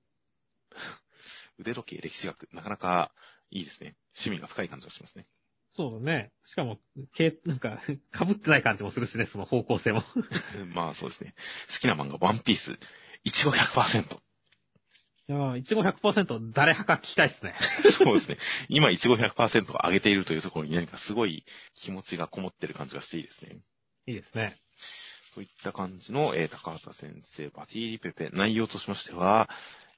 [1.58, 3.12] 腕時計、歴史学、なかなか
[3.50, 3.96] いいですね。
[4.16, 5.26] 趣味が深い感じがしますね。
[5.72, 6.32] そうだね。
[6.44, 6.78] しかも、
[7.14, 10.02] けなんか、 被ってない感じもするしね、その方向性も。
[10.74, 11.34] まあそうですね。
[11.72, 12.78] 好きな漫画、ワンピース、
[13.24, 14.20] いちご100%。
[15.28, 17.54] いやー、いちご100%誰派か聞きたいっすね。
[17.98, 18.38] そうですね。
[18.68, 21.44] 今、いちご100%を上げているというところに何かすごい
[21.74, 23.60] 気持ちがこもってる感じがしていいですね。
[24.06, 24.58] いいですね。
[25.34, 29.50] といった感じの、えー高畑先生、バティリペペ、内容としましては、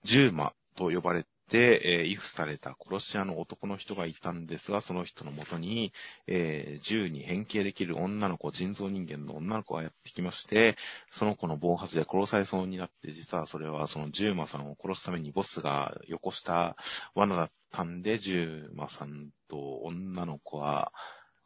[0.03, 5.93] ジューマと呼ばれて、えー、イフされた殺し屋の男の人がいたんですが、その人のもとに、
[6.27, 10.77] えー銃に変形できる女の子、人造人間の女の子がやってきまして、
[11.11, 16.77] その子の暴発で殺されそうになって、実はそれはそのジューマさんを殺すためにボスがよこした
[17.15, 20.93] 罠だったんで、ジューマさんと女の子は、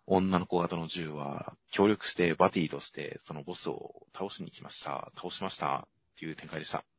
[0.07, 5.13] 女の子型の銃は協力してバティとしてそのボスを倒しに来ました。
[5.17, 5.87] 倒しました。
[5.87, 6.92] っていう展開でした。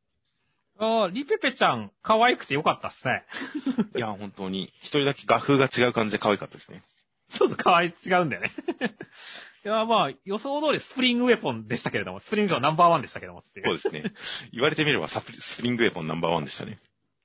[0.78, 3.24] あー、リペペちゃん、可愛くてよかったっすね。
[3.96, 6.82] いや、本当に、一人だけ画風が違う感じで可愛かったですね。
[7.30, 8.52] ちょっと可愛い、違うんだよね。
[9.64, 13.66] いや、まあ、予想通りスプリングウェポンでしたけれども、スプリングウェポンナンバーワンでしたけどもっていう。
[13.66, 14.12] そうですね。
[14.52, 16.78] 言われてみればサプリスプリングウェポンナンバーワンでしたね。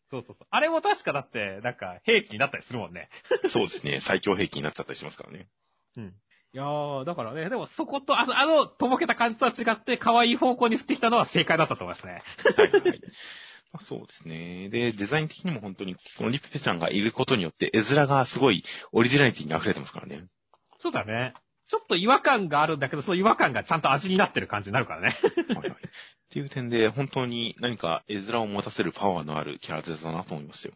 [0.10, 0.47] そうそうそう。
[0.50, 3.10] あれも確かだって、なんか、兵器になったりするもんね。
[3.50, 4.00] そうですね。
[4.02, 5.47] 最強兵器になっちゃったりしますからね。
[5.97, 6.14] うん。
[6.52, 12.24] いやー、だからね、でもそこと、あの、あの、とぼけた感じとは違って、可愛い方向に振ってきたのは正解だったと思いますね。
[12.56, 13.02] はいはいはい。
[13.72, 14.70] まあ、そうですね。
[14.70, 20.26] で、デザイン的にも本当に、このリッペちゃんがいることによって、絵面がすごいオリジナリティに溢れてますからね。
[20.80, 21.36] そうだね。
[21.68, 25.16] ちょっと違和感があるんだけど、その違和感がちゃんと味になってる感じになるからね。
[25.50, 25.70] はいはい。
[25.70, 25.76] っ
[26.32, 30.76] ていう点で、本当に何か絵面を持たせるパワーのあるキャラデザだなと思いましたよ。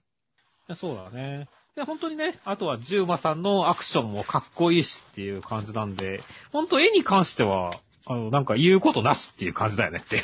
[0.76, 1.50] そうだね。
[1.76, 6.22] で、本当にね、あとはジューマさんのアクションもかっこいいしっていう感じなんで、
[6.52, 10.24] 本当絵に関しては、あの、なんか言うことなしっていう感じだよねって。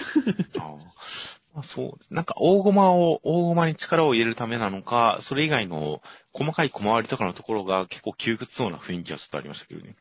[0.60, 0.68] ああ
[1.54, 2.14] まあ、そう。
[2.14, 6.02] なんか大駒を、大駒に力を入れるためなのか、それ以外の
[6.34, 9.96] 細かい小回りとかのところが結構窮屈そうな雰囲気はちょっとありましたけどね。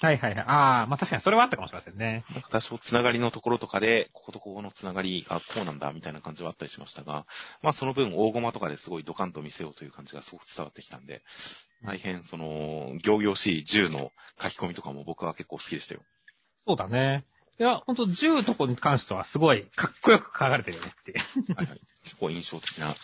[0.00, 0.44] はいはいはい。
[0.46, 2.24] ああ、まあ確かにそれはあったかもしれませんね。
[2.32, 7.26] なんか多少つながりのところとかで、こことここのつながりがこうなんだみたいな感じはあったりしましたが、
[7.62, 11.22] まあその分大駒とかですごいドカンと見せようという感じがすごく伝わってきたんで、
[11.84, 16.00] 大変その、行々しい銃の書き込みとかも僕は結構好きでしたよ。
[16.66, 17.24] そうだね。
[17.58, 21.54] いや、本当銃とこに関してはすごいかっこよく書かれてるよねっていう。
[21.54, 21.80] はいはい。
[22.04, 22.94] 結構印象的な、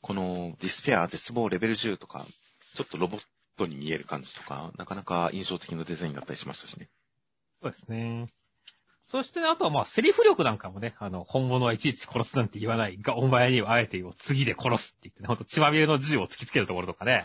[0.00, 2.24] このディスペア絶望レベル10とか、
[2.76, 3.20] ちょっとロボッ
[3.60, 6.88] トに見える感じとか、なかなか印象的なデザインだったりしましたしね。
[7.62, 8.26] そうですね。
[9.06, 17.24] そして、あとはまあ、セリフ力なんかもね、あの、本物はいちいち殺すなんて言わないが、お前にはあえて言おう、次で殺すって言ってね、ほんと血まみれの銃を突きつけるところとかね、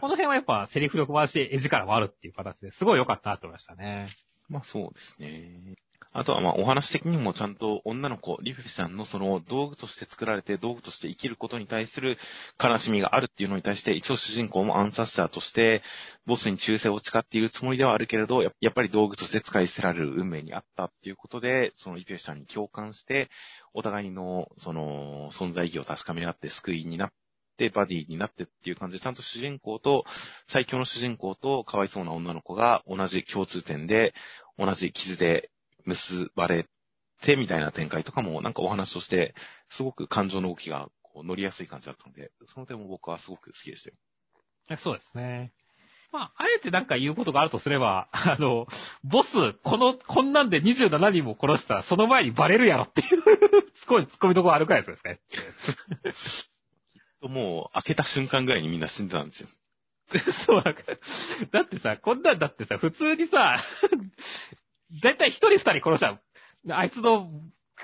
[0.00, 4.08] この辺はやっぱセリフ力もあるし、絵力もあるっていう形ですごい良かったなと思いましたね。
[4.48, 5.74] まあそうですね。
[6.18, 12.16] あとはまあお話的にもちゃんと女の子、リフィちゃんのその道具として作られて道具として生きることに対する
[12.58, 15.82] 悲しみがあるっていうのに対して一応主人公も暗殺者として
[16.24, 23.28] ボスに忠誠を誓っているつもりではあるけれど、やっぱり道具として使い捨てられる運命にあったっていうことで、そのリフィちゃんに共感して、
[23.74, 27.12] お互いのその存在意義を確かめ合って救いになっ
[27.58, 30.06] て、バディになってっていう感じで、ちゃんと主人公と、
[30.48, 34.14] 最強の主人公とかわいそうな女の子が同じ共通点で、
[34.58, 35.50] 同じ傷で
[35.86, 36.66] 結ばれ
[37.22, 39.34] てみたいな展開とかも、なんかお話として、
[39.70, 43.96] すごく感情の動きがこう乗りやすい感じだったので、その点も僕はすごく好きでしたよ。
[44.70, 45.52] えそうですね。
[46.12, 48.66] まあ、あえてなんか言うことがあるとすれば、あの、
[49.04, 49.28] ボス、
[49.64, 53.06] この、こんなんで27人も殺したら、その前にバレるやろっていう、
[53.74, 55.20] すごい突っ込みどころあるくらいですね。
[57.22, 59.48] もう、開けた瞬間ぐらいにみんな死んでたんですよ。
[60.46, 60.82] そうなんか、
[61.50, 63.58] だってさ、こんなんだってさ、普通にさ、
[65.02, 66.20] だいたい一人二人殺した
[66.66, 67.28] ら、あいつの、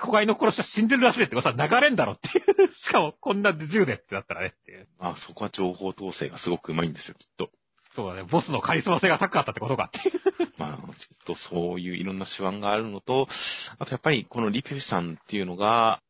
[0.01, 2.73] 子飼いの殺したら死んでるらしいってさ、流れんだろっていう。
[2.73, 4.87] しかも、こんな銃でってなったらねっていう。
[4.97, 7.51] まあそこは情報統制がすごくうまいんですよ、きっと。
[7.95, 10.21] そうだね、ボスのカリスマ性が高かったってことかっていう。
[10.57, 13.27] まあ、ちょっとそういういろんな手腕があるのと、
[13.77, 16.01] あとやっぱりこのリペフさんっていうのが、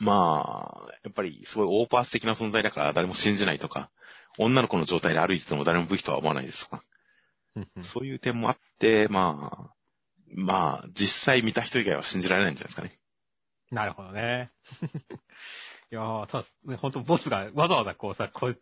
[0.00, 3.90] まあ、やっぱりすごいオーパース的な存在だから誰も信じないとか、
[4.36, 6.82] 女の子の状態で歩いてても誰も武器とは思わないですとか、
[7.82, 9.81] そういう点もあって、まあ、
[10.34, 13.02] まあ、実際見た人以外は信じられないんじゃないですかね。
[13.70, 14.50] なるほどね。
[15.90, 18.60] いやー、ただ、ね、本当ボスがわざわざこうさ、こう、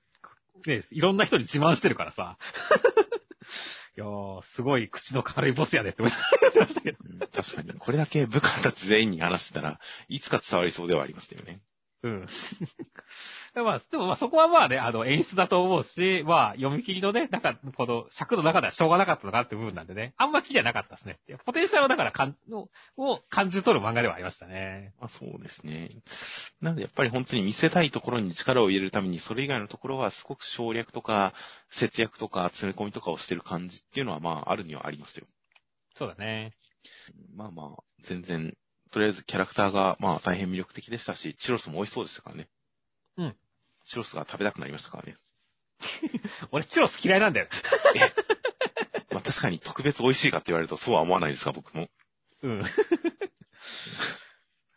[0.66, 2.39] ね、いろんな人に自慢してるからさ。
[3.97, 6.99] いやー、すごい口の軽いボスやでって思ってましたけど。
[7.05, 11.61] うん確かに、これだけ部下たち全員に話してたら、いつか伝わりそうではありますよね。
[12.03, 12.26] うん。
[13.55, 21.18] でまあ、でもまあそこはまあね、あの演出だと思うし、まあ読み切りのね、なんかこの尺の中ではしょうがなかったのかなって部分なんでね、あんま気じゃなかったですね。
[21.44, 24.94] ポテンシャルをだからかんのを感じ取る漫画ではありましたね。
[24.98, 25.90] まあそうですね。
[26.61, 31.34] なのでやっぱり本当に見せたいところに力を入れるために、それ以外のところはすごく省略とか、
[31.68, 35.26] 節約とか、詰め込みとかをしてる感じっていうのはまああるにはありましたよ。
[35.96, 36.53] そうだね。
[37.34, 38.57] まあまあ、全然、
[38.93, 42.49] とりあえずキャラクターがまあ大変魅力的でしたし、チュロスも美味しそうでしたからね。
[43.16, 43.36] うん。
[43.86, 45.16] チュロスが食べたくなりましたからね。
[46.53, 47.49] 俺チュロス嫌いなんだよ。
[49.11, 51.88] まあ確かに特別美味しいかって言われるとそうは思わないですが、僕も。
[52.43, 52.62] うん。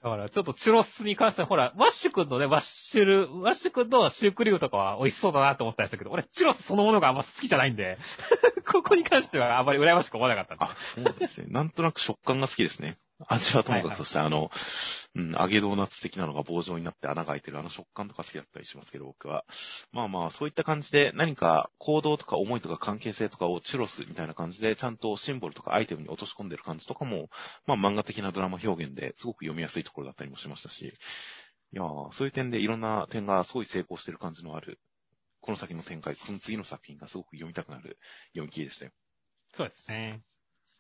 [0.03, 7.97] だから、ちょっとチュロスに関しては、ほら、ワッシュ君のね、ワッシュル、ワッシュ君のシュークリームとかは美味しそうだなと思ったんですけど、俺、チュロスそのものがあんま好きじゃないんで、
[8.70, 11.47] ここに関してはあんまり羨ましく思わなかったんであ、そうですね。
[11.49, 12.97] なんとなく食感が好きですね。
[13.28, 14.51] 味はともかくとして、あの、
[15.15, 19.45] うん、揚げドーナツ的なのが棒状になって穴が開いてるあの食感とか好きだったりしますけど、僕は。
[19.91, 27.30] まあまあ、そういった感じで何か行動とか思いとか関係性とかをチュロスみたいな感じで、ちゃんとシンボルとかアイテムに落とし込んでる感じとかも、
[27.67, 30.82] まあ漫画的なドラマ表現ですごく読みやすいところだったりもしましたし、
[31.74, 34.80] いやーそういう点でいろんな点がすごい成功してる感じのある、
[35.41, 37.97] この先の展開、この次の作品がすごく読みたくなる
[38.34, 38.91] 読み切りでしたよ。
[39.55, 40.21] そうですね。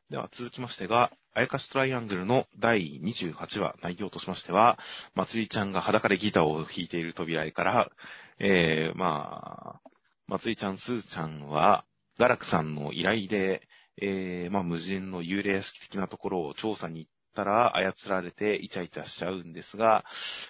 [0.09, 4.77] では続きましてが、あやかしトライアングルの第28話内容としましては、
[5.15, 7.91] まつりちゃんが裸でギターを弾いている扉絵から、
[8.39, 9.89] えー、まあ、
[10.27, 11.85] まつりちゃん、すーちゃんは、
[12.19, 13.67] ガラクさんの依頼で、
[14.01, 20.05] えー、まあ無人の幽霊屋敷的なところを調査に行ったら操られてイチャイチャしちゃうんですが、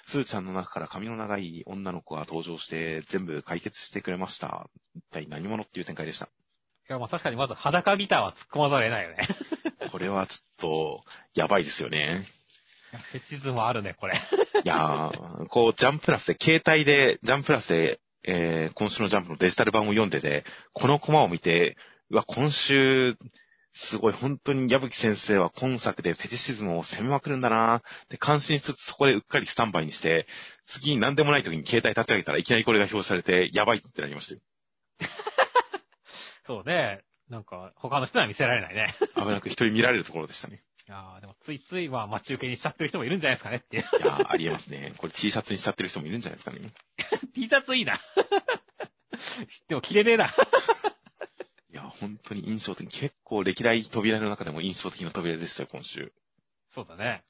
[0.08, 4.70] すーちゃんの中から髪の長い女の子が登場して全部解決してくれました。
[4.96, 6.30] 一体何者っていう展開でした。
[6.90, 9.28] や、まあ確かにまず裸ギターは突っ込まざるを得ないよね。
[9.92, 11.04] これはちょっと、
[11.36, 12.26] やばいですよね。
[13.12, 14.16] フェチズムあるね、これ。
[14.64, 21.76] いやー、こう、ジャンプラスで、携帯で、ジャンプラスで、えー、今週のジャンプのデジタル版を読んでて、このコマを見て、
[22.10, 23.16] うわ、今週、
[23.76, 30.28] すごい、本当に矢吹先生は今作でフェチシズムを攻めまくるんだなって感心しつつそこでうっかりスタンバイにして、
[30.68, 34.42] 次に何でもない時に携帯立ち上げたらいきなりこれが表示されて、やばいってなりましたよ。
[36.46, 37.04] そうね。
[37.30, 38.96] なんか、他の人には見せられないね。
[39.16, 40.62] 危なく人に見られるところでしたね。
[40.88, 43.84] いやーでもついつい、まあ、待ち受けにしちゃってる人もいるんじゃないですかねっていう。
[43.84, 44.94] いやーありえますね。
[44.98, 46.74] これ T シャツにしちゃってる人もいるんじゃないですかね。
[47.34, 48.02] T シャツいいな。
[49.70, 50.26] でも着れねえな。
[51.72, 52.88] いや、本当に印象的。
[52.88, 56.14] 結構歴代扉の中でも印象的な扉でしたよ、今週。
[56.70, 57.24] そうだね。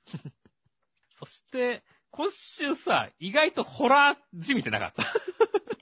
[1.20, 5.14] そして、今週さ、意外とホラーじみてなかった。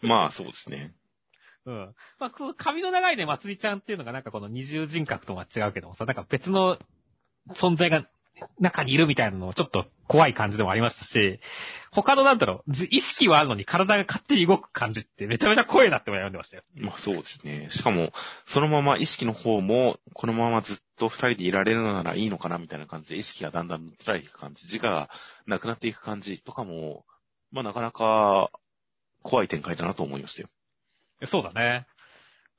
[0.06, 0.94] まあ、そうですね。
[1.66, 1.96] うん。
[2.20, 6.78] まあ、その髪の長いね、まつりちゃんっていうのがなんかこの二重人格とは違うけどもさ、なんか別の
[7.50, 8.08] 存在が
[8.60, 11.40] 中にいるみたいなのもちょっと怖い感じでもありましたし、
[11.92, 16.64] 他のなんだろう、意識はあるのに体が勝手に動く感じってめちゃめちゃ怖いなって読んでましたよ。
[16.76, 17.68] まあそうですね。
[17.72, 18.12] しかも、
[18.48, 25.10] そのまま意識の方も、このままずっと二人でいられるのならいいのかなみたいな感じで意識がだんだん抜けらいく感じ、自我が
[25.46, 27.06] なくなっていく感じとかも、
[27.52, 28.52] まあなかなか
[29.24, 30.50] 怖い展開だなと思いましたよ。
[31.26, 31.88] そうだね。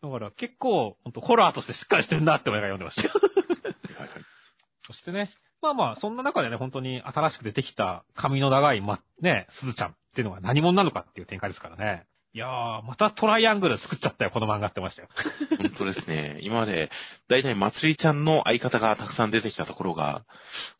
[0.02, 3.12] だから結構、本当ホラーとしてしっかりしてるなって思いが読んでましたよ。
[3.98, 4.24] はいはい。
[4.84, 12.06] そしてね、まあまあ、そんな中でね、本当に新しく出てきた髪の長い、ま、ね、すずちゃんっていうのが何者なのかっていう展開ですからね。
[12.34, 15.08] いやー、またトライアングル作っちゃったよ、この漫画ってましたよ。
[15.60, 16.38] 本当ですね。
[16.40, 16.90] 今まで、
[17.28, 20.24] だいたいまつりちゃんの相方がたくさん出てきたところが、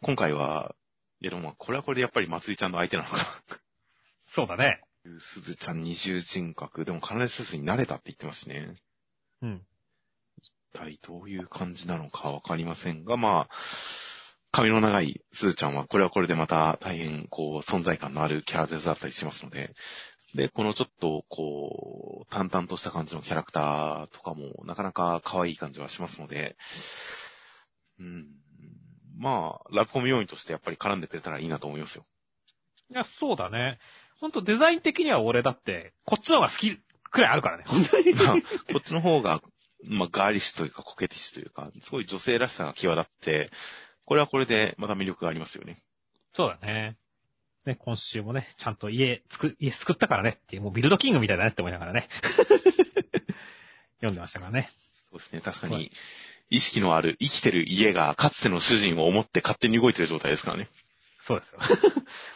[0.03, 0.75] 今回は、
[1.21, 3.25] いやでもまあこれはこれでやっぱりまつりちゃんの相手なのかな。
[4.27, 4.81] そうだね。
[5.35, 8.77] すずちゃん二重人格、でも必ずすずに慣れたって言ってますしね。
[9.43, 9.67] うん。
[10.41, 13.55] 一体どういう感じなのかわかりませんが、まあ、
[14.53, 19.75] 髪の長いすずちゃんは、これはこれでまた大変、こう、存在感のあるキャラデザだったりしますので、
[20.35, 26.57] で、このちょっと、こう、淡々とした感じのキャラクターとかも、なかなか可愛い感じはしますので、
[27.99, 28.27] うん、
[29.19, 32.05] まあ、ラブコメ要員としてやっぱり絡んでくれたらいいなと思いますよ。
[32.91, 33.79] いや、そうだね。
[34.23, 36.79] ほんとデザイン的には俺だって、こっちの方が好き
[37.11, 37.65] くらいあるからね。
[37.67, 38.15] 本当に？
[38.15, 38.37] ま あ
[38.73, 39.43] こっちの方が、
[39.85, 43.51] まあ、ガーリッシュというか、コケティッシュというか、すごい女性らしさが際立って、
[44.05, 45.77] これはこれでまた魅力がありますよね。
[46.35, 46.97] そうだね。
[47.67, 52.09] ね、今週もね、ちゃんと家作、家作ったからねっていう、もうビルドキングみたいだねって思いながらね。
[53.99, 54.71] 読んでましたからね。
[55.11, 55.41] そうですね。
[55.41, 55.91] 確かはに、
[56.49, 60.69] 意識のある、生きてる家が、かつての主人を思って勝手に動いてる状態ですからね。
[61.33, 61.61] そうですよ。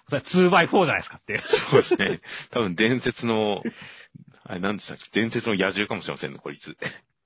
[0.31, 1.43] それ 2x4 じゃないですかっていう。
[1.47, 2.21] そうですね。
[2.51, 3.63] 多分伝説の、
[4.45, 5.21] あれ何でしたっけ？
[5.21, 6.77] 伝説の野獣かもしれませんね、こいつ。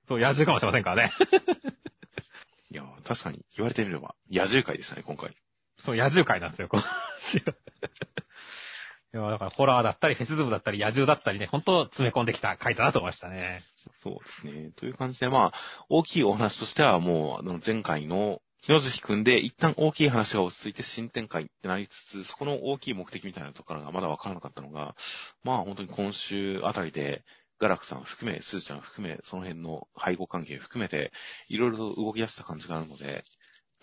[0.07, 1.13] そう、野獣かもしれませんからね。
[2.71, 5.35] いや、確かに言われてみれば、野獣会でしたね、今回。
[5.79, 6.83] そう、野獣界なんですよ、この
[7.19, 13.63] 週いや、だからホラーだったり、フェスズムだったり、野獣だったりね、本当詰め込んできた回だなと思いましたね。
[13.97, 14.71] そうですね。
[14.77, 24.95] という感じで、まあ、大きいお話としては、もう、あの、前回の、日野月くんで、一旦大きい話が落ち着いて新展開ってなりつつ、そこの大きい目的みたいなところがまだわからなかったのが、
[25.43, 27.23] まあ、本当に今週あたりで、
[27.59, 31.11] ガラクさん含め、スズちゃん含め、その辺の背後関係含めて、
[31.47, 33.23] いろいろと動き出した感じがあるので、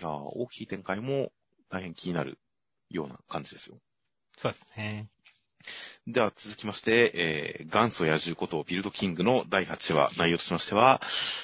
[0.01, 1.33] いや大きい展開も
[1.71, 2.39] 大変気になる
[2.89, 3.79] ような感じですよ。
[4.37, 5.09] そうですね。
[6.07, 7.13] では続きまして、
[7.61, 11.03] えー、元祖野獣ことビルドキングの第8話、内容としましては、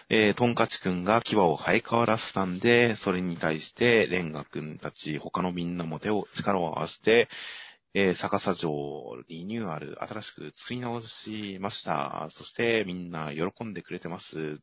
[0.08, 7.28] えー、トンカチくんが牙を生え変わらせたんで、それに対して、レンガくんたち、他のみんなも手を、力を合わせて、
[7.92, 8.72] えー、逆さ城
[9.28, 12.28] リニューアル、新しく作り直しました。
[12.30, 14.60] そして、みんな喜んでくれてます。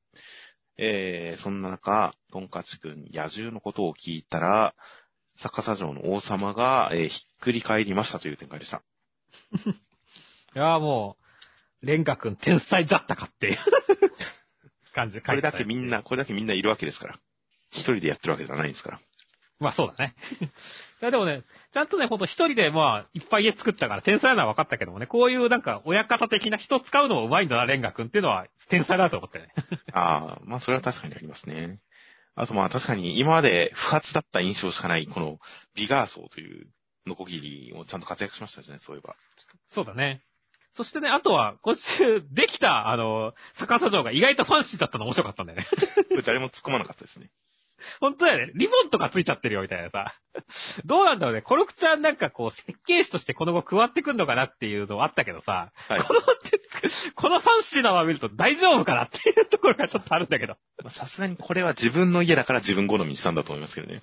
[0.77, 4.73] えー、そんな中、トンカチくん、野獣のことを聞いたら、
[5.37, 8.81] 逆さ城の王様が、えーひっくり返りましたという展開でした。
[10.55, 11.17] いやも
[11.81, 13.57] う、レンガ君天才じゃったかっていう
[14.93, 15.97] 感じでこれだけみんな。
[15.97, 17.19] な、これだけみんないるわけですから。
[17.71, 18.99] 一人でやってるわけじゃないんですから。
[19.59, 20.15] まあそうだね。
[21.01, 29.53] いやでもね、ちゃんとね、ほんと一人でまあ、いっぱい家作ったから天才なのは分かったけどもね、こういうなんか親方的な人使うのも上手いんだな、レンガ君っていうのは天才だと思ってね。
[29.93, 31.79] ああ、まあそれは確かにありますね。
[32.35, 35.39] あとまあ確かに今まで不発だった印象しかない、この
[35.75, 36.67] ビガー層という
[37.05, 39.15] ノコギリもちゃんと活躍しましたね、そういえば。
[39.69, 40.21] そうだね。
[40.73, 45.67] そしてね、あとは、今週、できた、あの、逆さ城が意外とファンシーだったの面白かったんだよね。
[46.25, 47.29] 誰も突っ込まなかったですね。
[47.99, 48.53] 本当だよね。
[48.55, 50.13] リボンとかついちゃってるよ、みたいなさ。
[50.85, 51.41] どうなんだろうね。
[51.41, 56.03] コロクちゃんなんかこう、設計士としてこの後加わってくんのかなっていうのはあったけどさ、はい。
[56.03, 56.21] この
[57.15, 60.57] このファンシーなのを見ると大丈夫かなっていうところがちょっとあるんだけど。
[60.83, 64.01] まあさすがにこれは自分の家だから自分好みにしたんだと思いますけどね。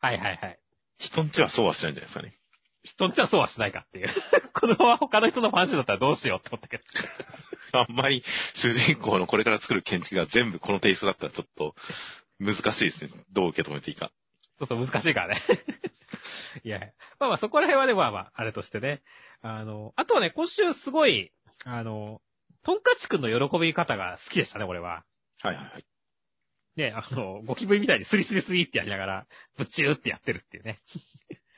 [0.00, 0.58] はいはいはい。
[0.98, 2.32] 人んちはそうはしないんじゃないですかね。
[2.82, 4.08] 人んちはそうはしないかっていう。
[4.52, 6.84] このまま他の人のファンシーだったらどうしようって思ったけど。
[7.78, 8.22] あんまり
[8.54, 11.74] 主人公のこれから作る建築が全部このテイストだったらちょっと
[12.40, 13.24] 難しいですね。
[13.32, 14.10] どう受け止めていいか。
[14.58, 15.42] そうそう、難しいからね。
[16.64, 16.80] いや、
[17.20, 19.02] まあまあそこら辺はね、まあまあ、あれとしてね。
[19.42, 21.30] あの、あとはね、今週すごい、
[21.64, 22.20] あの、
[22.64, 25.04] トンカチくんの喜び方が好きでしたね、俺は。
[25.42, 25.84] はいはいはい。
[26.78, 29.26] ね、あの、ゴキブリみたいにスリスリスリってやりながら、
[29.56, 30.78] ブチューってやってるっていうね。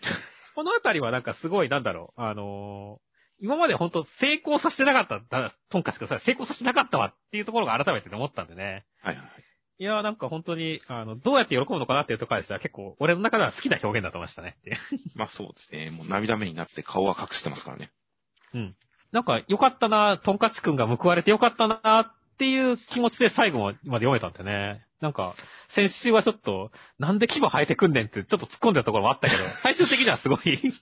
[0.56, 3.00] このあたりはなんかすごい、なんだろう、あの
[3.42, 8.84] 今まで本当成功させてなかった、だトンカチくんさ、成功させてなかったわっていうところが改めて思ったんでね。
[9.02, 9.44] はいはいはい。
[9.78, 14.58] いやーなんか本当に、あの、どうやって喜ぶのかなっていうところからしたら結構、俺の中では好きな表現だと思いましたね。
[15.14, 15.90] まあそうですね。
[15.90, 17.90] もう涙目になって顔は隠してますからね。
[18.52, 18.76] うん。
[19.12, 24.84] なんか、よかったな、トンカチくんが報われてよかったな、っていう気持ちで最後まで読めたんでね。
[25.00, 25.34] なんか、
[25.70, 30.40] 先週はちょっと、なんで牙生えてくんねんってちょっと突っ込んでたところもあったけど、 最終的にはすごい、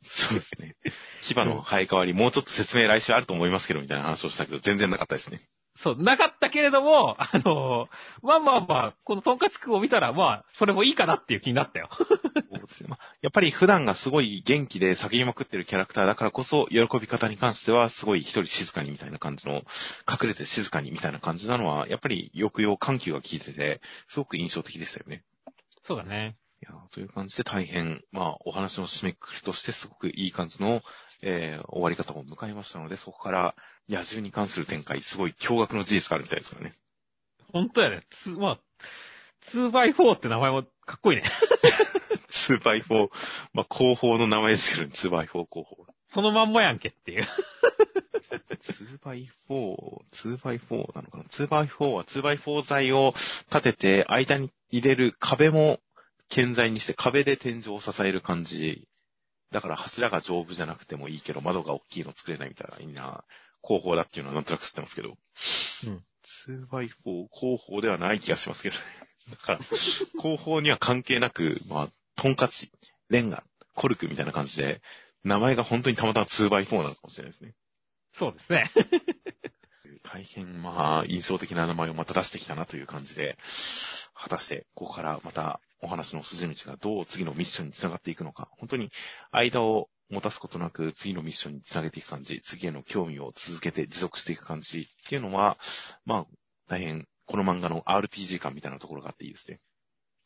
[0.09, 0.77] そうですね。
[1.23, 5.41] 牙の生え変わり、もうちょっと説明来週あると思いますけど、みたいな話をしたけど、全然なかったですね。
[5.83, 7.89] そう、なかったけれども、あの
[8.22, 11.89] まあまあまあ、このトンカチくんを見たら、まあ、それもいいかなっていう気になったよ。
[11.93, 12.89] そうですね。
[12.89, 19.62] まあ、やっぱり普段がすごい元気で叫びまくってるキャラクターだからこそ、喜び方に関しては、すごい一人静かにみたいな感じの、
[20.09, 25.22] 隠れて静かにみたいな感じなのは、やっぱり抑揚、緩急が効いてて、すごく印象的でしたよね。
[25.85, 26.37] そうだね。
[26.61, 30.83] いやという感じで大変、まあ、お話の締めくくりとしてすごくいい感じの、
[31.23, 33.55] えー、終わり方を迎えましたので、そこから
[33.89, 36.75] 野獣に関する展開、すごい驚愕の事実があるみたいですからね。
[37.53, 38.03] 本当やね。
[38.23, 38.59] つ、まあ、
[39.53, 41.25] 2x4 って名前もかっこいいね。
[42.49, 43.09] 2x4、
[43.55, 45.87] まあ、後方の名前ですけどね、2x4 後方。
[46.11, 47.29] そのまんまやんけっていう。
[48.99, 49.29] 2x4、
[50.12, 53.14] 2x4 なのかな ?2x4 は 2x4 材を
[53.51, 55.81] 立てて、間に入れる壁も
[56.29, 58.87] 建材にして壁で天井を支える感じ。
[59.51, 63.24] だから柱が丈夫じゃなくてもいいけど、窓が大きいの作れないみたいな、いいな、
[63.62, 65.16] 工法だっていうのはなんとなく知ってますけど。
[65.86, 66.05] うん。
[66.46, 68.82] 2x4、工法ではない気がしますけどね。
[69.30, 69.61] だから、
[70.18, 72.70] 工法には関係なく、まあ、トンカチ、
[73.09, 73.44] レンガ、
[73.74, 74.82] コルクみたいな感じで、
[75.24, 77.55] 名前が本当にたまたま 2x4 なのかもしれないですね。
[78.12, 78.70] そうですね。
[80.03, 83.38] 大変、まあ、印象的な名前をまた出してきたなという感じで、
[84.14, 88.91] 果たして、ここからまたお話の筋道がどう次のミッションにつながっていくのか、本当に
[89.31, 95.59] 間を持たすことなく次のミッションにつなげていく感じ、次への興味を続けて持続していく感じっていうのは、
[96.05, 96.26] まあ、
[96.68, 99.59] 大変、この漫画の RPG 感みたいなところがあっていいですね。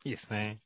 [0.04, 0.60] いいですね。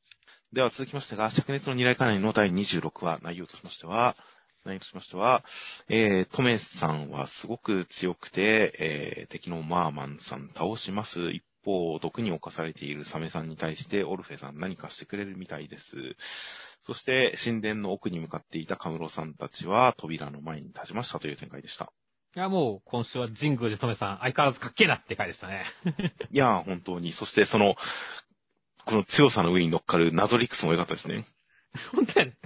[0.53, 4.17] では続きましてが、灼熱の二来家内の第26話、内容としましては、
[4.65, 5.45] 内容としましては、
[5.89, 11.31] えー、トメさんはすごく強くて、えー、敵のマーマンさん倒します。
[11.31, 16.17] 一方、毒に侵されているサメさんに対して、オルフェさん何かしてくれるみたいです。
[16.83, 21.93] そして、神殿の奥に向かっていたカムロさんたちは、扉の前に立ちましたという展開でした。
[22.37, 25.65] いや、もう、今週は神宮寺とめさん、相変わらずかっけえなって回でしたね。
[26.31, 27.13] いやー、本当に。
[27.13, 27.75] そして、その、
[28.85, 31.25] この強さの上に乗っかる謎リックスも良かったですね。
[31.93, 32.37] 本当やね。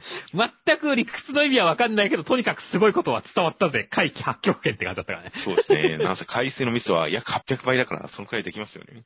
[0.67, 3.87] 全く理屈の意味はわかんないけど、とにかくすごいことは伝わったぜ。
[3.91, 5.33] 回帰八極拳って感じだったからね。
[5.37, 5.99] そうですね。
[5.99, 9.05] なんせ海水の密度は約800倍だから、そのくらいできますよね。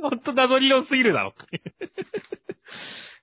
[0.00, 1.34] ほんと謎理論すぎるだろ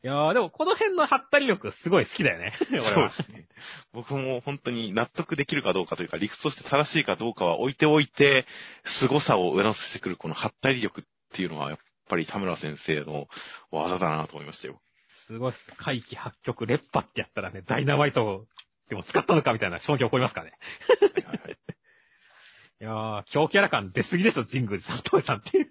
[0.04, 2.54] いやー、でもこの辺のハったり力すごい好きだよね。
[2.82, 3.48] そうですね。
[3.94, 8.48] 僕も本当に納得できるかどうかというか、理屈として正しいかどうかは置いておいて、
[8.84, 11.04] 凄さを上乗せしてくるこのハったり力っ
[11.34, 13.28] ていうのは、やっぱり田村先生の
[13.70, 14.82] 技だなと思いましたよ。
[15.32, 15.60] すごいっす。
[15.78, 18.48] 回帰八極烈波ってやったらね、ダイナマイト
[18.90, 20.58] でも使ったのかみたいな衝撃起こりますからね。
[22.82, 22.84] い。
[22.84, 25.68] やー、強キャラ感出すぎでしょ、神宮寺さん、トメさんっていう。
[25.68, 25.70] い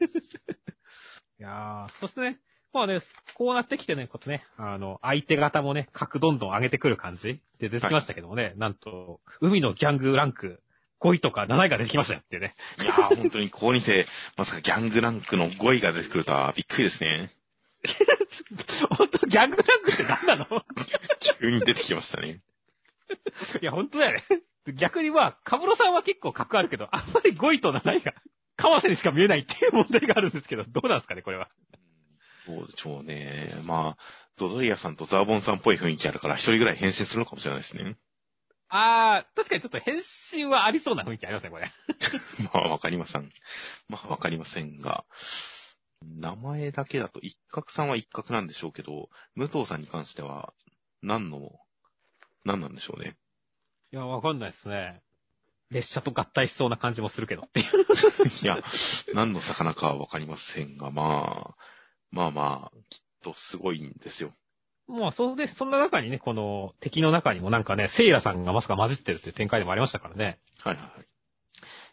[1.42, 2.38] やー、そしてね、
[2.72, 3.00] まあね、
[3.34, 10.62] こうなってきてね、ことね、あの、相手方もね、格どんどん上げてくる感じで出てきましたけどもね、なんと、海のギャングランク
[11.00, 12.54] 5位とか7位が出てきましたよっていうね。
[12.80, 14.06] いやー、本当にここにて、
[14.38, 17.30] まさかギャングランクの5位が出てくるとはびっくりですね。
[18.98, 20.64] 本当ギャングランクって何なの？
[21.38, 22.40] 急に出てきましたね。
[23.60, 24.24] いや、本当だよね。
[24.74, 28.14] 逆にまあ、カブロさんは結構格あるけど、あんまり5位と7位が、
[28.56, 31.48] 川瀬にしか見えないっていう問題があるんですけど、どうなんですかね、これは。
[32.46, 33.54] そうでしょうね。
[33.64, 34.02] まあ、
[34.36, 37.96] ドドリアさんとザーボンさんっぽい雰囲気あるから、一人ぐらい変身するのかもしれないですね。
[38.68, 39.96] あー、確かにちょっと変
[40.32, 41.72] 身はありそうな雰囲気ありますね、これ。
[42.52, 43.30] まあ、わかりません。
[43.88, 45.04] まあ、わかりませんが、
[46.04, 50.52] 名前だけだと一角さんは一角なんでしょうけど、武藤さんに関しては、
[51.02, 51.52] 何の、
[52.44, 53.16] 何なんでしょうね。
[53.92, 55.02] いや、わかんないですね。
[55.70, 57.66] 列車と合体しそうな感じもするけどっていう。
[58.42, 58.62] いや、
[59.14, 61.56] 何の魚かはわかりませんが、まあ、
[62.10, 64.32] まあまあ、きっとすごいんですよ。
[64.88, 70.40] まあ、そうで、そんな中にね、この敵の中にもなんかね、セイラさんがまさか混じってるっていう展開でもありましたからね。
[70.58, 71.06] はいはいはい。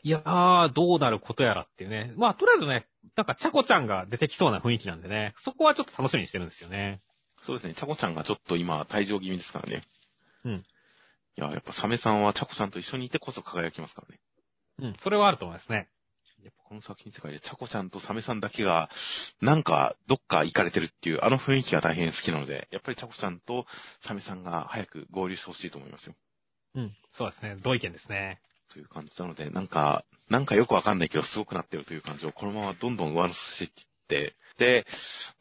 [0.07, 2.13] いやー、どうなることやらっていうね。
[2.15, 2.87] まあ、とりあえずね、
[3.17, 7.01] なんか、チャコちゃんが出てきそうな雰囲気なんでね、そこはちょっと楽しみにしてるんですよね。
[7.41, 9.83] そうですね、チャコちゃんがちょっと今、退場気味ですからね。
[10.45, 10.53] うん。
[10.53, 10.63] い
[11.35, 14.21] や、やっぱサメさんはチャコさんと一緒にいてこそ輝きますからね。
[14.79, 15.89] うん、それはあると思いますね。
[16.41, 18.89] やっぱこの作品世界でチャコちゃんとサメさんだけが、
[19.41, 23.65] なんか、どっか行かれてるっていう、あの雰囲気が大変好きなので、やっぱりチャコちゃんと
[24.05, 26.15] サメさんが早く合流してほしいと思いますよ。
[26.75, 27.57] うん、そうですね。
[27.61, 28.39] 同意見ですね。
[28.67, 34.85] という感じなので、なんか、なんかよくわかんないけど、すごくなってるという感じを、このままどんどん上乗せしていって、で、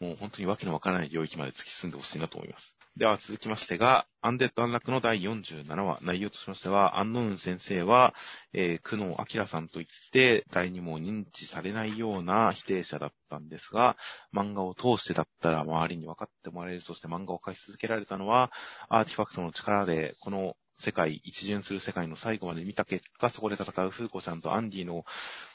[0.01, 2.77] もう本当にわけのわからない領域まで突き進んでほしいなと思います。
[2.97, 8.15] では続きましてが、アンデッド・アンラックの第47話、内容としましては、アンノウン先生は、
[8.55, 13.99] えー、久野明さんといって、誰にも認知されないような否定者だったんですが、
[14.33, 18.51] 漫画を通してだったら周りに分かってもらえる、そして漫画を描き続けられたのは、
[18.89, 25.05] アーティファクトの力で、この世界、一巡する世界の最後まで見た結果、そこで戦うフーコちゃんとアンディの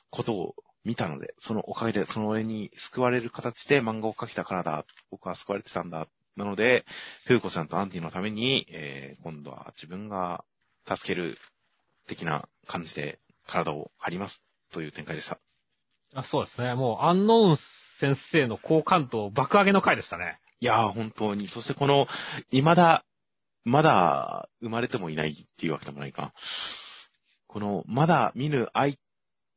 [0.09, 4.85] ことを見たので、そのおかげで、その俺に救われる形で漫画を描けたからだ。
[5.11, 6.07] 僕は救われてたんだ。
[6.35, 6.85] なので、
[7.25, 10.43] フーコちゃんとアンディのために、えー、今度は自分が
[10.87, 11.37] 助ける
[12.07, 14.41] 的な感じで体を張ります
[14.71, 15.39] という展開でした。
[16.13, 16.73] あそうですね。
[16.73, 17.57] もう、アンノウン
[17.99, 20.39] 先生の好感度爆上げの回でしたね。
[20.59, 21.47] いやー、本当に。
[21.47, 22.07] そしてこの、
[22.51, 23.05] 未だ、
[23.63, 26.33] まだ生まれてもいないっていうわけでもないか。
[27.47, 28.95] この、まだ見ぬ相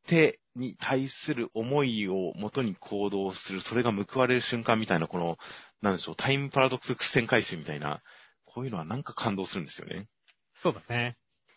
[0.07, 5.39] 手に対する思いを元に行動する、それが報われる瞬間みたいな、この、
[5.81, 8.03] なんでしょう、タイムパラドックス伏線回収みたいな、
[8.45, 10.09] こういうのはなんか感動するんですよね。
[10.55, 11.17] そうだね。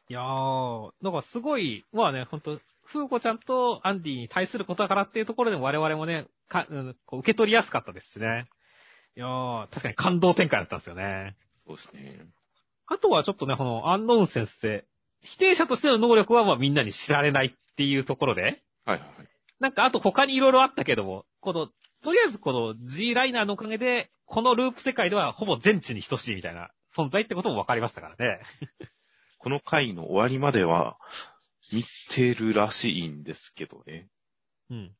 [0.10, 8.46] いやー、なんかすごい、まあね、ほんと、フーコちゃんとアンディに対することだからっていうところでも我々もね、か、うん、こう受け取りやすかったですしね。
[9.18, 11.36] いやー、確かに感動展開だったんですよね。
[11.66, 12.26] そうですね。
[12.88, 14.86] あとはちょっとね、このアンノウン先生、
[15.22, 19.28] 否定者としての能力はまあみんなに知られないっていうところで、はいはいはい。
[19.60, 21.68] なんかあと他に色々あったけども、この、
[22.04, 28.40] とりあえずこの G ライナーのおかげで、このループ世界ではほぼ全知に等しいみたいな存在ってことも分かりましたからね。
[29.40, 30.98] この回の終わりまでは、
[31.72, 31.84] 見
[32.16, 34.08] てるらしいんですけどね。
[34.70, 34.96] うん。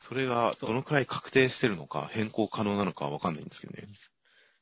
[0.00, 3.88] それが、どのくらい確定してるのか、変更可能なのかはわかんないんですけどね。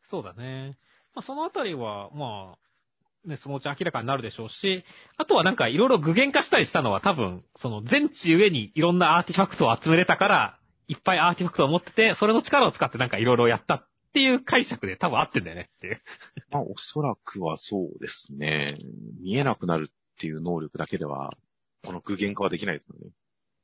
[0.04, 0.78] そうだね。
[1.14, 4.84] まあそのあたりは、まあ、ね、そのうち明らかになるでしょうし、
[5.16, 10.58] あとはなんかいろいろ具現化したりしたのは多分、その全知上にいろんなアーティファクトを集めれたから、
[10.88, 16.02] いっぱいアーティファクトを持ってて、それの力を使ってなんかいろいろやったっていう解釈で多分合ってんだよねっていう。
[16.50, 18.78] まあ、おそらくはそうですね。
[19.20, 21.36] 見えなくなるっていう能力だけでは、
[21.84, 23.10] この具現化はできないですよね。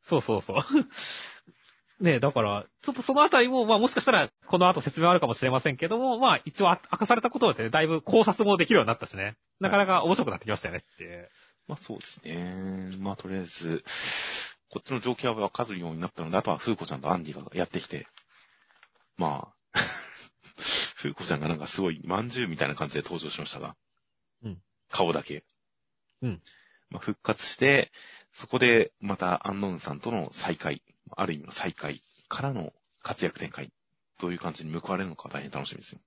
[0.02, 0.56] そうそうそう。
[2.00, 9.36] ねだから、ちょっとそのあたりも、まあもしかしたら、この後説明あるかもしれませんけども、まあ一応あ明かされたことで、ね、だいぶ考察もできるようになったしね。
[9.60, 11.28] なかなか面白くなってきましたよねっていう。
[11.68, 12.96] まあそうですね。
[12.98, 13.84] まあとりあえず、
[14.70, 18.06] こっちの状況は分かるようになったので、あとはフーコちゃんとアンディがやってきて、
[19.16, 19.78] まあ、
[20.96, 23.74] フーコちゃんがなんかすごい、まんじゅうみたいな感じで登場しましたが、
[24.44, 24.62] うん。
[24.90, 25.44] 顔だけ。
[26.22, 26.42] うん。
[26.88, 27.90] まあ復活して、
[28.32, 30.82] そこでまたアンノウンさんとの再会、
[31.16, 33.70] ある意味の再会からの活躍展開、
[34.20, 36.00] どういう感じに報われるのか大変楽しみですよ。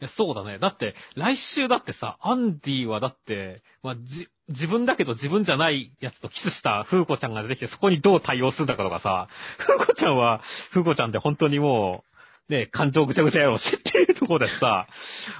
[0.00, 0.58] いや、そうだね。
[0.58, 9.28] だって、来週だってさ、アンディはだって、まあ、じ、自分だけど自分じゃないやつとキスしたフーコちゃんが出てきて、そこにどう対応するんだかとかさ、
[9.58, 12.04] フーコちゃんは、フーコちゃんで本当にも
[12.48, 14.88] う、ね、感情ぐちゃぐちゃやろうしっていうところでさ、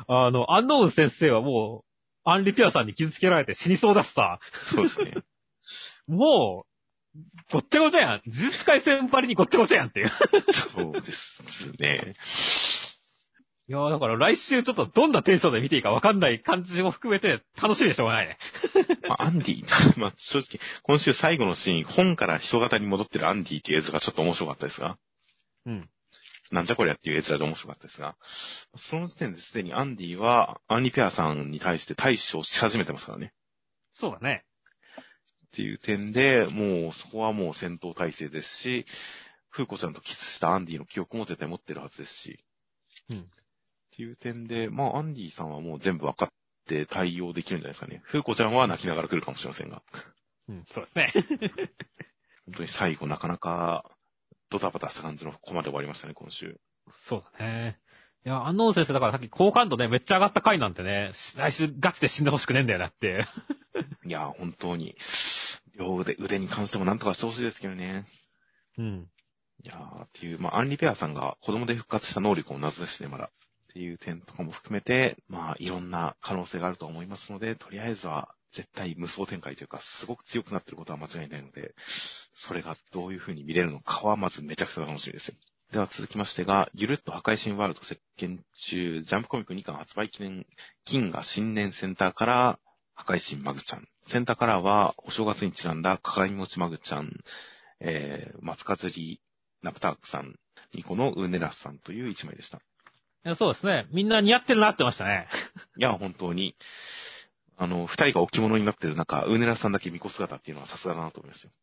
[0.07, 1.93] あの、アンノウン先生はもう、
[2.25, 4.39] アンリピアさんに傷つけられて死にそうだしさ、
[4.73, 5.15] そうですね。
[6.07, 6.72] もう、
[7.51, 8.23] ごっちゃごちゃやん。
[8.27, 10.11] 呪術回戦ばりにごっちゃごちゃやんっていう。
[10.75, 11.43] そうです
[11.79, 12.15] ね。
[13.69, 18.37] いやーだから来週ちょっとどんなテンションで見ていいかわかんない感じも含めて楽しみでしょうがないね。
[19.09, 19.65] まあ、アンディ、
[20.01, 24.99] まあ、正直、今週最後のシーン、本から人型に戻ってるアンディっていう映像がちょっと面白かったですが、
[25.67, 25.89] うん。
[26.51, 28.17] なんじゃこりゃっていう絵面で面白かったですが、
[28.77, 33.33] その時点ですでにアンディは、アンリペアさんに対して対処し始めてますからね。
[33.95, 34.45] そうだね。
[35.53, 38.87] っていう点で、もうそこはもう戦闘態勢ですし、
[39.51, 42.39] フーコちゃんとキスしたアンディの記憶も絶対持ってるはずですし、
[43.11, 43.19] うん。
[43.19, 43.23] っ
[43.95, 46.29] ていう点で、まあアンディさんはもう全部分かっ
[46.67, 48.01] て対応できるんじゃないですかね。
[48.07, 49.83] フーコちゃんは泣きながら来るかもしれませんが、
[50.49, 51.13] うん、そうですね。
[52.47, 53.85] 本当に最後なかなか
[54.49, 56.59] ドタバタした感じのここまで終わりましたね、今週。
[57.07, 57.79] そうだね。
[58.25, 63.27] いや、安納先生だからさっき好感度ね、めっちゃ上がった回なんてね、し来週ガチで死んでほしくねえんだよなって。
[64.07, 64.97] いや、本当に、
[65.77, 68.05] 両腕、腕に関してもなんとかしてほしいですけどね。
[68.79, 69.09] うん。
[69.65, 73.31] いやー、っていう、まあ、アンリペアさんが子供で復活した能力も謎ですね、まだ。
[73.71, 81.75] っていう点とかも含めて、まあ、いろんな可能性があると思いますので、とりあえずは、絶対無双展開というか、すごく強くなってることは間違いないので、
[82.35, 85.35] それがどういう風に見れるのかは、まずめちゃくちゃ楽しみですよ。
[85.73, 90.45] では続きましてが、ゆるっと破壊神ワールド席巻中、ジャンプコミック2巻発売記念、
[90.85, 92.59] 金が新年センターから、
[92.95, 93.89] 破壊神マグちゃん。
[94.07, 97.11] センターからは、お正月にちなんだ鏡餅マグちゃん、
[97.81, 99.23] えー、松かずり、
[99.63, 100.35] ナプタークさん、
[100.75, 102.59] ニコのウーネラスさんという一枚でした。
[102.59, 102.61] い
[103.31, 103.87] やそうですね。
[103.93, 105.27] みんな似合ってるなってましたね。
[105.79, 106.55] いや、本当に、
[107.57, 111.55] あの、二人が置物になってる中、ウーネラスさんだけ巫女姿っていうのはさすがだなと思いましたよ。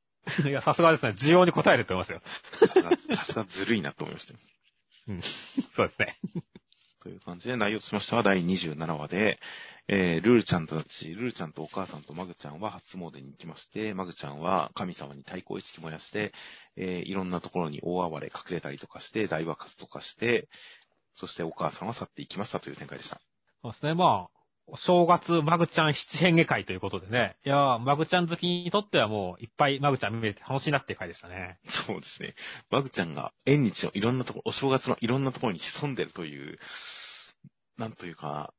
[0.47, 1.11] いや、さすがですね。
[1.11, 2.21] 需要に応えると思いますよ。
[3.15, 4.39] さすが、ずるいなと思いましたよ。
[5.75, 6.19] そうですね。
[7.01, 9.39] という感じで、内容としましては第27話で、
[9.87, 16.33] えー、ルールちゃんたち、ルールちゃんとお母さんとマグちゃんは初詣に行きまして、マグちゃんは神様に対抗意識燃やして、
[16.75, 20.49] えー、いろんなところに大暴れ隠れたりとかして、大爆発とかして、
[21.13, 23.19] そしてお母さんは去っていきましたという展開でした。
[23.61, 23.93] そうですね。
[23.93, 24.29] まあ、お
[24.77, 27.35] 正月マグちゃん七変化会ということでね。
[27.45, 31.59] いやーマグちゃん好きにとってはもういっぱいマグちゃん見れて楽しいなっていう回でしたね。
[31.65, 32.35] そうですね。
[32.69, 36.59] マグちゃんが縁日のいろんなところ、お正月のいろんなところに潜んでるという、
[37.77, 38.53] なんというか、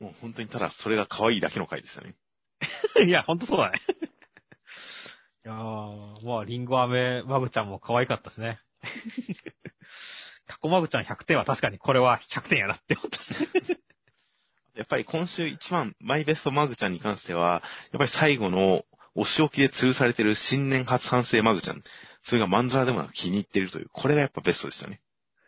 [0.00, 2.14] もう本当にただそれが可愛いだけの回でしたね。
[3.06, 3.80] いや、ほんとそうだね。
[5.44, 8.60] いやーまあ、リンゴ飴マグちゃんも可愛かったしね。
[10.46, 13.34] タコマグちゃん100点は確かにこれは100点やなって思ったし。
[14.80, 17.62] やっぱり今週一番、マイベストマグちゃんに関しては、
[17.92, 21.82] やっぱり最後のお仕置きで吊るされてる新年初反省マグちゃん。
[22.24, 25.02] それがマンジャラでもなく気に入ってるという、これがやっぱベストでしたね。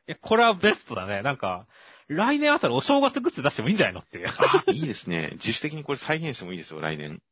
[0.07, 1.23] いや、これはベストだね。
[1.23, 1.67] なんか、
[2.09, 4.29] 来年あたりお正月グッズ出してもいいんじゃないのっていう。
[4.29, 5.31] あ、いいですね。
[5.37, 7.23] 自主的にこれ再現してもいいですよ、来年。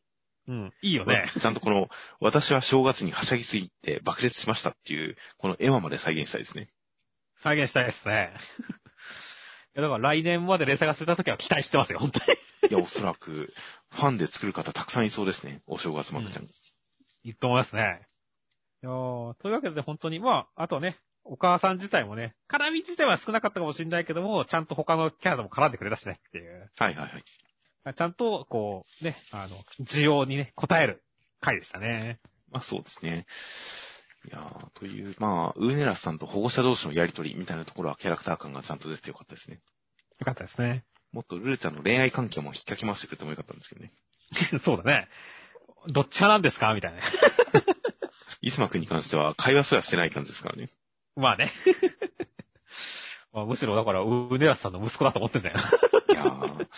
[0.49, 1.31] うん、いいよね。
[1.39, 6.69] ちゃんとこの、私は正月にはしゃぎすぎて爆裂しましたっていう、このエマまで再現したいですね。
[7.43, 8.33] 再現したいですね。
[9.77, 12.39] いや、だから来年まで連載がするた時は期待してますよ、本当に。
[12.71, 13.53] いや、おそらく、
[13.91, 15.63] ファンで作る方たくさんいそうですね。
[15.67, 16.45] お正月マグちゃん。
[16.45, 18.07] いいと思いますね。
[18.83, 26.71] いやーというわけで本当に、まあ、あとね、お母さん自体もね、絡み自体は少なかったかもしれないけども、ちゃんと他のキャラとも絡んでくれたしねっていう。
[26.77, 27.11] はいはい
[27.85, 27.95] はい。
[27.95, 31.03] ちゃんと、こう、ね、あの、需要にね、応える
[31.41, 32.21] 回でしたね。
[32.51, 33.27] まあそうですね。
[34.27, 39.61] いやーという、まあ、ウーネラスさんと保護者同士のやりとりみたいなところはキャラクター感がちゃんと出てよかったですね。
[40.19, 40.85] よかったですね。
[41.13, 43.91] もっとルルちゃんの恋愛関係も引っ掛け回してくれてもよかったんですけどね。
[44.65, 45.09] そうだね。
[45.89, 46.75] どっち派なんですか？
[46.75, 47.03] みたいなね。
[48.43, 50.69] イスマくんに関しては会話すらしてない感じですからね。
[51.17, 51.51] まあね。
[53.33, 55.63] まあ、むしろだから、ウネラスさんの息子だと思ってんだよな。
[55.63, 56.69] いやー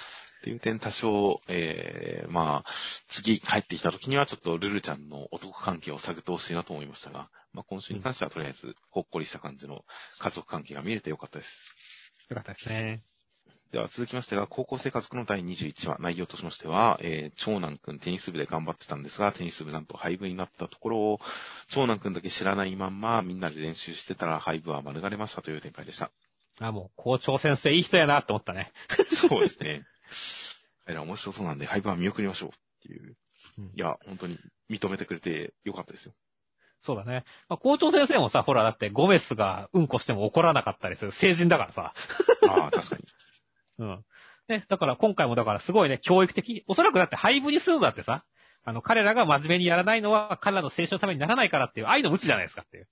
[0.43, 2.71] っていう点多少、えー、まあ、
[3.09, 9.85] 次帰ってきた時にはちょっとルルちゃんの男関係を探ってほしいなと思いましたが、まあ今週に関してはとりあえずほっこりした感じの
[10.19, 11.49] 家族関係が見れてよかったです。
[12.29, 13.05] よかったですね。
[13.71, 21.21] では続きましてが、高校生活の第21話、内容としましては、えー、長男くんテニス部で頑張ってたんですが、テニス部なんと廃部になったところを、
[21.69, 26.11] 長男くんだけ知らないまんま、みんなで練習してたら廃部は免れましたという展開でした。
[26.61, 28.73] あ、もう、校長先生いい人やなって思ったね。
[29.31, 29.85] そうですね。
[30.85, 32.53] 彼ら面白そうなんで、廃部は見送りましょうっ
[32.83, 33.17] ていう。
[33.59, 34.39] うんいや、本当に
[34.71, 36.15] 認めてくれてよかったですよ。
[36.83, 37.25] そうだね。
[37.49, 41.95] まあ、校長先生もさ、ほら、だってゴメスがうんこしても怒らなかったりする成人だからさ。
[42.49, 43.05] ああ、確かに。
[43.79, 44.05] うん。
[44.49, 48.25] ね、だから今回もだからすごいね、教育的に、おそらくだって廃部にするのだってさ、
[48.65, 52.89] あの、彼らが真面目にやらないのは彼らの青春のためにならないからっていう愛の無知じゃないですかっていう。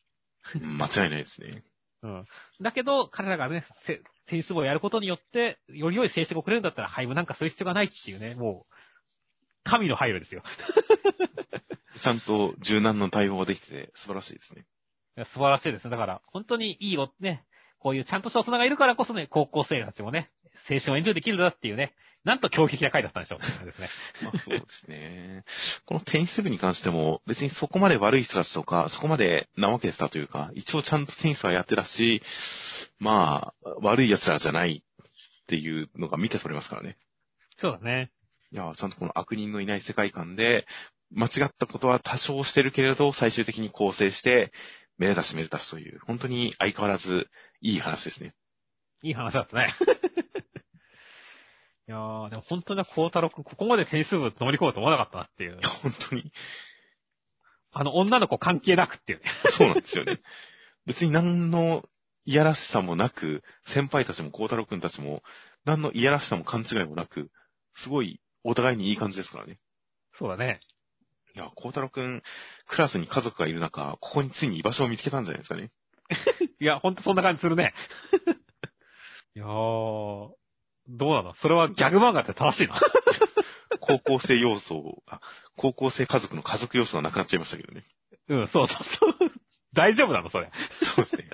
[0.54, 1.62] うん間違いないですね。
[2.02, 2.24] うん。
[2.60, 8.74] だけど、彼らがね、せテニス部をやることによって、より良い青春をくれるんだったら廃部なんかする必要がないっていうね、もう、
[9.64, 10.42] 神の配慮ですよ。
[12.00, 14.64] ちゃんと柔軟な対応ができてて素晴らしいですね。
[15.26, 15.90] 素晴らしいですね。
[15.90, 17.44] だから、本当にいいお、ね、
[17.78, 20.30] こういうちゃんとした大人がいるからこそね、高校生たちもね、
[20.68, 21.94] 青春をエンジョイできるんだっていうね、
[22.24, 23.88] なんと教育的な回だったんでしょうですね。
[24.22, 25.44] ま あそうですね。
[25.86, 32.22] このテニス部に関しても、別にそこまで悪い人たちとか、そこまでなわけてたというか、一応ちゃんとテニスはやってたし、
[32.98, 34.82] まあ、悪い奴らじゃないっ
[35.46, 36.98] ていうのが見て取れますからね。
[37.58, 38.10] そうだね。
[38.52, 40.66] いや、ちゃんとこの悪人のいない世界観で、
[41.12, 44.52] 間違ったことは多少してるけれど、最終的に構成して、
[44.98, 47.28] めでたしめでたしという、本当に相変わらず
[47.62, 48.34] いい話ですね。
[49.02, 49.74] いい話だったね。
[51.90, 56.30] いやー、でも本当に孝太郎くん、ここまでテニス部乗り込むと思わなかったなっていう本当に、
[57.72, 59.24] あの、女の子関係なくっていうね。
[59.58, 60.20] そうなんですよね。
[60.86, 61.82] 別に何の
[62.24, 65.24] いやらしさもなく、先輩たちも孝太郎くんたちも、
[65.64, 67.28] 何のいやらしさも勘違いもなく、
[67.74, 69.58] すごいお互いにいい感じですからね。
[70.12, 70.60] そうだね。
[71.34, 72.22] いや、孝太郎くん、
[72.68, 75.72] クラスに家族がいる中、ここについに居場所を見つけたんじゃないですかね。
[76.60, 77.74] いや、ほんとそんな感じするね。
[79.34, 80.39] いやー、
[80.90, 81.34] どうなの？
[81.34, 82.74] それはギャグ漫画って正しいの？
[83.80, 85.20] 高校生要素を、あ、
[85.56, 87.84] 高校生家族の家族要素がなくなっちゃいましたけどね。
[88.28, 89.32] うん、そうそうそう。
[89.72, 90.30] 大丈夫なの？
[90.30, 90.50] それ。
[90.82, 91.30] そうですね。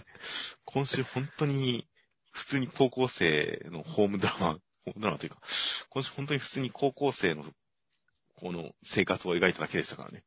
[0.64, 1.88] 今週本当に、
[2.32, 4.52] 普通に高校生のホームドラマ、
[4.84, 5.38] ホームドラマというか、
[5.88, 7.44] 今週本当に普通に高校生の、
[8.34, 10.22] この生活を描いただけでしたからね。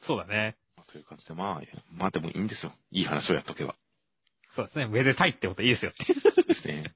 [0.00, 0.56] そうだね。
[0.86, 1.62] という感じで、まあ、
[1.92, 2.72] まあでもいいんですよ。
[2.90, 3.74] いい話をやっとけば。
[4.50, 4.86] そうですね。
[4.86, 6.14] めでたいってこといいですよって。
[6.14, 6.94] そうですね。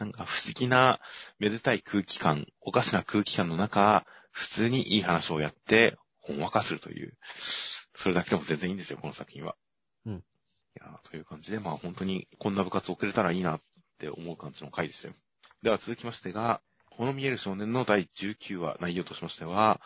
[0.00, 0.98] なんか不思議な、
[1.38, 7.18] めでたい空気感、おかしな空気感の中、普通にいい話をやって、ほんわかするという。
[7.94, 9.56] それだけでも全然いいんですよ、この作品は。
[10.06, 10.18] うんい
[10.76, 13.60] やーという感じで、まあ本当にこんな部活送れたらいいなっ
[13.98, 15.14] て思う感じの回でしたよ。
[15.62, 19.80] では続きましてが、この見える少年の第19話内容としましては、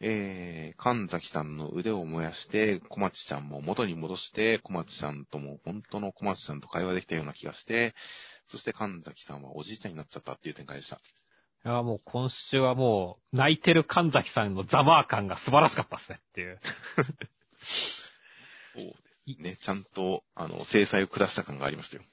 [0.00, 7.94] えー、神崎さんの腕を燃やして、小町ちゃんも元に戻して、小町ちゃんとも本当の小町ちゃんと会話できたような気がして、
[8.48, 10.96] そして神崎さんはおじいちゃんになっちゃったっていう展開でした。
[10.96, 16.60] いや、もう今週はもう、泣いてる神崎さんのザマー感が素晴らしかったですねっていう。
[18.74, 18.84] そう
[19.26, 19.56] ですね。
[19.56, 22.04] ちゃんと、あの、制裁を下した感がありましたよ。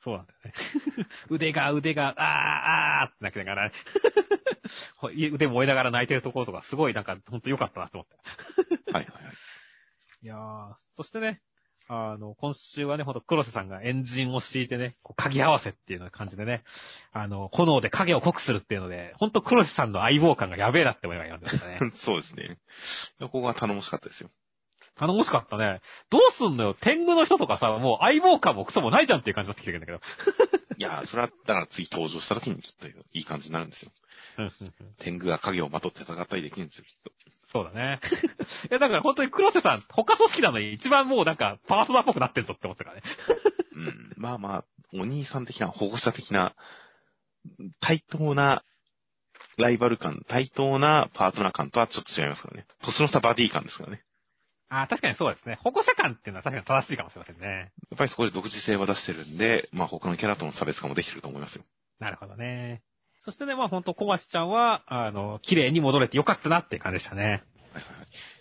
[0.00, 1.06] そうなんだよね。
[1.28, 3.72] 腕が、腕が、あー、あーって泣きながら、
[5.12, 8.92] 腕燃えながら泣いてるところとか、すごいなんか、ほんと良かったなと思って。
[8.92, 9.34] はいはいはい。
[10.22, 11.42] いやー、そしてね、
[11.90, 16.62] あの、今週はね、ほんと黒瀬さんがエンジンを敷いてね、こう鍵合わせっていうような感じでね、
[17.12, 21.92] あの、炎で影を濃くするっていうので、ほんと黒瀬さんの相棒感がやべえなって思いが読んでましたね。
[22.04, 22.58] そうですね。
[23.20, 24.28] ここが頼もしかったですよ。
[24.98, 25.80] 頼もしかったね。
[26.10, 30.00] どうすんのよ天狗の人とかさ、もう相棒感もクソもないじゃんっていう感じになってきてるんだけど。
[30.76, 33.92] いやー、それは、だから次登場した時にきっといい感じになるんですよ。
[34.98, 37.12] 天狗が影をまとって戦ったりできるんですよ、きっと。
[37.50, 38.00] そうだね。
[38.70, 43.02] いや、だから本当に黒瀬さん、他組織なのに一番もうなんかパートナーっぽくなってんぞって思ってたからね。
[43.74, 44.12] うん。
[44.16, 44.64] まあまあ、
[44.94, 46.54] お兄さん的な、保護者的な、
[47.80, 48.64] 対等な
[49.56, 52.66] ライバル感、対等なパートナー感とはちょっと違いますからね。
[52.82, 54.02] 年の差バディ感ですからね。
[54.70, 55.58] あー確かにそうですね。
[55.62, 57.72] 保護者感っていうのは確かに正しいかもしれませんね。
[57.90, 61.64] やっぱりそこで独自性は出してるんで、まあ他のキャラとの差別化もできてると思いますよ。
[61.98, 62.82] なるほどね。
[63.28, 67.22] そしてね、まあ本当小町ちゃんは、あの、綺麗に戻れてよかったなっていう感じでしたね。
[67.22, 67.44] はいはい。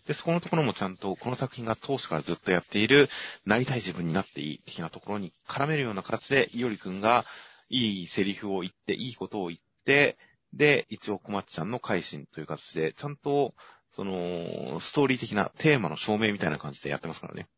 [0.07, 3.09] で、そこのところもちゃんと、この作品が当初からずっとやっている、
[3.45, 7.25] なりたい自分になっていい的なところに絡めるような形で、いおりくんが、
[7.67, 10.17] いいセリフを言って、いいことを言って、
[10.53, 13.55] で、一応小松ちゃんの改心という形で、ちゃんと、
[13.91, 17.49] その、ストーリー的なテーマの証明みたいな感じでやってますからね。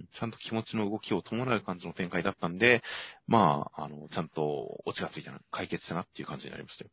[0.00, 0.08] うん。
[0.12, 2.82] ちゃんと気持ちの動きを伴う感じの展開だったんで、
[3.26, 6.90] まあ、あの、ちゃんとオチがついたな、解決したなっていう感じになりましたよ。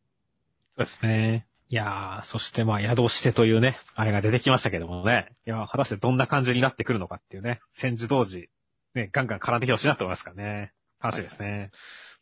[0.76, 1.46] そうですね。
[1.70, 5.36] いやー、そしてまあ宿してというね、あれが出てきましたけどもね。
[5.46, 8.48] いやー、果たしてどんな感じになってくるのかっていうね、戦時同時、
[8.94, 10.72] ね、ガンガン絡んできてほしいなと思いますからね。
[11.02, 11.70] 楽しみですね。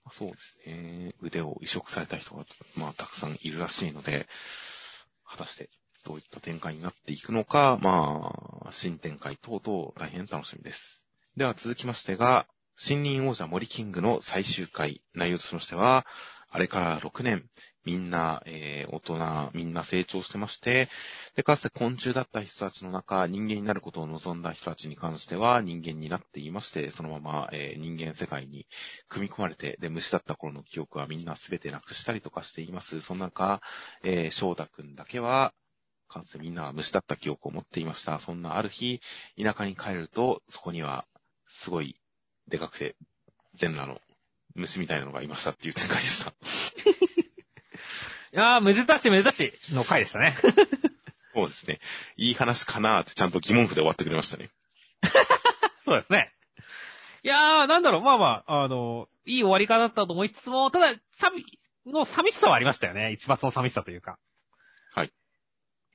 [0.05, 1.13] まあそうですね。
[1.23, 2.45] 腕を移植された人が、
[2.77, 4.27] まあ、たくさんいるらしいので、
[5.25, 5.71] 果たして
[6.07, 8.33] どういった展開になっていくのか、ま
[8.67, 11.03] あ、新展開等々大変楽しみです。
[11.37, 12.47] では続きましてが、
[12.79, 16.07] 新任王者森キングの最終回、内容としましては、
[16.49, 17.49] あれから6年、
[17.85, 20.89] みんな、えー、大人、みんな成長してまして、
[21.35, 28.67] で、かつて昆虫だった人たちの中、人間になることを望んだ人たちに関しては人間になっていまして、そのまま、えー人間世界に
[29.09, 33.01] 組み込まれて、で、虫だった頃の記憶はみんな全てなくしたりとかしています。
[33.01, 33.61] その中、
[34.05, 35.53] えー翔太くんだけは、
[36.09, 38.21] かつてみんなは虫だった記憶を持っていました。
[38.21, 39.01] そんなある日、
[39.43, 41.07] 田舎に帰ると、そこには、
[41.63, 41.97] すごい、
[42.49, 42.97] でかくて、
[43.55, 44.01] 全裸の
[44.55, 46.31] 虫みたいなのがいましたっていう展開でした。
[46.31, 46.35] い
[48.33, 50.37] やー、めでたしめでたしの回でしたね。
[51.35, 51.81] そうですね。
[52.17, 54.51] いい話かなーってちゃんと疑問符で終わってくれましたね。
[55.85, 56.33] そうですね。
[57.23, 61.45] いやー、なんだろう、まあまあ、あの、いい終わり方だったと思いつつも、ただ、寂、
[61.87, 63.13] の寂しさはありましたよね。
[63.13, 64.19] 一抜の寂しさというか。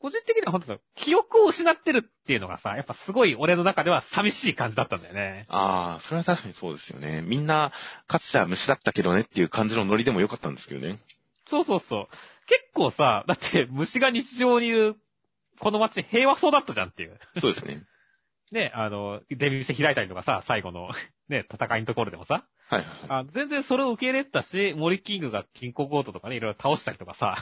[0.02, 0.10] はい。
[0.10, 5.46] 個人的には本当記憶を失ってるっていうのがさ、やっぱすごい俺の中では寂しい感じだったんだよね。
[5.50, 7.22] ああ、それは確かにそうですよね。
[7.22, 7.72] みんな、
[8.08, 10.98] かつては虫だったけどねっていう感じのノリでもよかったんですけどね。
[11.48, 12.08] そうそうそう。
[12.48, 14.96] 結構さ、だって虫が日常にいる、
[15.60, 17.20] この街平和そうだったじゃんっていう。
[17.40, 17.84] そうですね。
[18.52, 20.90] ね、あの、出店開いたりとかさ、最後の、
[21.30, 23.20] ね、戦いのところでもさ、はいはいはい。
[23.22, 27.38] あ全然それを受け入れてたし、森キングが金庫強盗とかね、いろいろ倒したりとかさ、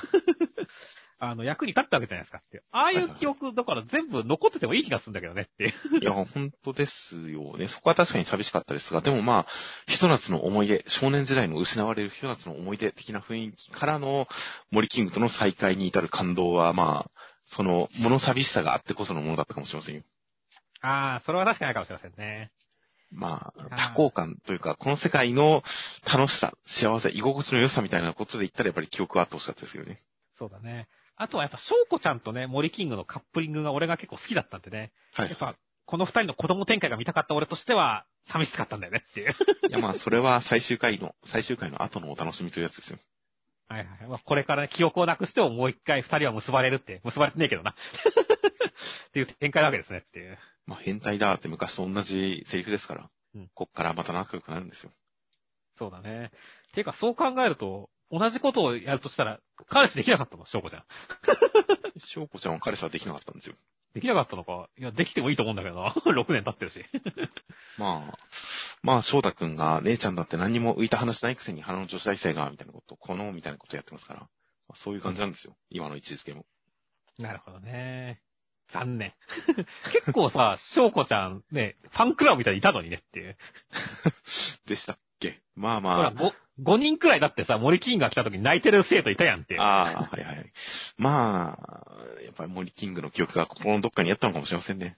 [1.21, 2.63] あの、役に立ったわけじゃないですかって。
[2.71, 5.73] ああいう記憶、だから全部残っててもいい気がするんだけどねっていう。
[6.01, 7.67] いや、本当ですよね。
[7.67, 9.45] そこは確かに寂しかったですが、でもまあ、
[9.87, 14.27] ひと夏の思い出、少年時代の失われるひと夏の思い出的な雰囲気からの
[14.71, 17.11] 森キングとの再会に至る感動は、まあ、
[17.45, 20.03] その、物寂しさがあってこそのものだったかもしれませんよ。
[20.81, 22.51] ああ、それは確かにないかもしれませんね。
[23.11, 25.63] まあ、多幸感というか、この世界の
[26.05, 29.97] 楽しさ、幸せ、居心地の良さみたいなことで言ったらやっぱり記憶はあってほしかったですよね。
[30.33, 30.87] そうだね。
[31.21, 34.93] あとはやっぱ、翔子ちゃんとね、森キングのカップリングが俺が結構好きだったんでね。
[35.13, 35.37] はいやっ。
[35.37, 35.55] ぱ、
[35.85, 39.31] この二人の子供展開が見たかった俺としては、寂しかったんだよねっていう。
[39.69, 42.99] いやまあ、それは最終回の、最終回の後のお楽しみというやつですよ。
[43.67, 44.07] はいはい。
[44.07, 47.71] まあ、これからね、記憶をなくしてももう一回二人は結ばれるって、結ばれてねえけどな。
[49.09, 50.37] っていう展開なわけですねっていう。
[50.67, 54.91] まあ、変態だって昔と同じセリフですから、うんこっからまた仲良くなるんですよ。
[55.75, 56.31] そうだね。
[56.73, 60.83] ていうか、そう考えると、同じことをやるとしたら、彼氏できなかったの、翔子ちゃん。
[61.99, 63.55] 翔子ちゃんは彼氏はできなかったんですよ。
[63.93, 64.69] できなかったのか？
[64.77, 65.89] いや、できてもいいと思うんだけどな。
[66.05, 66.85] 6年経ってるし。
[67.77, 68.17] まあ、
[68.81, 74.27] まあ、翔太くんが姉ちゃんだって何にも浮いた話ないくせに花の女子大生が、みたいなこと、この、みたいなことやってますから、ま
[74.73, 75.55] あそういう感じなんですよ。
[75.69, 76.45] 今の位置づけも。
[77.17, 78.21] なるほどね。
[78.69, 79.13] 残念。
[79.91, 83.37] 結構さ、翔子ちゃんね、ファンクラブみたいにいたのにねっていう。
[84.67, 89.59] でしたっけまあほら、まあ、5、5人くらいだってさ、森キングが来た時に泣いてる生徒いたやんって。
[89.59, 90.51] ああ、はいはい。
[90.97, 94.97] まあ、やっぱり森キングの記憶が心のどっかにあったのかもしれませんね。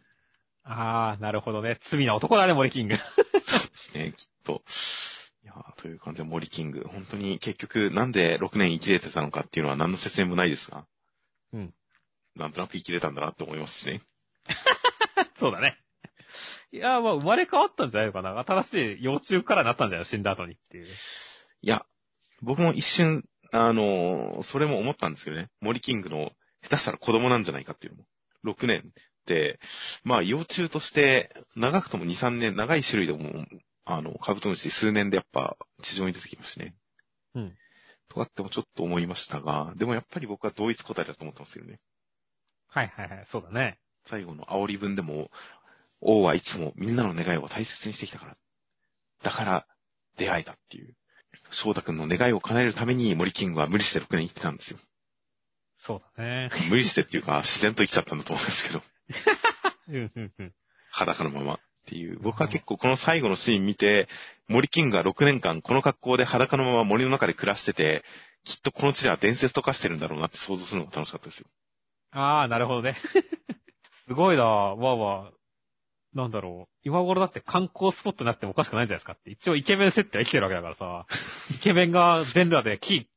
[0.63, 1.79] あー、なるほどね。
[1.89, 2.95] 罪な男だね、森キング。
[2.95, 4.61] そうですね、きっと。
[5.43, 6.83] いやーという感じで森キング。
[6.87, 10.85] 本当に結局なんで6年生きれてたのかっていうのは何の説明もないですが。
[11.53, 11.73] うん。
[12.35, 14.01] なんとなく生きれたんだなって思いますしね。
[15.39, 15.80] そうだね。
[16.73, 18.37] いやー、まあ、生まれ変わったんじゃないのかな。
[18.39, 20.85] 新しい幼虫からなったんじゃない死んだ後にっていう。
[20.85, 21.85] いや、
[22.41, 25.49] 僕も一瞬、あのーそれも思ったんですけどね。
[25.59, 26.31] 森キングの
[26.63, 28.53] 下手したら子供なんじゃないかっていうのも。
[28.53, 28.83] 6年っ
[29.25, 29.59] て、
[30.03, 33.45] まあ幼虫として長くとも2、3年、長い種類でも、
[33.85, 36.75] あの、カブトムシ数年でやっぱ地上に出てきますしね。
[37.35, 37.55] うん。
[38.07, 41.79] とかってもちょっと思いましたが、でもやっぱり僕は同一答えだと思ってますよね。
[42.67, 43.79] はいはいはい、そうだね。
[44.05, 45.29] 最後の煽り文でも、
[46.01, 48.37] 王はいつもみんなの願いを大切にしてきたから。
[49.23, 49.67] だから、
[50.17, 50.95] 出会えたっていう。
[51.51, 54.79] 翔太くんの願いを叶えるために森キングは無理して6年生きてたんですよ。
[55.77, 56.49] そうだね。
[56.69, 58.81] 無理してっていうか、自然と生きちゃったんだと思うんですけど。
[60.91, 62.19] 裸のままっていう。
[62.19, 64.07] 僕は結構この最後のシーン見て、
[64.47, 68.03] 森キングが6年間この格好で裸のまま森の中で暮らしてて、
[68.43, 71.45] きっとこの地では伝説と化してるんだろうなって想像するのが楽しかったですよ。
[72.11, 72.97] あー、なるほどね。
[74.07, 75.40] すごいなわーわー。
[76.13, 76.73] なんだろう。
[76.83, 79.31] 今頃だって観光スポットになってもおかしくないんじゃないですかって。
[79.31, 81.05] 一応イケメン設定は生きてるわけだからさ。
[81.55, 83.07] イケメンが全裸で木、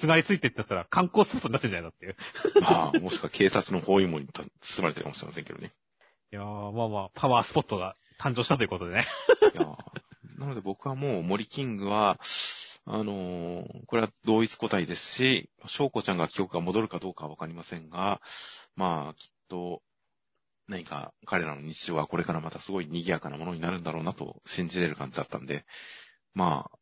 [0.00, 2.16] すがりついてってやったら観光スポットになってんじゃないのっていう。
[2.60, 5.70] まあ、もしくは警察の包囲網に包まれてるかもしれませんけどね。
[6.32, 9.06] いやー、まあまあ、パワースポットが誕生したということでね。
[9.54, 9.76] いやー
[10.38, 12.18] なので僕はもう森キングは、
[12.84, 18.20] あのーこれは同一個体ですし、翔子ちゃんが記憶が戻るかどうかはわかりませんが、
[18.74, 19.82] まあ、きっと、
[20.68, 25.64] 何か彼らの日常はこれからまたすごい賑やかなものになるんだろうなと信じれる感じだったんで、
[26.34, 26.78] まあ、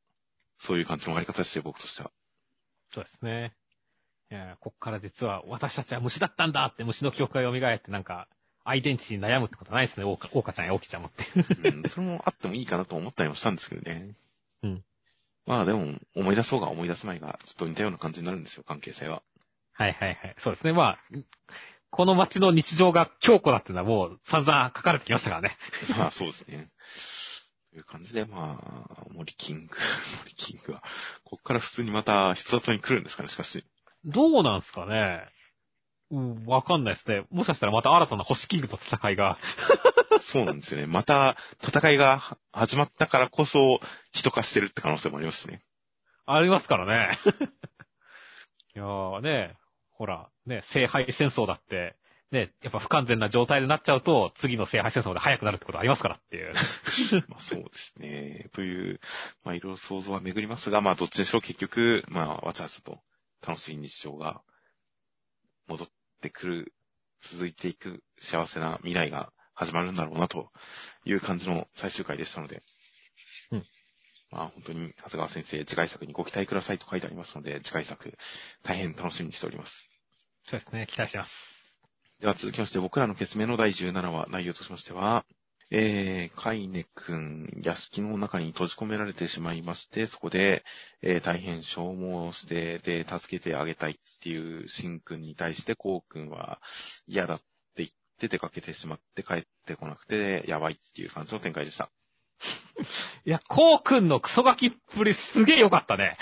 [0.59, 2.11] そういう感じの終わり方でして、僕としては。
[2.93, 3.55] そうですね。
[4.31, 8.29] いやーこっから実は私たちは虫だったんだって虫の記憶が蘇ってなんか、
[8.65, 11.69] アイデンティティに悩むってことはないですね、オオカオオカちゃんやオキちゃんもって。
[11.69, 14.15] うん、それもあってもいいかなと思ったりもしたんですけどね。
[14.63, 14.85] うん。
[15.45, 19.23] まあでも、思い出そうが思い出す前が、ちょっと似たような感じになるんですよ、関係性は。
[19.75, 20.37] はいはいはい。
[20.39, 20.73] そうですね。
[20.73, 20.99] まあ、
[21.95, 25.57] この街の日常が強固だっていうのはもう散々書かれてきましたからね。
[25.97, 26.67] まあそうですね。
[27.71, 29.77] という感じで、まあ、森キング、
[30.25, 30.83] 森キングは、
[31.23, 33.65] こっから普通にまた人里に来るんですかね、しかし。
[34.05, 35.29] どうなんすかね
[36.11, 37.25] うん、わかんないですね。
[37.31, 39.39] もしかしたらまた新たな星キングと戦いが。
[40.21, 40.89] そうなんですよね。
[40.89, 43.81] また、戦いがは始まったからこそ、
[44.13, 45.61] 人化してるって可能性もありますしね。
[46.27, 47.19] ありますからね。
[48.75, 49.57] いやーね、
[49.95, 51.97] ほら、ね、聖杯戦争だって、
[52.31, 56.53] ね、やっぱ不完全な状態になっちゃうと、次の聖杯戦争で早くなるってことありますからっていう。
[57.29, 58.51] まあそうですね。
[58.53, 59.01] という、
[59.45, 63.01] まあいろいろ想像は巡りますが、まあどっちにしろ結局、まあわちゃわちゃと
[63.47, 64.43] 楽しい日常が
[65.69, 65.89] 戻っ
[66.21, 66.75] てくる、
[67.21, 70.51] 続いていく幸せな未来が始まるんだろうなと
[71.05, 72.63] いう感じの最終回でしたので。
[73.53, 73.67] うん。
[74.35, 78.13] まあ本当に長谷川先生、次回作にご期待くださいと書いてありますので、次回作
[78.65, 79.73] 大変楽しみにしております。
[80.51, 81.31] そうですね、期待してます。
[82.21, 85.25] では続きまして、僕らの決めの第17話、内容としましては、
[85.71, 90.65] えー、カイネ君、屋敷の中に閉じ込められてしまいまして、そこで、
[91.01, 96.61] えー、大変消耗して、で、助けてあげたいっていうシン君に対して、コウ君は
[97.07, 97.45] 嫌だって
[97.77, 101.91] 言って出かけてしまって帰ってこなくて、やばいっていう感じの展開でした。
[103.25, 106.17] いや、コウ君のクソガキっぷりすげえ良かったね。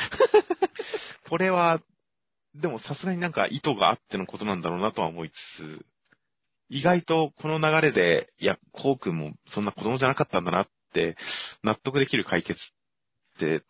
[1.28, 1.80] これは、
[2.54, 5.86] でもさすがになんか意図があってのことなんだろうなとは思いつつ、
[6.68, 11.16] 意外とこの流れで、いや、コウ君もそんな子供じゃなかったんだなって
[11.62, 13.62] 納得できる解決って、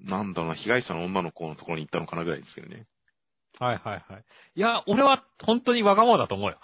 [0.00, 2.86] なんだろうな、被害者の女の子のところに行ったのかなぐらいですけどね。
[3.58, 4.24] はいはいはい。
[4.54, 6.58] いや、俺は本当にわがままだと思うよ。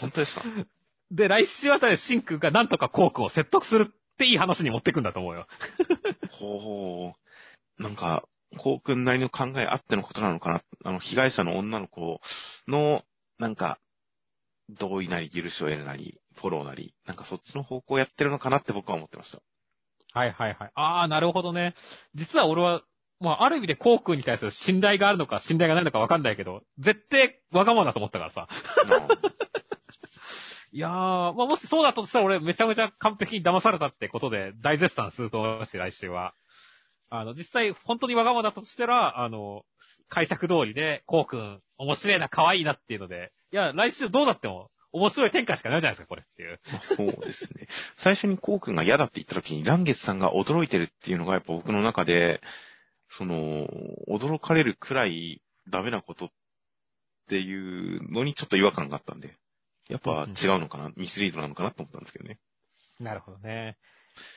[0.00, 0.42] 本当ですか？
[1.10, 5.46] で、来週あたりシンクがなんとかコウ君を説得するっていい話に持ってくんだと思うよ。
[6.30, 7.14] ほ
[7.78, 7.82] う。
[7.82, 8.24] なんか、
[8.58, 10.62] コウ君なりの考えあってのことなのかな。
[10.84, 12.20] あの、被害者の女の子
[12.68, 13.02] の、
[13.38, 13.78] なんか、
[14.68, 19.40] 同意なり、許しを得るなり、フォローなり、なんかそっちの方向をやってるのかなって僕は思ってました。
[20.12, 20.70] はいはいはい。
[20.74, 21.74] ああ、なるほどね。
[22.14, 22.82] 実は俺は、
[23.20, 28.48] まあ、ある意味でコウ君に対する信頼があるのか信頼がないのかわかんないけど、絶対わがままだと思ったからさ。
[30.72, 36.34] いやー、まあ、もしそうだとしたら俺めちゃめちゃ完璧に騙されたってことで大絶賛すると思いますし、来週は。
[37.12, 39.64] あの、実際本当にわがままだとしたら、あの、
[40.08, 46.60] 解釈通りで、コウ君面白いな、可愛いなっていうので、いや、来週どうなっても面白い展開しかないじゃないですか、これっていう。
[46.82, 47.66] そうですね。
[47.96, 52.40] 最初にコウ君が嫌だって言った時に、ランゲスさんが驚いてるっていうのがやっぱ僕の中で、
[53.08, 53.66] その、
[54.08, 56.28] 驚かれるくらいダメなことっ
[57.28, 59.36] ていうのにちょっと違和感があったんで、
[59.90, 62.38] やっぱ違うのかな、ミスリードなのかなと思ったんですけどね。
[63.00, 63.76] なるほどね。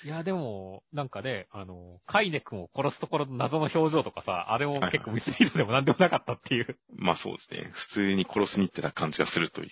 [0.05, 6.77] いや、でも、なんかね、あの、カイネ君を殺すところの謎の表情とかさ、あれも結構ミスリードでもなんでもなかったっていう。
[6.95, 7.69] まあそうですね。
[7.73, 9.67] 普通に殺しに行ってた感じがするとい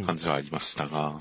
[0.00, 1.18] う感じはありましたが、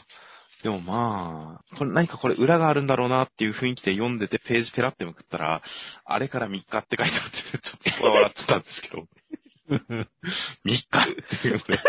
[0.63, 5.61] でもまあ、これ何かこれ裏があるんだろうなっていう雰囲気で読んでてページペラってめくったら、
[6.05, 9.07] あれから3日って書いてあって、ちょっと笑っちゃったんですけど、
[9.71, 10.07] 3
[10.65, 11.79] 日っていうので、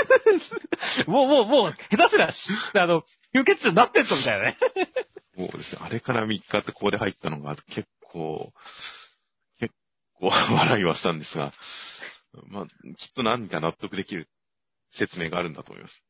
[1.07, 3.03] もう、もう、もう、下手すらし、あの、
[3.35, 4.59] 吸血種になってんぞみたいなね。
[5.37, 8.53] もうですね、あれから3日ってここで入ったのが結構、
[9.59, 9.75] 結
[10.15, 11.53] 構笑いはしたんですが、
[12.49, 14.29] まあ、きっと何か納得できる
[14.93, 16.03] 説明があるんだと思います。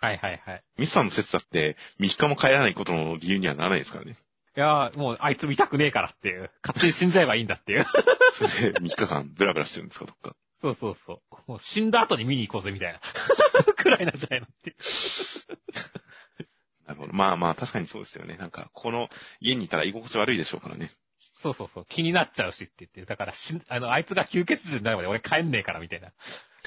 [0.00, 0.64] はいはいはい。
[0.78, 4.16] ミスさんの説だって、3日も帰らないことの理由にはならないですからね。
[4.56, 6.50] いやーもう、あいつ見たくねえからっていう。
[6.62, 7.86] 勝手に死んじゃえばいいんだっていう。
[8.32, 10.36] それで3日間ブラブラしてるんですか、どっか。
[10.62, 11.20] そうそうそう。
[11.50, 13.00] もう死んだ後に見に行こうぜみたいな。
[13.76, 14.76] くらいなんじゃないのって。
[16.86, 17.12] なるほど。
[17.12, 18.36] まあまあ、確かにそうですよね。
[18.36, 19.10] なんか、この
[19.40, 20.90] 家にいたら居心地悪いでしょうからね。
[21.42, 21.86] そうそうそう。
[21.88, 23.06] 気になっちゃうしって言ってる。
[23.06, 26.12] だからしん、あの、あいつが吸血獣になるまで俺帰んねえからみたいな。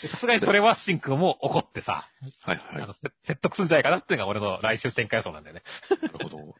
[0.01, 2.09] でさすがにそれはシンクも怒ってさ、
[2.43, 2.77] はいはい。
[2.79, 5.63] なあの、せ説得するんじゃないかなっていうのが俺の来週展開予想なんだよね。
[5.89, 6.27] るほど。
[6.27, 6.53] 確かに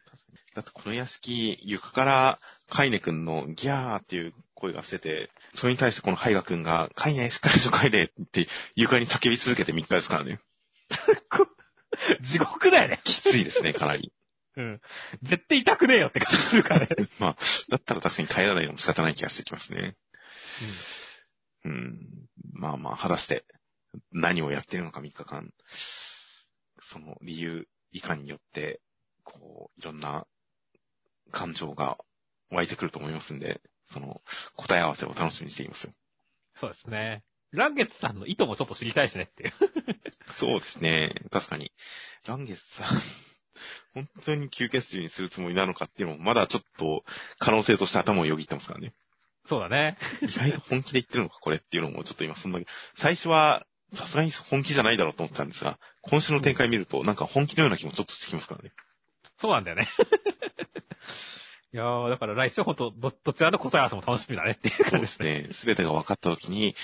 [0.54, 2.38] だってこの屋敷、床から
[2.68, 10.38] カイネ君のギャーっていう声がしてて、それに対してこのハイガ君が、カイネ、しっかりしろカイネって床に叫び続けて3日ですからね。
[12.22, 13.00] 地獄だよね。
[13.04, 14.12] きついですね、かなり。
[14.56, 14.80] うん。
[15.22, 16.88] 絶対痛くねえよって感じするからね。
[17.20, 17.36] まあ、
[17.68, 19.96] だったら確かに帰らないのも仕方ない気がしてきますね。
[21.64, 22.28] うん。
[22.52, 23.44] まあまあ、果たして
[24.12, 25.52] 何をやっているのか3日間、
[26.80, 28.80] その理由、いかんによって、
[29.24, 30.26] こう、いろんな
[31.32, 31.98] 感情が
[32.50, 33.60] 湧いてくると思いますんで、
[33.90, 34.20] その
[34.56, 35.92] 答え合わせを楽しみにしていますよ。
[36.56, 37.22] そうですね。
[37.52, 39.52] ランゲッツさんの意図もちょっと知りたいしねっていう。
[40.34, 41.14] そうですね。
[41.30, 41.72] 確かに。
[42.26, 43.00] ランゲスさん、
[43.94, 47.04] 本当に吸血獣にするつもりなのかっていうのも、まだちょっと
[47.38, 48.92] 可能性として頭をよぎってますからね。
[49.46, 49.96] そうだね。
[50.22, 52.60] 意外と本気で言ってるのか、これっていうのも、ちょっと今そんな、
[52.96, 53.64] 最初は、
[53.94, 58.72] さすがに本気じゃないだろうと思ってたんですが、今週の展開見ると、なんか本気のような気もちょっとしてきますからね。
[59.38, 59.88] そうなんだよね。
[61.76, 65.42] いやー、だから来週ほんと、ど、どちらの答え合わせも楽しみだねっていう感じですすね。
[65.42, 65.52] ね。
[65.52, 66.74] すべてが分かった時に、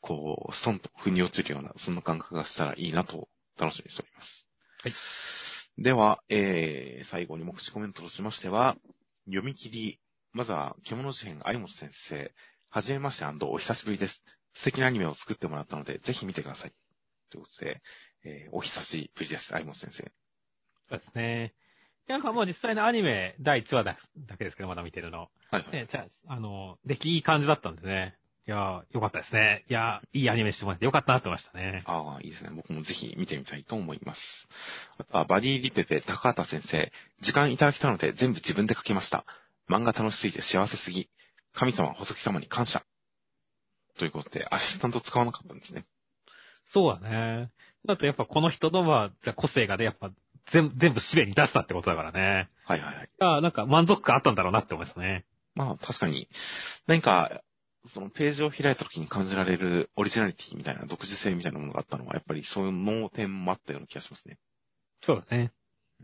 [0.00, 3.28] こう、ストンと腑に落ちるような、そんな感覚がしたらいいなと、
[3.58, 4.46] 楽しみにしております。
[4.84, 5.82] はい。
[5.82, 8.76] では、えー、最後に目視コメントとしましては、
[9.24, 9.98] 読み切り、
[10.32, 12.30] まずは、獣事変有本先生、
[12.70, 14.22] はじめましてお久しぶりです。
[14.54, 16.72] 素敵なアニメを作ってもらったので、ぜひ見てください。
[17.30, 17.82] ということで、
[18.24, 20.04] えー、お久しぶりです、有本先生。
[20.88, 21.52] そうですね。
[22.08, 23.96] いや、なんかもう実際のアニメ第1話だ
[24.28, 25.28] だけですけど、まだ見てるの。
[25.50, 25.72] はいはい。
[25.72, 28.16] ね、じゃあ、あの、出来いい感じだったんでね。
[28.46, 29.64] いやー、よかったですね。
[29.68, 31.82] いやー、いいアニメしてもらってよかったなって思いましたね。
[31.84, 32.50] ああ、いいですね。
[32.54, 34.48] 僕もぜひ見てみたいと思います。
[34.98, 36.92] あとは、バディリペペ高畑先生。
[37.22, 39.24] 時間いただきたので全部自分で書きました。
[39.68, 41.08] 漫画楽しすぎて幸せすぎ。
[41.54, 42.84] 神様、細木様に感謝。
[43.98, 45.84] ということで、アシスタント使わなかったんですね。
[46.66, 47.50] そうだね。
[47.84, 50.10] だとやっぱこの人の、まあ、じゃあ個性がね、やっぱ
[50.52, 52.48] 全全部紙面に出したってことだからね。
[52.64, 53.08] はいはいはい。
[53.20, 55.24] ああ、なんか満足感あったんだろうなって思いますね。
[55.54, 56.28] まあ、確かに、
[56.86, 57.42] 何か、
[57.86, 64.38] そのページを開いた時に感じられるオリジナリティみたいな独自性みたいなものがあったのは、やっぱりそういう脳点もあったような気がしますね。
[65.02, 65.52] そうだね。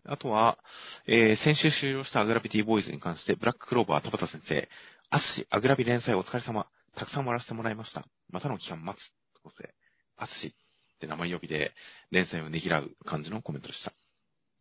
[0.05, 0.59] あとは、
[1.07, 4.69] えー、先週終了したアグラビティボーイズに関して、ブラッククローバー田畑先生、
[5.11, 6.67] アスシ、アグラビ連載お疲れ様。
[6.95, 8.05] たくさん終わらせてもらいました。
[8.31, 9.13] またの期間待つ。
[9.43, 9.75] 高生、
[10.17, 11.73] あつしって名前呼びで
[12.11, 13.93] 連載をねぎらう感じのコメントでした。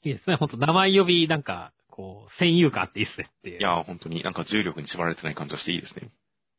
[0.03, 0.35] いいですね。
[0.35, 3.59] ほんと、名前呼び、なんか、こう、戦友感あっていいっすねっていう。
[3.59, 6.09] いやー、本当になんか重力に縛られてない感じがしていいですね。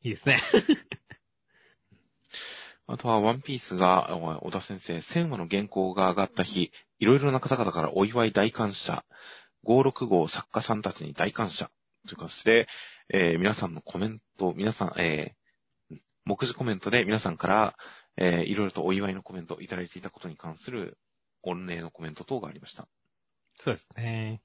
[0.02, 0.40] いいですね。
[2.86, 9.05] あとは、ワンピースが、お小田先生、1000話の原稿が上がった日、いろいろな方々からお祝い大感謝、
[9.64, 11.70] 56号作家さんたちに大感謝、
[12.06, 12.69] という形で、
[13.09, 17.77] えー皆さんのコメント、皆さん、えー目次コメントで皆さんから、
[18.16, 20.98] えーいろいろとお祝いのコメントいただいていたことに関する、
[21.43, 22.89] 御礼のコメント等がありました。
[23.64, 24.43] そうですね。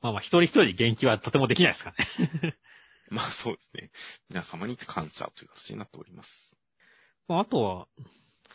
[0.00, 2.56] まあまあ、一人一人元気はとてもできないですからね。
[3.10, 3.90] まあそうですね。
[4.28, 6.56] 皆様に感謝という形になっております。
[7.28, 7.88] まあ、あとは、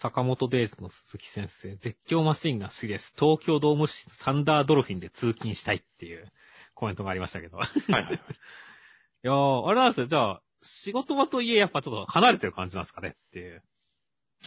[0.02, 3.14] 坂本デイズの鈴木先生、絶叫マシンが好きです。
[3.18, 3.94] 東京ドーム市
[4.24, 6.32] サンダードルフィンで通勤したいっていう
[6.74, 7.58] コメントがありましたけど。
[7.58, 8.20] いはいはいはい。
[9.24, 10.08] やー、あれなんですよ。
[10.08, 13.64] じゃあ、仕事場と家やっぱちょっと離れてる感じなんですかねっていう、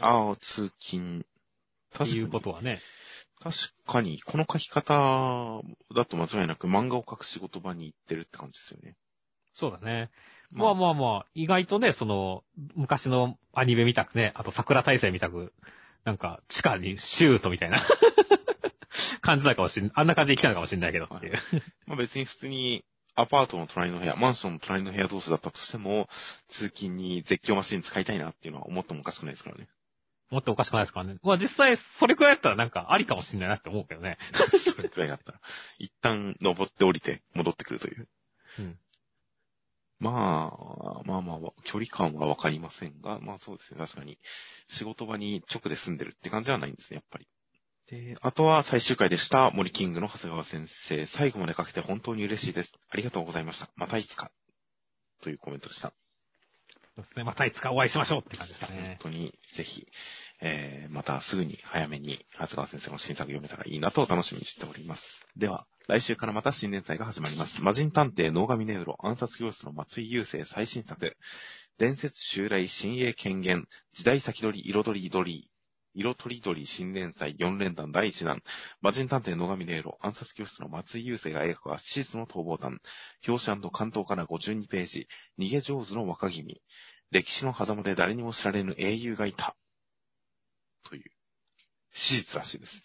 [0.01, 1.27] ああ、通勤。
[1.94, 2.81] っていうことはね。
[3.40, 3.56] 確
[3.86, 5.62] かに、この書き方
[5.94, 8.97] だと間違いなく漫画を描く仕事場に行ってるって感じですよね。
[9.55, 10.10] そうだね。
[10.51, 12.43] まあまあまあ、意外とね、その、
[12.74, 15.52] 昔のアニメみたくね、あと桜大戦みたく、
[16.05, 17.86] なんか、地下にシュートみたいな
[19.20, 21.39] 感じなのかもしん、あんな感じで来たのかもしんないけどっていう。
[21.86, 22.85] まあ別に普通に
[23.15, 26.09] アパートの隣の部屋、マンションの隣の部屋同士だったとしても、
[26.48, 29.69] 通勤に絶叫マシン使いたいなっていうのは思ってもおかしくないですからね。
[30.31, 31.17] もっとおかしくないですからね。
[31.23, 34.19] まあ実際、それくらいだったらなんかありかもしんないなって思うけどね。
[34.75, 35.41] それくらいだったら。
[35.79, 38.09] 一旦登って降りて戻ってくるという。
[38.59, 38.79] うん。
[40.01, 43.79] まあ、まあまあ、距離感はわかりませんが、まあそうですね。
[43.79, 44.19] 確かに、
[44.69, 47.27] 仕事場に直で住んでるって感じはないんですね、やっぱり。
[47.91, 51.07] で、あとは最終回でした、森キングの長谷川先生。
[51.07, 52.73] 最後まで書けて本当に嬉しいです。
[52.91, 53.71] ありがとうございました。
[53.77, 54.31] またいつか。
[55.21, 55.93] というコメントでした。
[56.99, 57.23] そうですね。
[57.23, 59.12] またいつかお会いしましょうって感じですね本。
[59.12, 59.87] 当に、ぜひ、
[60.41, 65.03] えー、またすぐに早めに、長谷川先生の新作読めたらいいなと楽しみにしております。
[65.37, 67.62] では、来週からまた新年祭が始まります。
[67.62, 71.16] 魔人探偵、能神ネウロ、暗殺教室の松井雄生最新作。
[71.79, 75.51] 伝説襲来、新鋭権限、時代先取り、彩りり、
[75.99, 78.41] 色とりどり新連載4連弾第1弾。
[78.81, 82.79] 魔人探偵野上ネイロ、暗殺教室の松井優生が描くはシーズの逃亡弾。
[83.27, 85.09] 表紙関東から52ページ。
[85.39, 86.61] 逃げ上手の若君。
[87.11, 89.57] 歴史の狭間で誰にも知られぬ英雄がいた。
[90.85, 91.11] という、
[91.93, 92.81] 史実らしいです。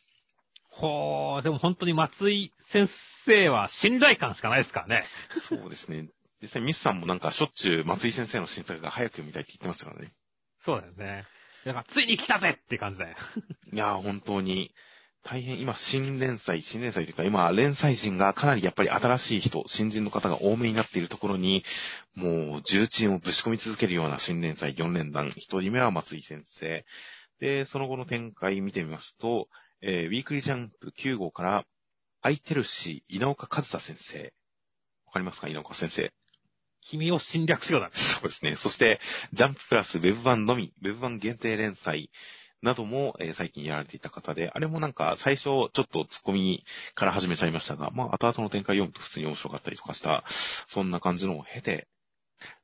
[0.70, 2.90] ほー、でも本当に松井先
[3.26, 5.06] 生は信頼感しかないですからね。
[5.48, 6.10] そうですね。
[6.42, 10.14] 実際ミスさんもなんかしょっちゅう松井先生の新作が早く読みたいって言ってましたからね。
[10.60, 11.26] そうだよね。
[11.66, 13.16] だか、ついに来たぜって感じだよ。
[13.72, 14.74] いやー、本当に、
[15.24, 21.64] 大変今、新連載、新連載というか、今、連載陣がかなりやっぱり新しい人、新人の方が多めになっているところに、
[22.16, 25.32] もう、重鎮をぶち込み続けるような新連載4連弾。
[25.38, 26.86] 一人目は松井先生。
[27.40, 29.48] で、その後の展開見てみますと、
[29.82, 31.66] えーウィークリージャンプ9号から、
[32.22, 34.34] 空いてるし、稲岡和太先生。
[35.06, 35.48] わかりますか？
[35.48, 36.12] 稲岡先生。
[36.90, 37.90] 君を侵略しようだ。
[37.94, 38.56] そうですね。
[38.56, 39.00] そして、
[39.34, 42.10] ジャンププラスウェブ版のみ、ウェブ版限定連載
[42.62, 46.64] なども、えー最近やられていた方で、あれもなんか最初ちょっと突っ込み
[46.96, 50.24] から始めちゃいましたが、まあ後々の展開読むと普通に面白かったりとかした、
[50.68, 51.88] そんな感じのを経て、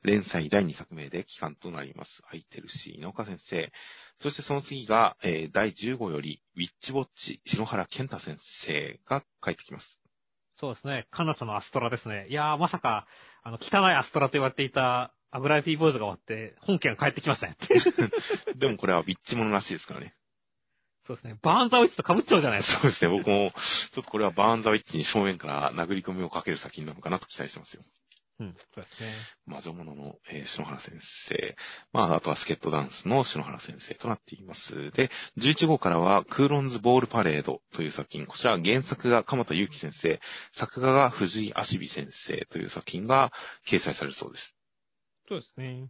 [0.03, 2.21] 連載第2作目で期間となります。
[2.23, 3.71] 空いてるし、稲岡先生。
[4.19, 9.99] そしてその次が、えー第15より、ウィッチウォッチ、篠原健太先生が帰ってきます。
[10.55, 11.07] そうですね。
[11.11, 12.27] カナタのアストラですね。
[12.29, 13.07] いやー、まさか、
[13.43, 17.57] あの、汚いアストラと言われていた、アグライピーボーイズが終わって、本家が帰ってきましたね。
[18.55, 20.15] でもこれはウィッチものらしいですからね。
[21.03, 21.37] そうですね。
[21.41, 22.81] バーンザウィッチと被っちゃうじゃないですか。
[22.81, 23.11] そうですね。
[23.11, 27.83] 僕も、ちょっとこれはバーンザウィッチに正面から殴り込みをかける作品なのかなと期待してますよ。
[28.39, 29.09] うん、そうですね。
[29.45, 30.93] 魔女物の、えー篠原先
[31.27, 31.55] 生。
[31.91, 34.91] まあ、あとはスケットダンスの篠原先生となっています。
[34.91, 38.25] で、11号からは、クーロンズボールパレードという作品。
[38.25, 40.21] こちら原作が鎌田祐希先生、
[40.53, 43.33] 作画が藤井足美先生という作品が
[43.67, 44.55] 掲載されるそうです。
[45.27, 45.89] そうですね。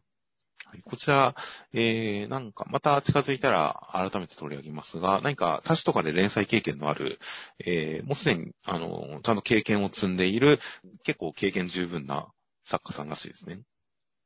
[0.66, 1.36] はいこちら、
[1.74, 7.18] えー、なんか、また近づいたら改めて取り上げますが、何か、他誌とかで連載経験のある、
[7.66, 10.60] えー、もうすでに、あの、ちゃんと経験を積んでいる、
[11.04, 12.28] 結構経験十分な
[12.70, 13.62] 作家さんらしいですね。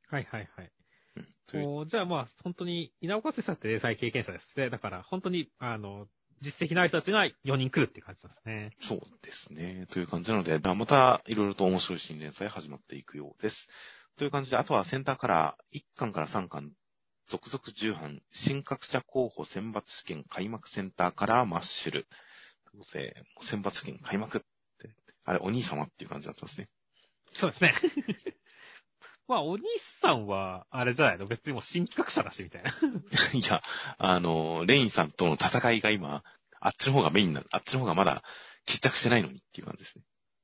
[0.10, 0.72] はいはいはい。
[1.16, 4.70] うんじゃあまあ、本当に、稲岡先生って連載経験者ですね。
[4.70, 6.08] だから、本当に、あの、
[6.42, 8.72] 実績のある人たちが4人来るって感じですね。
[8.80, 9.88] そうですね。
[9.92, 13.68] という感じなので、またいろいろと面白い新連載始まっていくようです。
[14.18, 16.72] という感じで、あとはセンターから1巻から3巻、
[17.28, 22.08] 続々重版、新格者候補選抜試験開幕センターからマッシュル。
[22.72, 24.48] ということで、もう選抜試験開幕って、
[25.24, 26.70] あれ、お兄様っていう感じだったんですね。
[27.36, 27.74] そうですね。
[29.28, 29.64] まあ、お兄
[30.02, 31.26] さんは、あれじゃないの？
[31.26, 32.72] 別にもう新企画者だし、みたいな。
[33.34, 33.62] いや、
[33.98, 36.24] あの、レインさんとの戦いが今、
[36.60, 38.24] あっちの方がメインな、あっちの方がまだ
[38.66, 40.04] 決着してないのにっていう感じですね。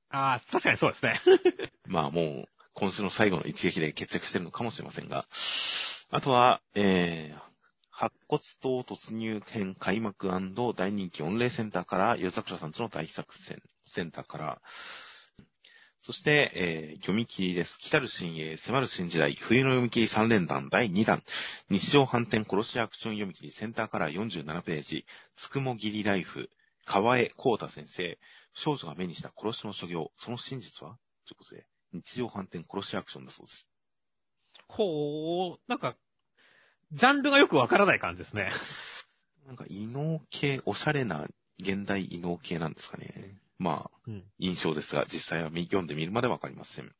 [0.10, 1.22] ああ、確かにそうですね。
[1.88, 5.26] まあもう、今週の最後の一撃で決着してるのかもしれませんが、
[6.12, 7.42] あとは、えー、
[7.92, 14.62] 白骨島突入編開幕大人気御礼センターから、夜桜さんとの大作戦センターから、
[16.02, 17.78] そして、えー、読み切りです。
[17.78, 21.24] 来たる新鋭、迫る新時代、冬の読み切り3連弾第2弾、
[21.70, 25.06] 日常反転殺しアクション読み切りセンターから47ページ、
[25.36, 26.50] つくもぎりライフ、
[26.86, 28.18] 川江光太先生、
[28.54, 30.98] 少女が目にした殺しの所業、その真実は？
[31.28, 33.68] ということで、日常反転殺しアクションだそうです。
[34.70, 35.96] ほー、なんか、
[36.94, 38.52] ジャンルがよくわからない感じですね。
[39.46, 41.28] なんか、異能系、おしゃれな
[41.60, 43.38] 現代異能系なんですかね。
[43.60, 46.92] まあ、うん、印象ですが、実際は読んでみるまでわかりません。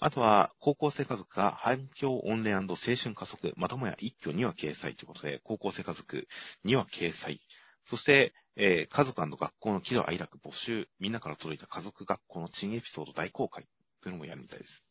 [0.00, 6.28] あとは、高校生家族が反響オンレ青春加速、まともや一挙には掲載ということで、高校生家族
[6.62, 7.40] には掲載。
[7.84, 13.66] そして、えー、家族学校の喜怒哀楽募集、みんなから届いた家族学校の珍エピソード大公開
[14.02, 14.84] というのもやるみたいです。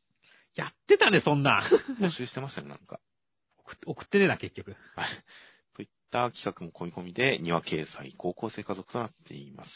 [0.55, 1.63] やってたね、そんな。
[2.01, 2.99] 募集してましたね、なんか。
[3.85, 4.75] 送ってねな、結局。
[4.95, 5.09] はい。
[5.75, 9.69] といった企画も込み込みで、二話掲載、高校生家族となっています。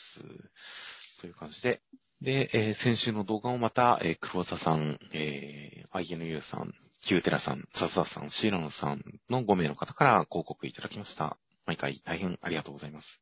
[1.22, 1.82] という感じで。
[2.22, 11.38] で、えー、先週の動画をまた、えー、黒沢さん、えー、INU さん、キューテラさん、サザさん、シーラノさんの5名の方から広告いただきました。
[11.66, 13.22] 毎回大変ありがとうございます。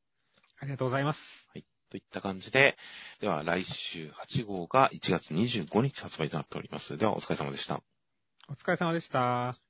[0.60, 1.20] ありがとうございます。
[1.54, 1.66] はい。
[1.90, 2.78] といった感じで、
[3.20, 6.98] では来週8号が1月25日発売となっております。
[6.98, 7.82] ではお疲れ様でした。
[8.48, 9.69] お疲れ様でした。